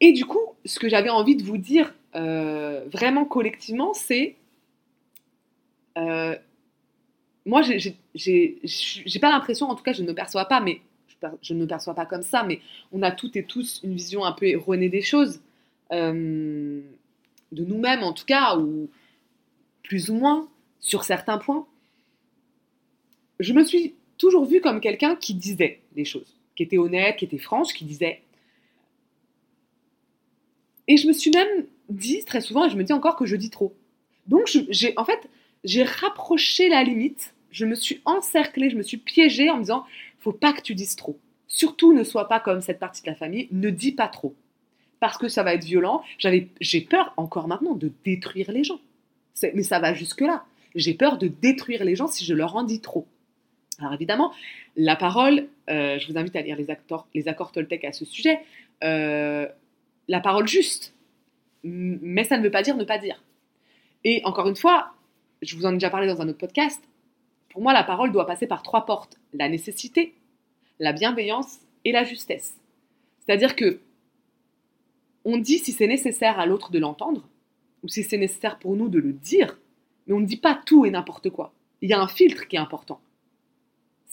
Et 0.01 0.11
du 0.11 0.25
coup, 0.25 0.41
ce 0.65 0.79
que 0.79 0.89
j'avais 0.89 1.09
envie 1.09 1.35
de 1.35 1.43
vous 1.43 1.57
dire 1.57 1.93
euh, 2.15 2.83
vraiment 2.91 3.25
collectivement, 3.25 3.93
c'est... 3.93 4.35
Euh, 5.97 6.35
moi, 7.49 7.61
j'ai 7.63 9.19
pas 9.19 9.29
l'impression, 9.29 9.69
en 9.69 9.75
tout 9.75 9.83
cas, 9.83 9.93
je 9.93 10.03
ne 10.03 10.13
perçois 10.13 10.45
pas, 10.45 10.61
mais 10.61 10.81
je, 11.41 11.53
ne 11.53 11.65
perçois 11.65 11.93
pas 11.93 12.05
comme 12.05 12.21
ça, 12.21 12.43
mais 12.43 12.61
on 12.91 13.01
a 13.01 13.11
toutes 13.11 13.35
et 13.35 13.43
tous 13.43 13.81
une 13.83 13.93
vision 13.93 14.23
un 14.23 14.31
peu 14.31 14.45
erronée 14.45 14.89
des 14.89 15.01
choses. 15.01 15.41
Euh, 15.91 16.81
de 17.51 17.65
nous-mêmes 17.65 18.03
en 18.03 18.13
tout 18.13 18.25
cas, 18.25 18.57
ou 18.57 18.89
plus 19.81 20.11
ou 20.11 20.13
moins 20.13 20.47
sur 20.79 21.03
certains 21.03 21.39
points, 21.39 21.65
je 23.39 23.53
me 23.53 23.63
suis 23.63 23.95
toujours 24.19 24.45
vue 24.45 24.61
comme 24.61 24.81
quelqu'un 24.81 25.15
qui 25.15 25.33
disait 25.33 25.81
des 25.93 26.05
choses, 26.05 26.37
qui 26.55 26.63
était 26.63 26.77
honnête, 26.77 27.17
qui 27.17 27.25
était 27.25 27.39
franche, 27.39 27.73
qui 27.73 27.85
disait. 27.85 28.21
Et 30.87 30.97
je 30.97 31.07
me 31.07 31.13
suis 31.13 31.31
même 31.31 31.65
dit 31.89 32.23
très 32.23 32.41
souvent, 32.41 32.67
et 32.67 32.69
je 32.69 32.75
me 32.75 32.83
dis 32.83 32.93
encore 32.93 33.15
que 33.15 33.25
je 33.25 33.35
dis 33.35 33.49
trop. 33.49 33.73
Donc 34.27 34.55
en 34.95 35.05
fait 35.05 35.27
j'ai 35.63 35.83
rapproché 35.83 36.69
la 36.69 36.83
limite, 36.83 37.33
je 37.51 37.65
me 37.65 37.75
suis 37.75 38.01
encerclée, 38.05 38.69
je 38.69 38.77
me 38.77 38.83
suis 38.83 38.97
piégée 38.97 39.49
en 39.49 39.55
me 39.55 39.61
disant, 39.61 39.85
faut 40.19 40.33
pas 40.33 40.53
que 40.53 40.61
tu 40.61 40.75
dises 40.75 40.95
trop. 40.95 41.19
Surtout 41.47 41.93
ne 41.93 42.03
sois 42.03 42.27
pas 42.27 42.39
comme 42.39 42.61
cette 42.61 42.79
partie 42.79 43.01
de 43.01 43.07
la 43.07 43.15
famille, 43.15 43.47
ne 43.51 43.69
dis 43.69 43.91
pas 43.91 44.07
trop 44.07 44.35
parce 44.99 45.17
que 45.17 45.27
ça 45.27 45.43
va 45.43 45.53
être 45.53 45.63
violent. 45.63 46.03
j'ai 46.17 46.81
peur 46.81 47.13
encore 47.17 47.47
maintenant 47.47 47.75
de 47.75 47.91
détruire 48.03 48.51
les 48.51 48.63
gens. 48.63 48.79
Mais 49.53 49.63
ça 49.63 49.79
va 49.79 49.93
jusque-là. 49.93 50.43
J'ai 50.75 50.93
peur 50.93 51.17
de 51.17 51.27
détruire 51.27 51.83
les 51.83 51.95
gens 51.95 52.07
si 52.07 52.25
je 52.25 52.33
leur 52.33 52.55
en 52.55 52.63
dis 52.63 52.81
trop. 52.81 53.07
Alors 53.79 53.93
évidemment, 53.93 54.33
la 54.75 54.95
parole, 54.95 55.47
euh, 55.69 55.97
je 55.99 56.11
vous 56.11 56.17
invite 56.17 56.35
à 56.35 56.41
lire 56.41 56.57
les 56.57 56.69
accords 57.29 57.51
Toltec 57.51 57.85
à 57.85 57.93
ce 57.93 58.03
sujet, 58.03 58.39
euh, 58.83 59.47
la 60.09 60.19
parole 60.19 60.47
juste, 60.47 60.93
mais 61.63 62.25
ça 62.25 62.37
ne 62.37 62.43
veut 62.43 62.51
pas 62.51 62.61
dire 62.61 62.75
ne 62.75 62.83
pas 62.83 62.97
dire. 62.97 63.23
Et 64.03 64.21
encore 64.25 64.49
une 64.49 64.57
fois, 64.57 64.91
je 65.41 65.55
vous 65.55 65.65
en 65.65 65.71
ai 65.71 65.73
déjà 65.75 65.89
parlé 65.89 66.07
dans 66.07 66.21
un 66.21 66.27
autre 66.27 66.37
podcast, 66.37 66.83
pour 67.49 67.61
moi 67.61 67.73
la 67.73 67.83
parole 67.83 68.11
doit 68.11 68.25
passer 68.25 68.47
par 68.47 68.63
trois 68.63 68.85
portes, 68.85 69.19
la 69.33 69.49
nécessité, 69.49 70.15
la 70.79 70.93
bienveillance 70.93 71.59
et 71.85 71.91
la 71.91 72.03
justesse. 72.03 72.55
C'est-à-dire 73.19 73.55
que 73.55 73.79
on 75.25 75.37
dit 75.37 75.59
si 75.59 75.71
c'est 75.71 75.87
nécessaire 75.87 76.39
à 76.39 76.45
l'autre 76.45 76.71
de 76.71 76.79
l'entendre, 76.79 77.27
ou 77.83 77.87
si 77.87 78.03
c'est 78.03 78.17
nécessaire 78.17 78.59
pour 78.59 78.75
nous 78.75 78.89
de 78.89 78.99
le 78.99 79.13
dire, 79.13 79.59
mais 80.07 80.13
on 80.13 80.19
ne 80.19 80.25
dit 80.25 80.37
pas 80.37 80.59
tout 80.65 80.85
et 80.85 80.91
n'importe 80.91 81.29
quoi. 81.29 81.53
Il 81.81 81.89
y 81.89 81.93
a 81.93 82.01
un 82.01 82.07
filtre 82.07 82.47
qui 82.47 82.55
est 82.55 82.59
important. 82.59 82.99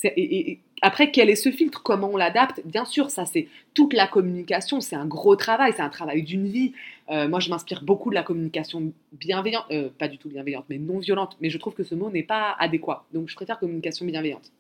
Et, 0.05 0.61
après, 0.83 1.11
quel 1.11 1.31
est 1.31 1.37
ce 1.37 1.51
filtre? 1.51 1.83
Comment 1.83 2.11
on 2.13 2.17
l'adapte? 2.17 2.61
Bien 2.67 2.85
sûr, 2.85 3.11
ça 3.11 3.25
c'est 3.25 3.49
toute 3.73 3.95
la 3.95 4.07
communication, 4.07 4.81
c'est 4.81 4.97
un 4.97 5.07
gros 5.07 5.37
travail, 5.37 5.73
c'est 5.75 5.83
un 5.83 5.89
travail 5.89 6.23
d'une 6.23 6.47
vie. 6.47 6.73
Euh, 7.11 7.29
moi, 7.29 7.41
je 7.41 7.49
m'inspire 7.49 7.83
beaucoup 7.83 8.11
de 8.11 8.15
la 8.15 8.23
communication 8.23 8.93
bienveillante, 9.13 9.65
euh, 9.71 9.89
pas 9.99 10.09
du 10.09 10.19
tout 10.19 10.29
bienveillante, 10.29 10.67
mais 10.69 10.79
non 10.79 10.99
violente, 10.99 11.37
mais 11.41 11.49
je 11.49 11.57
trouve 11.57 11.75
que 11.75 11.85
ce 11.85 11.95
mot 11.95 12.11
n'est 12.11 12.23
pas 12.23 12.55
adéquat. 12.59 13.07
Donc, 13.15 13.29
je 13.29 13.35
préfère 13.35 13.59
communication 13.59 14.05
bienveillante. 14.05 14.53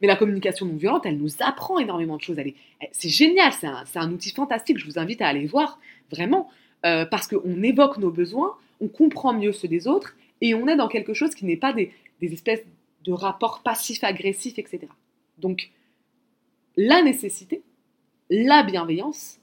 Mais 0.00 0.08
la 0.08 0.16
communication 0.16 0.66
non 0.66 0.76
violente, 0.76 1.06
elle 1.06 1.16
nous 1.16 1.30
apprend 1.40 1.78
énormément 1.78 2.16
de 2.16 2.22
choses. 2.22 2.36
C'est 2.90 3.08
génial, 3.08 3.52
c'est 3.52 3.98
un, 3.98 4.12
outil 4.12 4.30
fantastique. 4.30 4.78
Je 4.78 4.84
vous 4.84 4.98
invite 4.98 5.22
à 5.22 5.28
aller 5.28 5.46
voir, 5.46 5.78
vraiment, 6.10 6.50
euh, 6.84 7.06
parce 7.06 7.28
qu'on 7.28 7.62
évoque 7.62 7.98
nos 7.98 8.10
besoins, 8.10 8.54
on 8.80 8.88
comprend 8.88 9.32
mieux 9.32 9.52
ceux 9.52 9.68
des 9.68 9.86
autres, 9.86 10.16
et 10.40 10.54
on 10.54 10.66
est 10.66 10.74
dans 10.76 10.88
quelque 10.88 11.14
chose 11.14 11.36
qui 11.36 11.46
n'est 11.46 11.56
pas 11.56 11.72
des, 11.72 11.92
espèces 12.20 12.64
de 13.04 13.12
rapports 13.12 13.62
passifs-agressifs, 13.62 14.58
etc. 14.58 14.88
Donc, 15.38 15.70
la 16.76 17.02
nécessité, 17.02 17.62
la 18.30 18.62
bienveillance 18.62 19.38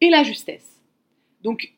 et 0.00 0.10
la 0.10 0.22
justesse. 0.22 0.80
Donc, 1.42 1.72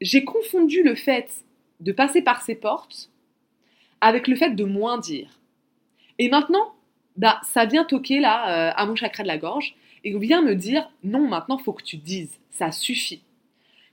j'ai 0.00 0.24
confondu 0.24 0.82
le 0.82 0.94
fait 0.94 1.44
de 1.80 1.92
passer 1.92 2.22
par 2.22 2.42
ces 2.42 2.54
portes 2.54 3.10
avec 4.00 4.28
le 4.28 4.36
fait 4.36 4.50
de 4.50 4.64
moins 4.64 4.98
dire. 4.98 5.40
Et 6.18 6.28
maintenant, 6.28 6.74
bah, 7.16 7.40
ça 7.44 7.64
vient 7.64 7.84
toquer 7.84 8.20
là 8.20 8.70
euh, 8.70 8.72
à 8.76 8.86
mon 8.86 8.96
chakra 8.96 9.22
de 9.22 9.28
la 9.28 9.38
gorge 9.38 9.74
et 10.04 10.16
vient 10.16 10.42
me 10.42 10.54
dire 10.54 10.90
non, 11.02 11.26
maintenant, 11.28 11.58
faut 11.58 11.72
que 11.72 11.82
tu 11.82 11.96
dises, 11.96 12.38
ça 12.50 12.70
suffit. 12.70 13.22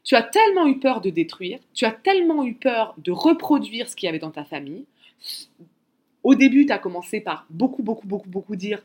Tu 0.04 0.15
as 0.15 0.22
tellement 0.22 0.68
eu 0.68 0.80
peur 0.80 1.02
de 1.02 1.10
détruire, 1.10 1.60
tu 1.74 1.86
as 1.86 1.91
tellement 1.91 2.46
eu 2.46 2.54
peur 2.54 2.94
de 3.00 3.12
reproduire 3.12 3.89
ce 3.89 3.96
qu'il 3.96 4.06
y 4.06 4.10
avait 4.10 4.20
dans 4.20 4.32
ta 4.32 4.46
famille. 4.46 4.86
Au 6.26 6.34
début, 6.34 6.66
tu 6.66 6.74
as 6.74 6.80
commencé 6.80 7.22
par 7.22 7.46
beaucoup, 7.52 7.84
beaucoup, 7.84 8.08
beaucoup, 8.08 8.28
beaucoup 8.28 8.56
dire 8.56 8.84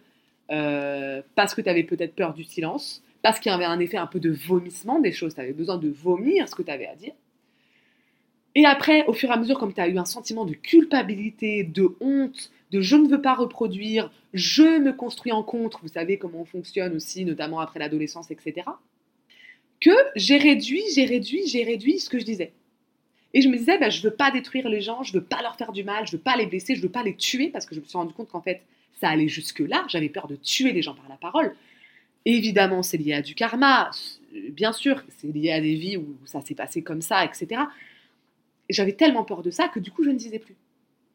euh, 0.51 1.23
parce 1.35 1.55
que 1.55 1.63
tu 1.63 1.71
avais 1.71 1.85
peut-être 1.85 2.15
peur 2.15 2.35
du 2.35 2.45
silence, 2.45 3.03
parce 3.23 3.41
qu'il 3.41 3.51
y 3.51 3.55
avait 3.55 3.65
un 3.65 3.81
effet 3.81 3.97
un 3.97 4.07
peu 4.07 4.21
de 4.21 4.31
vomissement 4.31 5.01
des 5.01 5.11
choses, 5.11 5.35
tu 5.35 5.41
avais 5.41 5.55
besoin 5.55 5.79
de 5.79 5.89
vomir 5.89 6.51
ce 6.51 6.55
que 6.55 6.63
tu 6.63 6.71
avais 6.71 6.87
à 6.87 6.95
dire. 6.95 7.15
Et 8.55 8.67
après, 8.67 9.07
au 9.07 9.15
fur 9.15 9.31
et 9.31 9.33
à 9.33 9.39
mesure, 9.39 9.59
comme 9.59 9.73
tu 9.73 9.81
as 9.81 9.89
eu 9.89 9.97
un 9.97 10.05
sentiment 10.05 10.45
de 10.45 10.53
culpabilité, 10.53 11.65
de 11.65 11.97
honte, 12.03 12.51
de 12.73 12.83
je 12.83 12.97
ne 12.97 13.09
veux 13.09 13.23
pas 13.23 13.35
reproduire, 13.35 14.11
je 14.35 14.79
me 14.79 14.93
construis 14.93 15.33
en 15.33 15.43
contre, 15.43 15.81
vous 15.81 15.89
savez 15.89 16.19
comment 16.19 16.43
on 16.43 16.45
fonctionne 16.45 16.95
aussi, 16.95 17.25
notamment 17.25 17.61
après 17.61 17.79
l'adolescence, 17.79 18.31
etc., 18.31 18.67
que 19.81 19.97
j'ai 20.15 20.37
réduit, 20.37 20.83
j'ai 20.95 21.07
réduit, 21.07 21.47
j'ai 21.47 21.65
réduit 21.65 22.01
ce 22.01 22.11
que 22.11 22.19
je 22.19 22.25
disais. 22.27 22.53
Et 23.33 23.43
je 23.43 23.49
me 23.49 23.57
disais, 23.57 23.79
ben, 23.79 23.91
je 23.91 24.03
veux 24.03 24.15
pas 24.15 24.31
détruire 24.31 24.69
les 24.69 24.81
gens, 24.81 25.03
je 25.03 25.15
ne 25.15 25.21
veux 25.21 25.25
pas 25.25 25.41
leur 25.43 25.57
faire 25.57 25.73
du 25.73 25.85
mal, 25.85 26.07
je 26.07 26.13
ne 26.13 26.17
veux 26.17 26.23
pas 26.23 26.37
les 26.37 26.47
blesser, 26.47 26.75
je 26.75 26.81
ne 26.81 26.87
veux 26.87 26.93
pas 26.93 27.03
les 27.03 27.15
tuer, 27.15 27.49
parce 27.49 27.67
que 27.67 27.75
je 27.75 27.81
me 27.81 27.85
suis 27.85 27.97
rendu 27.97 28.13
compte 28.13 28.29
qu'en 28.29 28.43
fait, 28.43 28.63
ça 29.01 29.09
allait 29.09 29.29
jusque-là, 29.29 29.85
j'avais 29.89 30.09
peur 30.09 30.27
de 30.27 30.37
tuer 30.37 30.73
les 30.73 30.83
gens 30.83 30.95
par 30.95 31.09
la 31.09 31.17
parole. 31.17 31.55
Évidemment, 32.25 32.83
c'est 32.83 32.99
lié 32.99 33.15
à 33.15 33.23
du 33.23 33.35
karma, 33.35 33.91
bien 34.51 34.73
sûr, 34.73 35.03
c'est 35.19 35.29
lié 35.29 35.53
à 35.53 35.61
des 35.61 35.75
vies 35.75 35.97
où 35.97 36.17
ça 36.25 36.41
s'est 36.43 36.55
passé 36.55 36.83
comme 36.83 37.03
ça, 37.03 37.25
etc. 37.25 37.63
Et 38.69 38.73
j'avais 38.73 38.93
tellement 38.93 39.25
peur 39.25 39.43
de 39.43 39.51
ça 39.51 39.69
que 39.69 39.81
du 39.81 39.91
coup, 39.91 40.05
je 40.05 40.11
ne 40.11 40.19
disais 40.19 40.39
plus. 40.39 40.57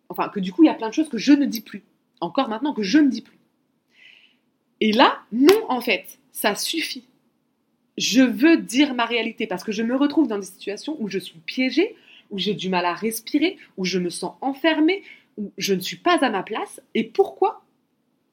Enfin, 0.10 0.30
que 0.30 0.40
du 0.40 0.52
coup, 0.52 0.64
il 0.64 0.68
y 0.68 0.70
a 0.70 0.74
plein 0.74 0.90
de 0.90 0.94
choses 0.94 1.10
que 1.10 1.18
je 1.18 1.34
ne 1.34 1.46
dis 1.46 1.62
plus. 1.62 1.84
Encore 2.22 2.50
maintenant 2.50 2.74
que 2.74 2.84
je 2.84 2.98
ne 2.98 3.10
dis 3.10 3.22
plus. 3.22 3.38
Et 4.82 4.92
là, 4.92 5.20
non, 5.32 5.66
en 5.70 5.82
fait, 5.82 6.20
ça 6.32 6.56
suffit. 6.56 7.06
Je 7.98 8.22
veux 8.22 8.58
dire 8.58 8.94
ma 8.94 9.06
réalité 9.06 9.48
parce 9.48 9.64
que 9.64 9.72
je 9.72 9.84
me 9.84 9.96
retrouve 9.96 10.28
dans 10.28 10.38
des 10.38 10.46
situations 10.46 10.98
où 11.00 11.08
je 11.08 11.20
suis 11.20 11.40
piégée, 11.46 11.96
où 12.30 12.38
j'ai 12.38 12.54
du 12.54 12.70
mal 12.70 12.86
à 12.86 12.94
respirer, 12.94 13.58
où 13.78 13.86
je 13.86 14.00
me 14.00 14.10
sens 14.10 14.36
enfermée, 14.42 15.04
où 15.38 15.52
je 15.58 15.74
ne 15.74 15.80
suis 15.80 15.98
pas 15.98 16.24
à 16.24 16.30
ma 16.30 16.44
place. 16.44 16.82
Et 16.94 17.04
pourquoi? 17.04 17.64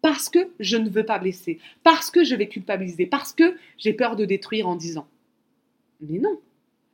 Parce 0.03 0.29
que 0.29 0.51
je 0.59 0.77
ne 0.77 0.89
veux 0.89 1.05
pas 1.05 1.19
blesser, 1.19 1.59
parce 1.85 2.11
que 2.11 2.25
je 2.25 2.35
vais 2.35 2.49
culpabiliser, 2.49 3.07
parce 3.07 3.33
que 3.33 3.57
j'ai 3.79 3.93
peur 3.93 4.17
de 4.17 4.25
détruire 4.25 4.67
en 4.69 4.77
disant. 4.77 5.07
Mais 6.01 6.19
non, 6.19 6.41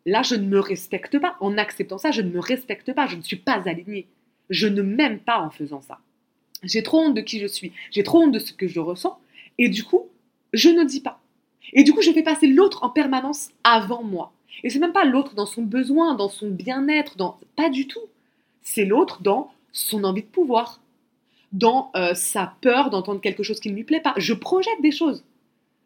là 0.04 0.22
je 0.22 0.34
ne 0.34 0.46
me 0.46 0.60
respecte 0.60 1.18
pas. 1.18 1.36
En 1.40 1.56
acceptant 1.56 1.98
ça, 1.98 2.10
je 2.10 2.20
ne 2.22 2.30
me 2.30 2.40
respecte 2.40 2.92
pas, 2.92 3.06
je 3.06 3.16
ne 3.16 3.22
suis 3.22 3.36
pas 3.36 3.62
alignée. 3.66 4.06
Je 4.50 4.66
ne 4.66 4.82
m'aime 4.82 5.20
pas 5.20 5.40
en 5.40 5.50
faisant 5.50 5.80
ça. 5.80 6.00
J'ai 6.62 6.82
trop 6.82 7.00
honte 7.00 7.14
de 7.14 7.20
qui 7.20 7.38
je 7.38 7.46
suis, 7.46 7.72
j'ai 7.90 8.02
trop 8.02 8.22
honte 8.22 8.32
de 8.32 8.38
ce 8.38 8.52
que 8.52 8.66
je 8.66 8.80
ressens, 8.80 9.18
et 9.58 9.68
du 9.68 9.84
coup, 9.84 10.08
je 10.52 10.68
ne 10.68 10.84
dis 10.84 11.00
pas. 11.00 11.20
Et 11.72 11.84
du 11.84 11.92
coup, 11.92 12.02
je 12.02 12.12
fais 12.12 12.22
passer 12.22 12.46
l'autre 12.46 12.82
en 12.82 12.90
permanence 12.90 13.50
avant 13.62 14.02
moi. 14.02 14.32
Et 14.64 14.70
c'est 14.70 14.78
même 14.78 14.92
pas 14.92 15.04
l'autre 15.04 15.34
dans 15.34 15.46
son 15.46 15.62
besoin, 15.62 16.14
dans 16.14 16.28
son 16.28 16.48
bien-être, 16.50 17.16
dans 17.16 17.38
pas 17.56 17.70
du 17.70 17.86
tout. 17.86 18.00
C'est 18.62 18.84
l'autre 18.84 19.22
dans 19.22 19.52
son 19.72 20.04
envie 20.04 20.22
de 20.22 20.26
pouvoir, 20.26 20.80
dans 21.52 21.90
euh, 21.96 22.14
sa 22.14 22.54
peur 22.60 22.90
d'entendre 22.90 23.20
quelque 23.20 23.42
chose 23.42 23.60
qui 23.60 23.70
ne 23.70 23.76
lui 23.76 23.84
plaît 23.84 24.00
pas. 24.00 24.14
Je 24.16 24.34
projette 24.34 24.80
des 24.82 24.90
choses. 24.90 25.24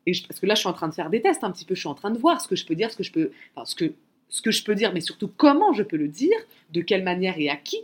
Et 0.06 0.12
parce 0.26 0.40
que 0.40 0.46
là, 0.46 0.54
je 0.54 0.60
suis 0.60 0.68
en 0.68 0.72
train 0.72 0.88
de 0.88 0.94
faire 0.94 1.10
des 1.10 1.22
tests 1.22 1.44
un 1.44 1.50
petit 1.50 1.64
peu. 1.64 1.74
Je 1.74 1.80
suis 1.80 1.88
en 1.88 1.94
train 1.94 2.10
de 2.10 2.18
voir 2.18 2.40
ce 2.40 2.48
que 2.48 2.56
je 2.56 2.66
peux 2.66 2.74
dire, 2.74 2.90
ce 2.90 2.96
que 2.96 3.04
je 3.04 3.12
peux, 3.12 3.30
enfin, 3.54 3.64
ce 3.64 3.74
que, 3.74 3.92
ce 4.28 4.42
que 4.42 4.50
je 4.50 4.64
peux 4.64 4.74
dire, 4.74 4.92
mais 4.92 5.00
surtout 5.00 5.30
comment 5.36 5.72
je 5.72 5.82
peux 5.82 5.96
le 5.96 6.08
dire, 6.08 6.36
de 6.72 6.80
quelle 6.80 7.04
manière 7.04 7.38
et 7.38 7.48
à 7.48 7.56
qui, 7.56 7.78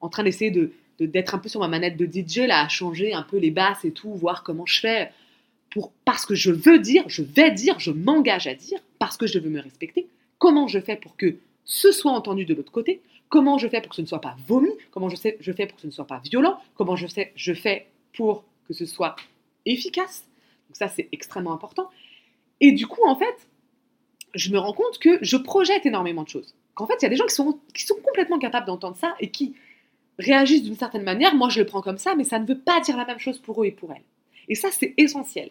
en 0.00 0.08
train 0.08 0.24
d'essayer 0.24 0.50
de, 0.50 0.72
d'être 0.98 1.34
un 1.34 1.38
peu 1.38 1.48
sur 1.48 1.60
ma 1.60 1.68
manette 1.68 1.96
de 1.96 2.06
DJ 2.06 2.46
là, 2.48 2.62
à 2.62 2.68
changer 2.68 3.14
un 3.14 3.22
peu 3.22 3.38
les 3.38 3.50
basses 3.50 3.84
et 3.84 3.92
tout, 3.92 4.12
voir 4.14 4.42
comment 4.42 4.66
je 4.66 4.80
fais 4.80 5.12
pour, 5.70 5.92
parce 6.04 6.26
que 6.26 6.34
je 6.34 6.50
veux 6.50 6.78
dire, 6.78 7.04
je 7.06 7.22
vais 7.22 7.50
dire, 7.50 7.78
je 7.78 7.90
m'engage 7.90 8.46
à 8.46 8.54
dire, 8.54 8.78
parce 8.98 9.16
que 9.16 9.26
je 9.26 9.38
veux 9.38 9.48
me 9.48 9.60
respecter, 9.60 10.06
comment 10.42 10.66
je 10.66 10.80
fais 10.80 10.96
pour 10.96 11.16
que 11.16 11.36
ce 11.64 11.92
soit 11.92 12.10
entendu 12.10 12.44
de 12.44 12.52
l'autre 12.52 12.72
côté, 12.72 13.00
comment 13.28 13.58
je 13.58 13.68
fais 13.68 13.80
pour 13.80 13.90
que 13.90 13.94
ce 13.94 14.02
ne 14.02 14.08
soit 14.08 14.20
pas 14.20 14.34
vomi, 14.48 14.70
comment 14.90 15.08
je, 15.08 15.14
sais, 15.14 15.36
je 15.38 15.52
fais 15.52 15.66
pour 15.66 15.76
que 15.76 15.82
ce 15.82 15.86
ne 15.86 15.92
soit 15.92 16.08
pas 16.08 16.18
violent, 16.18 16.58
comment 16.74 16.96
je, 16.96 17.06
sais, 17.06 17.32
je 17.36 17.54
fais 17.54 17.86
pour 18.16 18.42
que 18.66 18.74
ce 18.74 18.84
soit 18.84 19.14
efficace. 19.66 20.24
Donc 20.68 20.74
ça, 20.76 20.88
c'est 20.88 21.08
extrêmement 21.12 21.52
important. 21.52 21.88
Et 22.60 22.72
du 22.72 22.88
coup, 22.88 23.06
en 23.06 23.14
fait, 23.14 23.46
je 24.34 24.50
me 24.50 24.58
rends 24.58 24.72
compte 24.72 24.98
que 24.98 25.16
je 25.22 25.36
projette 25.36 25.86
énormément 25.86 26.24
de 26.24 26.28
choses. 26.28 26.56
Qu'en 26.74 26.88
fait, 26.88 26.94
il 26.98 27.02
y 27.04 27.06
a 27.06 27.10
des 27.10 27.16
gens 27.16 27.26
qui 27.26 27.36
sont, 27.36 27.60
qui 27.72 27.84
sont 27.84 27.98
complètement 28.02 28.40
capables 28.40 28.66
d'entendre 28.66 28.96
ça 28.96 29.14
et 29.20 29.30
qui 29.30 29.54
réagissent 30.18 30.64
d'une 30.64 30.74
certaine 30.74 31.04
manière. 31.04 31.36
Moi, 31.36 31.50
je 31.50 31.60
le 31.60 31.66
prends 31.66 31.82
comme 31.82 31.98
ça, 31.98 32.16
mais 32.16 32.24
ça 32.24 32.40
ne 32.40 32.46
veut 32.48 32.58
pas 32.58 32.80
dire 32.80 32.96
la 32.96 33.04
même 33.04 33.20
chose 33.20 33.38
pour 33.38 33.62
eux 33.62 33.66
et 33.66 33.70
pour 33.70 33.92
elles. 33.92 34.02
Et 34.48 34.56
ça, 34.56 34.70
c'est 34.72 34.92
essentiel. 34.96 35.50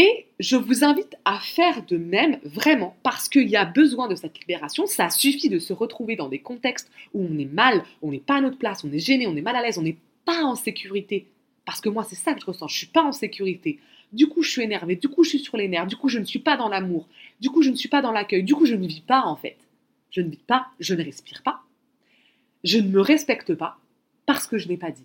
Et 0.00 0.26
je 0.38 0.54
vous 0.54 0.84
invite 0.84 1.16
à 1.24 1.40
faire 1.40 1.84
de 1.84 1.96
même, 1.96 2.38
vraiment, 2.44 2.96
parce 3.02 3.28
qu'il 3.28 3.48
y 3.48 3.56
a 3.56 3.64
besoin 3.64 4.06
de 4.06 4.14
cette 4.14 4.38
libération. 4.38 4.86
Ça 4.86 5.10
suffit 5.10 5.48
de 5.48 5.58
se 5.58 5.72
retrouver 5.72 6.14
dans 6.14 6.28
des 6.28 6.38
contextes 6.38 6.88
où 7.14 7.26
on 7.28 7.36
est 7.36 7.52
mal, 7.52 7.82
on 8.00 8.12
n'est 8.12 8.20
pas 8.20 8.36
à 8.36 8.40
notre 8.40 8.58
place, 8.58 8.84
on 8.84 8.92
est 8.92 9.00
gêné, 9.00 9.26
on 9.26 9.34
est 9.34 9.42
mal 9.42 9.56
à 9.56 9.62
l'aise, 9.62 9.76
on 9.76 9.82
n'est 9.82 9.96
pas 10.24 10.44
en 10.44 10.54
sécurité. 10.54 11.26
Parce 11.64 11.80
que 11.80 11.88
moi, 11.88 12.04
c'est 12.04 12.14
ça 12.14 12.34
que 12.34 12.40
je 12.40 12.46
ressens, 12.46 12.68
je 12.68 12.76
suis 12.76 12.86
pas 12.86 13.02
en 13.02 13.10
sécurité. 13.10 13.80
Du 14.12 14.28
coup, 14.28 14.44
je 14.44 14.52
suis 14.52 14.62
énervée, 14.62 14.94
du 14.94 15.08
coup, 15.08 15.24
je 15.24 15.30
suis 15.30 15.40
sur 15.40 15.56
les 15.56 15.66
nerfs, 15.66 15.88
du 15.88 15.96
coup, 15.96 16.08
je 16.08 16.20
ne 16.20 16.24
suis 16.24 16.38
pas 16.38 16.56
dans 16.56 16.68
l'amour, 16.68 17.08
du 17.40 17.50
coup, 17.50 17.62
je 17.62 17.70
ne 17.70 17.74
suis 17.74 17.88
pas 17.88 18.00
dans 18.00 18.12
l'accueil, 18.12 18.44
du 18.44 18.54
coup, 18.54 18.66
je 18.66 18.76
ne 18.76 18.86
vis 18.86 19.00
pas 19.00 19.22
en 19.22 19.34
fait. 19.34 19.56
Je 20.12 20.20
ne 20.20 20.30
vis 20.30 20.36
pas, 20.46 20.68
je 20.78 20.94
ne 20.94 21.02
respire 21.02 21.42
pas, 21.42 21.62
je 22.62 22.78
ne 22.78 22.88
me 22.88 23.00
respecte 23.00 23.52
pas 23.54 23.78
parce 24.26 24.46
que 24.46 24.58
je 24.58 24.68
n'ai 24.68 24.76
pas 24.76 24.92
dit. 24.92 25.04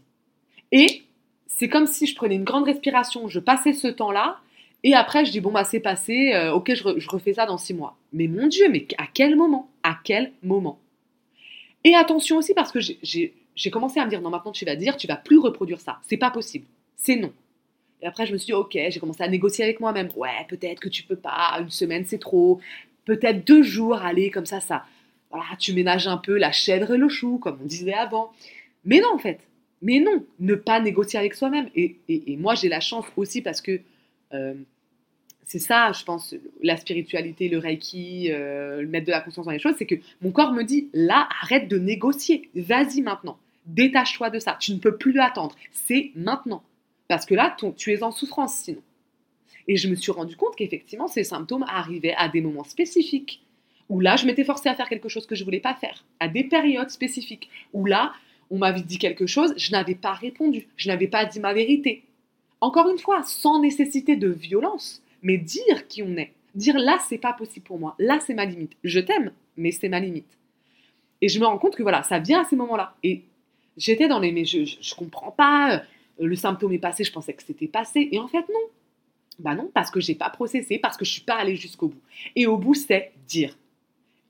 Et 0.72 1.02
c'est 1.48 1.68
comme 1.68 1.88
si 1.88 2.06
je 2.06 2.16
prenais 2.16 2.36
une 2.36 2.44
grande 2.44 2.66
respiration, 2.66 3.28
je 3.28 3.40
passais 3.40 3.74
ce 3.74 3.88
temps-là 3.88 4.40
et 4.84 4.94
après, 4.94 5.26
je 5.26 5.32
dis, 5.32 5.40
bon, 5.40 5.52
bah, 5.52 5.64
c'est 5.64 5.80
passé, 5.80 6.34
euh, 6.34 6.54
ok, 6.54 6.74
je, 6.76 7.10
refais 7.10 7.34
ça 7.34 7.46
dans 7.46 7.58
six 7.58 7.74
mois. 7.74 7.98
Mais 8.12 8.28
mon 8.28 8.48
Dieu, 8.48 8.70
mais 8.70 8.86
à 8.98 9.08
quel 9.12 9.36
moment? 9.36 9.70
À 9.82 9.98
quel 10.04 10.34
moment? 10.44 10.78
Et 11.86 11.96
attention 11.96 12.38
aussi, 12.38 12.54
parce 12.54 12.72
que 12.72 12.80
j'ai 12.82 13.72
commencé 13.72 14.00
à 14.00 14.06
me 14.06 14.10
dire, 14.10 14.22
non, 14.22 14.30
maintenant 14.30 14.52
tu 14.52 14.66
vas 14.66 14.76
dire, 14.76 14.98
tu 14.98 15.08
vas 15.08 15.16
plus 15.16 15.40
reproduire 15.40 15.80
ça. 15.80 16.00
C'est 16.04 16.18
pas 16.18 16.32
possible. 16.32 16.66
C'est 16.98 17.16
non. 17.16 17.32
Et 18.02 18.06
après, 18.06 18.26
je 18.26 18.34
me 18.34 18.38
suis 18.38 18.48
dit, 18.48 18.54
ok, 18.54 18.72
j'ai 18.74 19.00
commencé 19.00 19.24
à 19.24 19.30
négocier 19.30 19.64
avec 19.64 19.80
moi-même. 19.80 20.10
Ouais, 20.18 20.46
peut-être 20.50 20.82
que 20.82 20.90
tu 20.90 21.04
peux 21.04 21.16
pas, 21.16 21.58
une 21.62 21.70
semaine 21.70 22.04
c'est 22.06 22.20
trop. 22.20 22.60
Peut-être 23.06 23.46
deux 23.46 23.64
jours, 23.64 23.96
allez, 23.96 24.32
comme 24.32 24.46
ça, 24.46 24.60
ça. 24.60 24.86
Voilà, 25.30 25.46
tu 25.60 25.74
ménages 25.74 26.08
un 26.08 26.18
peu 26.18 26.38
la 26.38 26.52
chèvre 26.52 26.94
et 26.94 26.98
le 26.98 27.10
chou, 27.10 27.38
comme 27.38 27.60
on 27.62 27.66
disait 27.66 27.94
avant. 27.94 28.32
Mais 28.84 29.00
non, 29.00 29.14
en 29.14 29.18
fait. 29.18 29.40
Mais 29.82 30.00
non, 30.00 30.26
ne 30.40 30.56
pas 30.56 30.80
négocier 30.80 31.20
avec 31.20 31.34
soi-même. 31.34 31.70
Et, 31.76 31.98
moi, 32.38 32.56
j'ai 32.56 32.70
la 32.70 32.80
chance 32.80 33.06
aussi 33.18 33.42
parce 33.42 33.62
que 33.62 33.82
euh, 34.34 34.54
c'est 35.54 35.60
ça, 35.60 35.92
je 35.92 36.04
pense, 36.04 36.34
la 36.64 36.78
spiritualité, 36.78 37.48
le 37.48 37.60
reiki, 37.60 38.32
euh, 38.32 38.88
mettre 38.88 39.06
de 39.06 39.12
la 39.12 39.22
conscience 39.22 39.46
dans 39.46 39.52
les 39.52 39.60
choses, 39.60 39.76
c'est 39.78 39.86
que 39.86 39.94
mon 40.24 40.32
corps 40.32 40.52
me 40.52 40.64
dit, 40.64 40.90
là, 40.94 41.30
arrête 41.44 41.68
de 41.68 41.78
négocier, 41.78 42.50
vas-y 42.56 43.04
maintenant, 43.04 43.38
détache-toi 43.68 44.32
de 44.32 44.40
ça, 44.40 44.58
tu 44.60 44.74
ne 44.74 44.80
peux 44.80 44.98
plus 44.98 45.20
attendre, 45.20 45.54
c'est 45.72 46.10
maintenant. 46.16 46.64
Parce 47.08 47.28
que 47.28 47.36
là, 47.36 47.56
tu 47.78 47.94
es 47.94 48.02
en 48.02 48.10
souffrance 48.10 48.56
sinon. 48.56 48.82
Et 49.68 49.78
je 49.78 49.88
me 49.88 49.94
suis 49.94 50.12
rendu 50.12 50.36
compte 50.36 50.56
qu'effectivement, 50.56 51.08
ces 51.08 51.24
symptômes 51.24 51.66
arrivaient 51.68 52.16
à 52.18 52.30
des 52.30 52.42
moments 52.42 52.64
spécifiques, 52.64 53.44
où 53.90 54.00
là, 54.00 54.16
je 54.16 54.26
m'étais 54.26 54.46
forcée 54.46 54.70
à 54.70 54.74
faire 54.74 54.90
quelque 54.90 55.08
chose 55.08 55.28
que 55.28 55.36
je 55.36 55.42
ne 55.42 55.46
voulais 55.46 55.60
pas 55.60 55.76
faire, 55.76 56.04
à 56.20 56.30
des 56.30 56.46
périodes 56.46 56.90
spécifiques, 56.90 57.52
où 57.74 57.86
là, 57.86 58.14
on 58.50 58.58
m'avait 58.58 58.82
dit 58.82 58.98
quelque 58.98 59.28
chose, 59.28 59.54
je 59.56 59.72
n'avais 59.72 59.94
pas 59.94 60.14
répondu, 60.14 60.68
je 60.78 60.88
n'avais 60.88 61.08
pas 61.08 61.26
dit 61.26 61.40
ma 61.40 61.54
vérité. 61.54 62.06
Encore 62.60 62.90
une 62.90 62.98
fois, 62.98 63.22
sans 63.22 63.62
nécessité 63.62 64.16
de 64.16 64.30
violence, 64.30 65.03
mais 65.24 65.38
dire 65.38 65.88
qui 65.88 66.04
on 66.04 66.16
est. 66.18 66.34
Dire 66.54 66.78
là, 66.78 67.00
c'est 67.10 67.18
pas 67.18 67.34
possible 67.34 67.66
pour 67.66 67.80
moi. 67.80 67.96
Là, 67.98 68.20
c'est 68.20 68.36
ma 68.36 68.46
limite. 68.46 68.74
Je 68.84 69.00
t'aime, 69.00 69.32
mais 69.58 69.72
c'est 69.72 69.90
ma 69.90 70.00
limite. 70.00 70.38
Et 71.22 71.30
je 71.30 71.40
me 71.40 71.46
rends 71.46 71.58
compte 71.58 71.76
que 71.76 71.82
voilà, 71.82 72.04
ça 72.04 72.20
vient 72.20 72.42
à 72.42 72.44
ces 72.44 72.56
moments-là. 72.56 72.96
Et 73.02 73.24
j'étais 73.78 74.08
dans 74.08 74.20
les. 74.20 74.32
Mais 74.32 74.46
je, 74.46 74.66
je, 74.66 74.96
comprends 74.96 75.32
pas. 75.32 75.78
Euh, 75.78 75.80
le 76.20 76.36
symptôme 76.36 76.74
est 76.74 76.80
passé, 76.80 77.04
je 77.04 77.12
pensais 77.12 77.34
que 77.34 77.42
c'était 77.42 77.68
passé. 77.68 78.10
Et 78.12 78.20
en 78.20 78.28
fait, 78.28 78.46
non. 78.50 78.70
Bah 79.40 79.56
non, 79.56 79.72
parce 79.74 79.90
que 79.90 80.00
j'ai 80.00 80.14
pas 80.14 80.30
processé, 80.30 80.78
parce 80.78 80.96
que 80.96 81.06
je 81.06 81.12
suis 81.12 81.22
pas 81.24 81.36
allée 81.36 81.56
jusqu'au 81.56 81.88
bout. 81.88 82.02
Et 82.36 82.46
au 82.46 82.58
bout, 82.58 82.76
c'est 82.76 83.14
dire. 83.28 83.58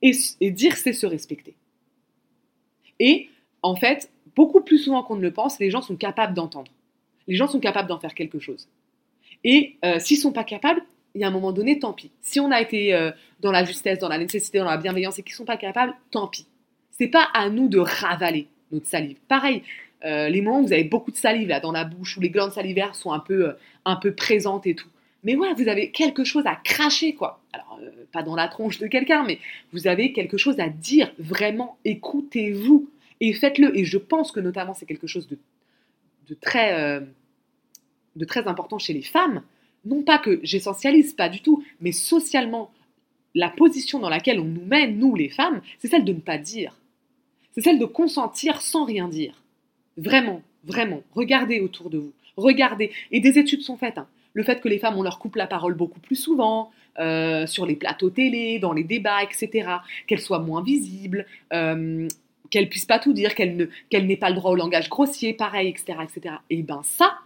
Et, 0.02 0.12
et 0.40 0.52
dire, 0.52 0.78
c'est 0.78 0.94
se 0.94 1.06
respecter. 1.06 1.56
Et 3.00 3.30
en 3.62 3.76
fait, 3.76 4.10
beaucoup 4.36 4.62
plus 4.62 4.78
souvent 4.78 5.04
qu'on 5.04 5.18
ne 5.18 5.22
le 5.22 5.32
pense, 5.32 5.60
les 5.60 5.70
gens 5.70 5.82
sont 5.82 5.98
capables 5.98 6.34
d'entendre. 6.34 6.72
Les 7.28 7.36
gens 7.36 7.48
sont 7.48 7.60
capables 7.60 7.90
d'en 7.90 8.00
faire 8.00 8.16
quelque 8.16 8.40
chose. 8.40 8.70
Et 9.44 9.78
euh, 9.84 10.00
s'ils 10.00 10.18
sont 10.18 10.32
pas 10.32 10.44
capables, 10.44 10.82
il 11.16 11.22
y 11.22 11.24
a 11.24 11.28
un 11.28 11.32
moment 11.32 11.52
donné, 11.52 11.80
tant 11.80 11.94
pis. 11.94 12.12
Si 12.22 12.40
on 12.40 12.52
a 12.52 12.62
été 12.62 12.94
euh, 12.94 13.12
dans 13.40 13.52
la 13.52 13.64
justesse, 13.64 14.00
dans 14.00 14.10
la 14.10 14.18
nécessité, 14.18 14.60
dans 14.60 14.66
la 14.66 14.78
bienveillance 14.78 15.20
et 15.20 15.24
qu'ils 15.24 15.36
sont 15.36 15.46
pas 15.46 15.58
capables, 15.58 15.94
tant 16.12 16.28
pis. 16.28 16.48
C'est 16.92 17.08
pas 17.08 17.28
à 17.34 17.50
nous 17.50 17.68
de 17.68 17.80
ravaler 17.80 18.48
notre 18.72 18.88
salive. 18.88 19.18
Pareil, 19.28 19.64
euh, 20.06 20.30
les 20.30 20.42
moments 20.42 20.62
où 20.62 20.68
vous 20.68 20.74
avez 20.74 20.84
beaucoup 20.84 21.12
de 21.12 21.18
salive 21.18 21.48
là 21.50 21.60
dans 21.60 21.72
la 21.72 21.84
bouche, 21.84 22.18
où 22.18 22.22
les 22.22 22.30
glandes 22.30 22.52
salivaires 22.52 22.96
sont 22.96 23.12
un 23.12 23.20
peu, 23.20 23.54
un 23.86 23.96
peu 23.96 24.14
présentes 24.14 24.66
et 24.66 24.76
tout. 24.76 24.90
Mais 25.24 25.36
ouais, 25.36 25.54
vous 25.54 25.68
avez 25.68 25.92
quelque 25.92 26.24
chose 26.24 26.46
à 26.46 26.56
cracher, 26.56 27.14
quoi. 27.14 27.42
Alors, 27.54 27.80
pas 28.12 28.24
dans 28.24 28.36
la 28.36 28.48
tronche 28.48 28.80
de 28.80 28.88
quelqu'un, 28.88 29.24
mais 29.24 29.40
vous 29.72 29.88
avez 29.88 30.12
quelque 30.12 30.38
chose 30.38 30.60
à 30.60 30.68
dire. 30.68 31.12
Vraiment, 31.18 31.78
écoutez-vous 31.86 32.90
et 33.22 33.34
faites-le. 33.34 33.78
Et 33.78 33.86
je 33.86 33.98
pense 33.98 34.32
que 34.32 34.42
notamment, 34.42 34.74
c'est 34.74 34.86
quelque 34.86 35.08
chose 35.08 35.28
de, 35.28 35.38
de 36.28 36.34
très 36.34 37.02
de 38.16 38.26
très 38.26 38.48
important 38.48 38.78
chez 38.78 38.94
les 38.94 39.02
femmes, 39.02 39.42
non 39.86 40.04
pas 40.04 40.18
que 40.18 40.40
j'essentialise, 40.44 41.14
pas 41.14 41.30
du 41.30 41.42
tout, 41.42 41.64
mais 41.82 41.92
socialement, 41.92 42.72
la 43.36 43.50
position 43.50 44.00
dans 44.00 44.10
laquelle 44.10 44.40
on 44.40 44.46
nous 44.46 44.66
met, 44.66 44.88
nous 44.88 45.16
les 45.16 45.30
femmes, 45.30 45.62
c'est 45.80 45.88
celle 45.88 46.06
de 46.06 46.14
ne 46.14 46.20
pas 46.20 46.38
dire. 46.38 46.78
C'est 47.54 47.62
celle 47.62 47.80
de 47.80 47.86
consentir 47.86 48.62
sans 48.62 48.86
rien 48.86 49.08
dire. 49.08 49.42
Vraiment, 49.98 50.42
vraiment, 50.64 51.02
regardez 51.14 51.60
autour 51.60 51.90
de 51.90 52.00
vous. 52.00 52.14
Regardez. 52.38 52.92
Et 53.12 53.20
des 53.20 53.38
études 53.38 53.62
sont 53.62 53.78
faites. 53.78 53.98
Hein. 53.98 54.08
Le 54.34 54.44
fait 54.44 54.60
que 54.62 54.68
les 54.68 54.80
femmes, 54.80 54.98
on 54.98 55.04
leur 55.04 55.20
coupe 55.20 55.36
la 55.36 55.46
parole 55.46 55.76
beaucoup 55.76 56.00
plus 56.00 56.16
souvent, 56.16 56.72
euh, 57.00 57.46
sur 57.46 57.66
les 57.66 57.76
plateaux 57.76 58.10
télé, 58.10 58.60
dans 58.60 58.74
les 58.74 58.84
débats, 58.84 59.24
etc. 59.24 59.70
Qu'elles 60.08 60.20
soient 60.20 60.40
moins 60.40 60.64
visibles, 60.64 61.26
euh, 61.54 62.08
qu'elles 62.50 62.70
puissent 62.70 62.86
pas 62.86 63.00
tout 63.00 63.14
dire, 63.14 63.36
qu'elles 63.36 63.70
n'aient 63.92 64.18
pas 64.18 64.30
le 64.30 64.36
droit 64.36 64.52
au 64.52 64.56
langage 64.56 64.90
grossier, 64.90 65.34
pareil, 65.34 65.70
etc. 65.70 66.00
etc. 66.04 66.36
Et 66.50 66.64
ben 66.64 66.82
ça, 66.84 67.18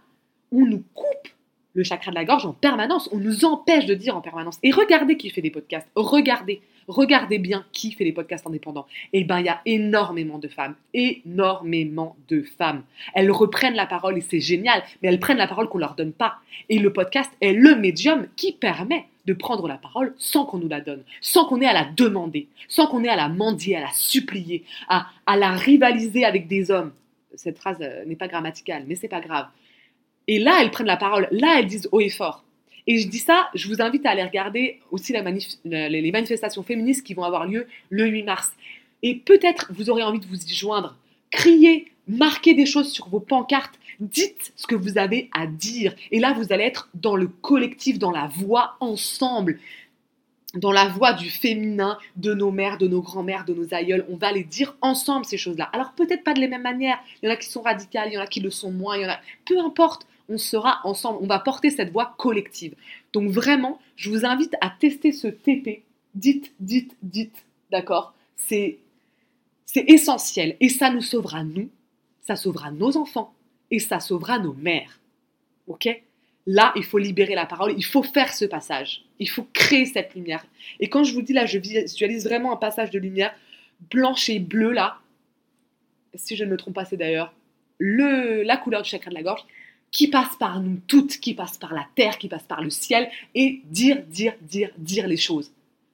on 0.52 0.66
nous 0.66 0.82
coupe 0.94 1.28
le 1.74 1.84
chakra 1.84 2.10
de 2.10 2.16
la 2.16 2.24
gorge 2.24 2.44
en 2.44 2.52
permanence, 2.52 3.08
on 3.12 3.18
nous 3.18 3.44
empêche 3.44 3.86
de 3.86 3.94
dire 3.94 4.16
en 4.16 4.20
permanence. 4.20 4.58
Et 4.62 4.72
regardez 4.72 5.16
qui 5.16 5.30
fait 5.30 5.42
des 5.42 5.50
podcasts, 5.50 5.86
regardez, 5.94 6.60
regardez 6.88 7.38
bien 7.38 7.64
qui 7.72 7.92
fait 7.92 8.04
des 8.04 8.12
podcasts 8.12 8.46
indépendants. 8.46 8.86
Eh 9.12 9.22
bien, 9.22 9.38
il 9.38 9.46
y 9.46 9.48
a 9.48 9.60
énormément 9.64 10.38
de 10.38 10.48
femmes, 10.48 10.74
énormément 10.92 12.16
de 12.28 12.42
femmes. 12.42 12.82
Elles 13.14 13.30
reprennent 13.30 13.76
la 13.76 13.86
parole 13.86 14.18
et 14.18 14.22
c'est 14.22 14.40
génial, 14.40 14.82
mais 15.02 15.08
elles 15.08 15.20
prennent 15.20 15.38
la 15.38 15.46
parole 15.46 15.68
qu'on 15.68 15.78
leur 15.78 15.94
donne 15.94 16.12
pas. 16.12 16.36
Et 16.68 16.78
le 16.78 16.92
podcast 16.92 17.30
est 17.40 17.52
le 17.52 17.76
médium 17.76 18.26
qui 18.34 18.52
permet 18.52 19.06
de 19.26 19.34
prendre 19.34 19.68
la 19.68 19.76
parole 19.76 20.14
sans 20.18 20.46
qu'on 20.46 20.58
nous 20.58 20.68
la 20.68 20.80
donne, 20.80 21.02
sans 21.20 21.44
qu'on 21.46 21.60
ait 21.60 21.66
à 21.66 21.74
la 21.74 21.84
demander, 21.84 22.48
sans 22.66 22.86
qu'on 22.86 23.04
ait 23.04 23.08
à 23.08 23.16
la 23.16 23.28
mendier, 23.28 23.76
à 23.76 23.80
la 23.80 23.92
supplier, 23.92 24.64
à, 24.88 25.06
à 25.26 25.36
la 25.36 25.52
rivaliser 25.52 26.24
avec 26.24 26.48
des 26.48 26.70
hommes. 26.70 26.92
Cette 27.34 27.58
phrase 27.58 27.76
euh, 27.82 28.04
n'est 28.06 28.16
pas 28.16 28.26
grammaticale, 28.26 28.84
mais 28.88 28.94
c'est 28.94 29.06
pas 29.06 29.20
grave. 29.20 29.46
Et 30.28 30.38
là, 30.38 30.58
elles 30.60 30.70
prennent 30.70 30.86
la 30.86 30.96
parole, 30.96 31.26
là, 31.32 31.56
elles 31.58 31.66
disent 31.66 31.88
haut 31.90 32.00
et 32.00 32.10
fort. 32.10 32.44
Et 32.86 32.98
je 32.98 33.08
dis 33.08 33.18
ça, 33.18 33.48
je 33.54 33.68
vous 33.68 33.82
invite 33.82 34.06
à 34.06 34.10
aller 34.10 34.22
regarder 34.22 34.80
aussi 34.90 35.12
les 35.64 36.12
manifestations 36.12 36.62
féministes 36.62 37.04
qui 37.04 37.12
vont 37.12 37.24
avoir 37.24 37.46
lieu 37.46 37.66
le 37.90 38.06
8 38.06 38.22
mars. 38.22 38.52
Et 39.02 39.14
peut-être 39.16 39.70
vous 39.74 39.90
aurez 39.90 40.02
envie 40.02 40.20
de 40.20 40.26
vous 40.26 40.42
y 40.42 40.54
joindre. 40.54 40.96
Criez, 41.30 41.92
marquez 42.06 42.54
des 42.54 42.64
choses 42.64 42.90
sur 42.90 43.08
vos 43.08 43.20
pancartes, 43.20 43.78
dites 44.00 44.52
ce 44.56 44.66
que 44.66 44.74
vous 44.74 44.96
avez 44.96 45.28
à 45.34 45.46
dire. 45.46 45.94
Et 46.10 46.18
là, 46.18 46.32
vous 46.32 46.50
allez 46.50 46.64
être 46.64 46.88
dans 46.94 47.14
le 47.14 47.28
collectif, 47.28 47.98
dans 47.98 48.10
la 48.10 48.26
voix 48.26 48.76
ensemble, 48.80 49.60
dans 50.54 50.72
la 50.72 50.88
voix 50.88 51.12
du 51.12 51.28
féminin, 51.28 51.98
de 52.16 52.32
nos 52.32 52.50
mères, 52.50 52.78
de 52.78 52.88
nos 52.88 53.02
grands-mères, 53.02 53.44
de 53.44 53.52
nos 53.52 53.74
aïeuls. 53.74 54.06
On 54.08 54.16
va 54.16 54.32
les 54.32 54.44
dire 54.44 54.76
ensemble 54.80 55.26
ces 55.26 55.36
choses-là. 55.36 55.68
Alors 55.74 55.92
peut-être 55.92 56.24
pas 56.24 56.32
de 56.32 56.40
la 56.40 56.48
même 56.48 56.62
manière. 56.62 56.98
Il 57.22 57.26
y 57.26 57.28
en 57.30 57.34
a 57.34 57.36
qui 57.36 57.50
sont 57.50 57.60
radicales, 57.60 58.08
il 58.10 58.14
y 58.14 58.18
en 58.18 58.22
a 58.22 58.26
qui 58.26 58.40
le 58.40 58.50
sont 58.50 58.72
moins, 58.72 58.96
il 58.96 59.02
y 59.02 59.06
en 59.06 59.10
a. 59.10 59.20
Peu 59.44 59.58
importe 59.60 60.06
on 60.28 60.38
sera 60.38 60.80
ensemble, 60.84 61.18
on 61.22 61.26
va 61.26 61.38
porter 61.38 61.70
cette 61.70 61.90
voix 61.90 62.14
collective. 62.18 62.74
Donc 63.12 63.30
vraiment, 63.30 63.80
je 63.96 64.10
vous 64.10 64.24
invite 64.24 64.54
à 64.60 64.70
tester 64.70 65.12
ce 65.12 65.28
TP. 65.28 65.82
Dites, 66.14 66.52
dites, 66.60 66.96
dites, 67.02 67.44
d'accord? 67.70 68.14
C'est 68.36 68.78
essentiel 69.74 70.56
et 70.60 70.68
ça 70.68 70.90
nous 70.90 71.02
sauvera 71.02 71.44
nous, 71.44 71.68
ça 72.22 72.36
sauvera 72.36 72.70
nos 72.70 72.96
enfants 72.96 73.32
et 73.70 73.78
ça 73.78 74.00
sauvera 74.00 74.38
nos 74.38 74.54
mères. 74.54 74.98
OK? 75.66 75.88
Là, 76.46 76.72
il 76.76 76.84
faut 76.84 76.98
libérer 76.98 77.34
la 77.34 77.44
parole, 77.44 77.74
il 77.76 77.84
faut 77.84 78.02
faire 78.02 78.32
ce 78.32 78.46
passage. 78.46 79.04
Il 79.18 79.28
faut 79.28 79.46
créer 79.52 79.84
cette 79.84 80.14
lumière. 80.14 80.44
Et 80.80 80.88
quand 80.88 81.04
je 81.04 81.12
vous 81.12 81.20
dis 81.20 81.34
là, 81.34 81.44
je 81.44 81.58
visualise 81.58 82.24
vraiment 82.24 82.52
un 82.52 82.56
passage 82.56 82.90
de 82.90 82.98
lumière 82.98 83.34
blanche 83.90 84.28
et 84.30 84.38
bleue 84.38 84.72
là. 84.72 84.98
Si 86.14 86.36
je 86.36 86.44
ne 86.44 86.50
me 86.50 86.56
trompe 86.56 86.74
pas, 86.74 86.86
c'est 86.86 86.96
d'ailleurs 86.96 87.34
le, 87.78 88.42
la 88.42 88.56
couleur 88.56 88.82
du 88.82 88.88
chakra 88.88 89.10
de 89.10 89.14
la 89.14 89.22
gorge 89.22 89.44
qui 89.90 90.08
passe 90.08 90.36
par 90.38 90.60
nous 90.60 90.80
toutes, 90.86 91.18
qui 91.18 91.34
passe 91.34 91.58
par 91.58 91.74
la 91.74 91.86
terre, 91.94 92.18
qui 92.18 92.28
passe 92.28 92.42
par 92.42 92.62
le 92.62 92.70
ciel, 92.70 93.08
et 93.34 93.62
dire, 93.64 94.02
dire, 94.06 94.34
dire, 94.42 94.70
dire 94.76 95.06
les 95.06 95.16
choses. 95.16 95.50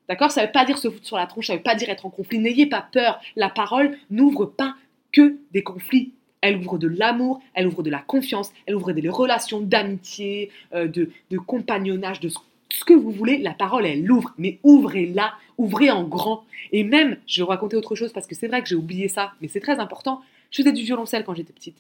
D'accord? 0.09 0.31
Ça 0.31 0.43
ne 0.43 0.47
veut 0.47 0.53
pas 0.53 0.65
dire 0.65 0.79
se 0.79 0.91
foutre 0.91 1.07
sur 1.07 1.17
la 1.17 1.27
tronche, 1.27 1.47
ça 1.47 1.55
ne 1.55 1.59
veut 1.59 1.63
pas 1.63 1.75
dire 1.75 1.89
être 1.89 2.07
en 2.07 2.11
conflit. 2.11 2.39
N'ayez 2.39 2.67
pas 2.67 2.87
peur. 2.93 3.21
La 3.37 3.49
parole 3.49 3.97
n'ouvre 4.11 4.47
pas 4.47 4.75
que 5.13 5.37
des 5.53 5.63
conflits. 5.63 6.13
Elle 6.41 6.59
ouvre 6.59 6.77
de 6.77 6.89
l'amour, 6.89 7.41
elle 7.55 7.67
ouvre 7.67 7.83
de 7.83 7.89
la 7.89 8.01
confiance, 8.01 8.53
elle 8.67 8.75
ouvre 8.75 8.93
des 8.93 9.09
relations 9.09 9.61
d'amitié, 9.63 10.51
euh, 10.75 10.87
de, 10.87 11.11
de 11.31 11.39
compagnonnage, 11.39 12.21
de 12.21 12.29
ce 12.29 12.85
que 12.85 12.93
vous 12.93 13.11
voulez. 13.11 13.39
La 13.39 13.55
parole, 13.55 13.87
elle 13.87 14.05
l'ouvre. 14.05 14.35
Mais 14.37 14.59
ouvrez-la, 14.63 15.33
ouvrez 15.57 15.91
en 15.91 16.05
grand. 16.05 16.45
Et 16.73 16.85
même, 16.85 17.17
je 17.27 17.41
vais 17.41 17.45
vous 17.45 17.49
raconter 17.49 17.77
autre 17.77 17.95
chose 17.95 18.13
parce 18.13 18.27
que 18.27 18.35
c'est 18.35 18.49
vrai 18.49 18.61
que 18.61 18.69
j'ai 18.69 18.75
oublié 18.75 19.09
ça, 19.09 19.33
mais 19.41 19.49
c'est 19.49 19.61
très 19.61 19.79
important. 19.79 20.21
Je 20.51 20.59
faisais 20.63 20.73
du 20.73 20.83
violoncelle 20.83 21.25
quand 21.25 21.35
j'étais 21.35 21.53
petite. 21.53 21.79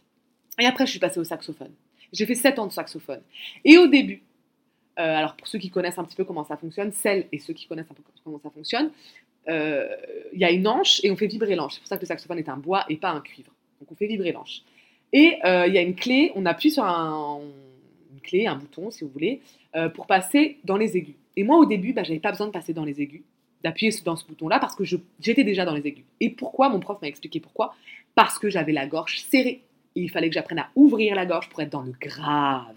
Et 0.58 0.64
après, 0.64 0.86
je 0.86 0.92
suis 0.92 1.00
passée 1.00 1.20
au 1.20 1.24
saxophone. 1.24 1.72
J'ai 2.14 2.26
fait 2.26 2.34
7 2.34 2.58
ans 2.58 2.66
de 2.66 2.72
saxophone. 2.72 3.20
Et 3.64 3.76
au 3.76 3.86
début, 3.86 4.22
euh, 4.98 5.16
alors 5.16 5.34
pour 5.34 5.48
ceux 5.48 5.58
qui 5.58 5.70
connaissent 5.70 5.98
un 5.98 6.04
petit 6.04 6.16
peu 6.16 6.24
comment 6.24 6.44
ça 6.44 6.56
fonctionne, 6.56 6.92
celles 6.92 7.26
et 7.32 7.38
ceux 7.38 7.52
qui 7.52 7.66
connaissent 7.66 7.90
un 7.90 7.94
peu 7.94 8.02
comment 8.22 8.40
ça 8.42 8.50
fonctionne, 8.50 8.90
euh, 9.48 9.88
il 10.32 10.38
y 10.38 10.44
a 10.44 10.50
une 10.50 10.66
hanche 10.66 11.00
et 11.04 11.10
on 11.10 11.16
fait 11.16 11.26
vibrer 11.26 11.56
l'anche. 11.56 11.74
C'est 11.74 11.80
pour 11.80 11.88
ça 11.88 11.96
que 11.96 12.02
le 12.02 12.06
saxophone 12.06 12.38
est 12.38 12.48
un 12.48 12.56
bois 12.56 12.84
et 12.88 12.96
pas 12.96 13.10
un 13.10 13.20
cuivre. 13.20 13.50
Donc 13.80 13.90
on 13.90 13.94
fait 13.96 14.06
vibrer 14.06 14.32
l'anche. 14.32 14.62
Et 15.12 15.38
euh, 15.44 15.66
il 15.66 15.74
y 15.74 15.78
a 15.78 15.82
une 15.82 15.94
clé, 15.94 16.32
on 16.34 16.46
appuie 16.46 16.70
sur 16.70 16.84
un, 16.84 17.40
une 18.12 18.20
clé, 18.20 18.46
un 18.46 18.56
bouton 18.56 18.90
si 18.90 19.04
vous 19.04 19.10
voulez, 19.10 19.40
pour 19.94 20.06
passer 20.06 20.58
dans 20.62 20.76
les 20.76 20.96
aigus. 20.96 21.16
Et 21.36 21.42
moi 21.42 21.58
au 21.58 21.66
début, 21.66 21.92
bah, 21.92 22.04
j'avais 22.04 22.20
pas 22.20 22.30
besoin 22.30 22.46
de 22.46 22.52
passer 22.52 22.72
dans 22.72 22.84
les 22.84 23.00
aigus, 23.00 23.22
d'appuyer 23.64 23.92
dans 24.04 24.14
ce 24.14 24.24
bouton-là 24.24 24.60
parce 24.60 24.76
que 24.76 24.84
j'étais 24.84 25.42
déjà 25.42 25.64
dans 25.64 25.74
les 25.74 25.84
aigus. 25.84 26.04
Et 26.20 26.30
pourquoi? 26.30 26.68
Mon 26.68 26.78
prof 26.78 27.02
m'a 27.02 27.08
expliqué 27.08 27.40
pourquoi. 27.40 27.74
Parce 28.14 28.38
que 28.38 28.48
j'avais 28.48 28.72
la 28.72 28.86
gorge 28.86 29.20
serrée. 29.22 29.62
Il 29.94 30.10
fallait 30.10 30.28
que 30.28 30.34
j'apprenne 30.34 30.58
à 30.58 30.70
ouvrir 30.74 31.14
la 31.14 31.26
gorge 31.26 31.48
pour 31.48 31.60
être 31.60 31.70
dans 31.70 31.82
le 31.82 31.92
grave. 32.00 32.74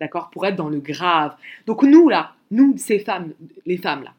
D'accord? 0.00 0.30
Pour 0.30 0.46
être 0.46 0.56
dans 0.56 0.68
le 0.68 0.80
grave. 0.80 1.34
Donc 1.66 1.82
nous, 1.82 2.08
là, 2.08 2.34
nous, 2.50 2.76
ces 2.76 2.98
femmes, 2.98 3.32
les 3.66 3.76
femmes, 3.76 4.04
là, 4.04 4.14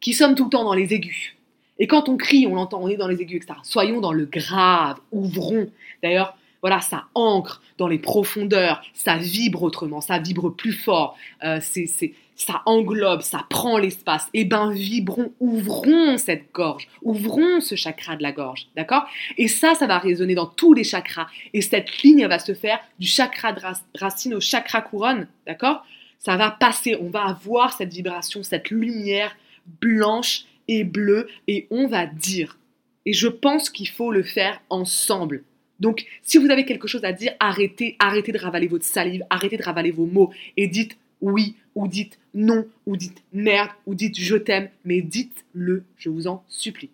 qui 0.00 0.14
sommes 0.14 0.34
tout 0.34 0.44
le 0.44 0.50
temps 0.50 0.64
dans 0.64 0.74
les 0.74 0.94
aigus. 0.94 1.36
Et 1.78 1.86
quand 1.86 2.08
on 2.08 2.16
crie, 2.16 2.46
on 2.46 2.56
entend, 2.56 2.80
on 2.82 2.88
est 2.88 2.96
dans 2.96 3.08
les 3.08 3.20
aigus, 3.20 3.36
etc. 3.36 3.58
Soyons 3.62 4.00
dans 4.00 4.12
le 4.12 4.24
grave, 4.24 4.98
ouvrons. 5.12 5.70
D'ailleurs, 6.02 6.36
voilà, 6.60 6.80
ça 6.80 7.04
ancre 7.14 7.62
dans 7.76 7.86
les 7.86 7.98
profondeurs, 7.98 8.82
ça 8.94 9.16
vibre 9.16 9.62
autrement, 9.62 10.00
ça 10.00 10.18
vibre 10.18 10.50
plus 10.50 10.72
fort. 10.72 11.16
Euh, 11.44 11.58
c'est 11.62 12.14
ça 12.38 12.62
englobe, 12.66 13.20
ça 13.20 13.44
prend 13.50 13.78
l'espace. 13.78 14.28
Eh 14.32 14.44
ben, 14.44 14.70
vibrons, 14.70 15.32
ouvrons 15.40 16.16
cette 16.18 16.52
gorge, 16.52 16.88
ouvrons 17.02 17.60
ce 17.60 17.74
chakra 17.74 18.16
de 18.16 18.22
la 18.22 18.32
gorge, 18.32 18.68
d'accord? 18.76 19.06
Et 19.36 19.48
ça, 19.48 19.74
ça 19.74 19.86
va 19.86 19.98
résonner 19.98 20.36
dans 20.36 20.46
tous 20.46 20.72
les 20.72 20.84
chakras. 20.84 21.26
Et 21.52 21.60
cette 21.60 22.02
ligne, 22.02 22.20
elle 22.20 22.28
va 22.28 22.38
se 22.38 22.54
faire 22.54 22.78
du 22.98 23.08
chakra 23.08 23.52
de 23.52 23.60
racine 23.98 24.34
au 24.34 24.40
chakra 24.40 24.80
couronne, 24.80 25.26
d'accord? 25.46 25.84
Ça 26.20 26.36
va 26.36 26.52
passer, 26.52 26.96
on 27.00 27.10
va 27.10 27.24
avoir 27.24 27.72
cette 27.72 27.92
vibration, 27.92 28.42
cette 28.42 28.70
lumière 28.70 29.36
blanche 29.80 30.44
et 30.68 30.84
bleue, 30.84 31.28
et 31.48 31.66
on 31.70 31.88
va 31.88 32.06
dire. 32.06 32.56
Et 33.04 33.12
je 33.12 33.28
pense 33.28 33.68
qu'il 33.68 33.88
faut 33.88 34.12
le 34.12 34.22
faire 34.22 34.60
ensemble. 34.70 35.42
Donc, 35.80 36.06
si 36.22 36.38
vous 36.38 36.50
avez 36.50 36.64
quelque 36.64 36.88
chose 36.88 37.04
à 37.04 37.12
dire, 37.12 37.32
arrêtez, 37.40 37.96
arrêtez 37.98 38.32
de 38.32 38.38
ravaler 38.38 38.68
votre 38.68 38.84
salive, 38.84 39.24
arrêtez 39.28 39.56
de 39.56 39.62
ravaler 39.62 39.90
vos 39.90 40.06
mots 40.06 40.32
et 40.56 40.68
dites 40.68 40.96
oui, 41.20 41.56
ou 41.74 41.88
dites 41.88 42.18
non, 42.34 42.66
ou 42.86 42.96
dites 42.96 43.22
merde, 43.32 43.70
ou 43.86 43.94
dites 43.94 44.18
je 44.18 44.36
t'aime, 44.36 44.68
mais 44.84 45.00
dites-le, 45.00 45.84
je 45.96 46.10
vous 46.10 46.26
en 46.26 46.44
supplie. 46.48 46.90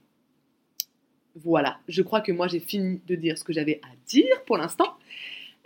Voilà, 1.42 1.78
je 1.88 2.02
crois 2.02 2.20
que 2.20 2.32
moi 2.32 2.46
j'ai 2.46 2.60
fini 2.60 3.00
de 3.06 3.14
dire 3.14 3.36
ce 3.36 3.44
que 3.44 3.52
j'avais 3.52 3.80
à 3.82 3.88
dire 4.06 4.42
pour 4.46 4.56
l'instant. 4.56 4.94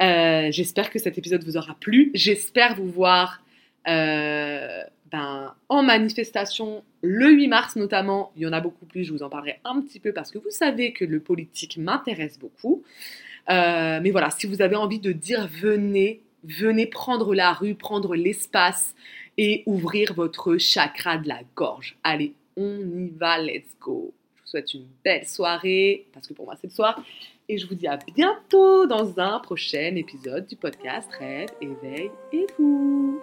Euh, 0.01 0.49
j'espère 0.51 0.91
que 0.91 0.99
cet 0.99 1.19
épisode 1.19 1.45
vous 1.45 1.57
aura 1.57 1.75
plu. 1.75 2.11
J'espère 2.15 2.77
vous 2.77 2.89
voir 2.89 3.43
euh, 3.87 4.83
ben, 5.11 5.55
en 5.69 5.83
manifestation 5.83 6.83
le 7.03 7.31
8 7.31 7.49
mars 7.49 7.77
notamment. 7.77 8.33
Il 8.37 8.43
y 8.43 8.47
en 8.47 8.53
a 8.53 8.61
beaucoup 8.61 8.87
plus, 8.87 9.05
je 9.05 9.13
vous 9.13 9.23
en 9.23 9.29
parlerai 9.29 9.61
un 9.65 9.81
petit 9.81 10.01
peu 10.01 10.13
parce 10.13 10.31
que 10.31 10.39
vous 10.39 10.51
savez 10.51 10.93
que 10.93 11.05
le 11.05 11.21
politique 11.21 11.77
m'intéresse 11.77 12.39
beaucoup. 12.39 12.83
Euh, 13.51 14.01
mais 14.03 14.11
voilà, 14.11 14.31
si 14.31 14.47
vous 14.47 14.63
avez 14.63 14.77
envie 14.77 15.01
de 15.01 15.13
dire 15.13 15.49
venez, 15.49 16.21
venez 16.45 16.87
prendre 16.87 17.35
la 17.35 17.53
rue, 17.53 17.75
prendre 17.75 18.15
l'espace 18.15 18.95
et 19.37 19.63
ouvrir 19.67 20.15
votre 20.15 20.59
chakra 20.59 21.19
de 21.19 21.29
la 21.29 21.41
gorge. 21.55 21.97
Allez, 22.03 22.35
on 22.57 22.79
y 22.79 23.11
va, 23.11 23.39
let's 23.39 23.77
go. 23.81 24.13
Je 24.37 24.43
vous 24.43 24.49
souhaite 24.49 24.75
une 24.75 24.87
belle 25.05 25.27
soirée, 25.27 26.07
parce 26.13 26.27
que 26.27 26.35
pour 26.35 26.47
moi 26.47 26.55
c'est 26.61 26.69
le 26.69 26.73
soir, 26.73 27.03
et 27.49 27.59
je 27.59 27.67
vous 27.67 27.75
dis 27.75 27.87
à 27.87 27.99
bientôt 28.15 28.87
dans 28.87 29.19
un 29.19 29.39
prochain 29.41 29.95
épisode 29.97 30.47
du 30.47 30.57
podcast 30.57 31.09
Rêve, 31.19 31.49
éveil 31.61 32.11
et 32.33 32.47
vous. 32.59 33.21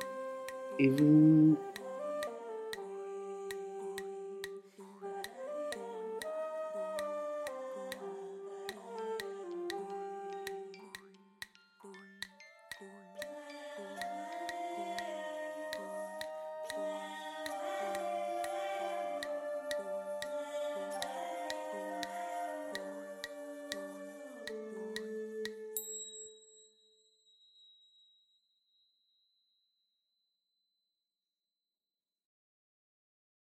Et 0.80 0.90
vous. 0.90 1.58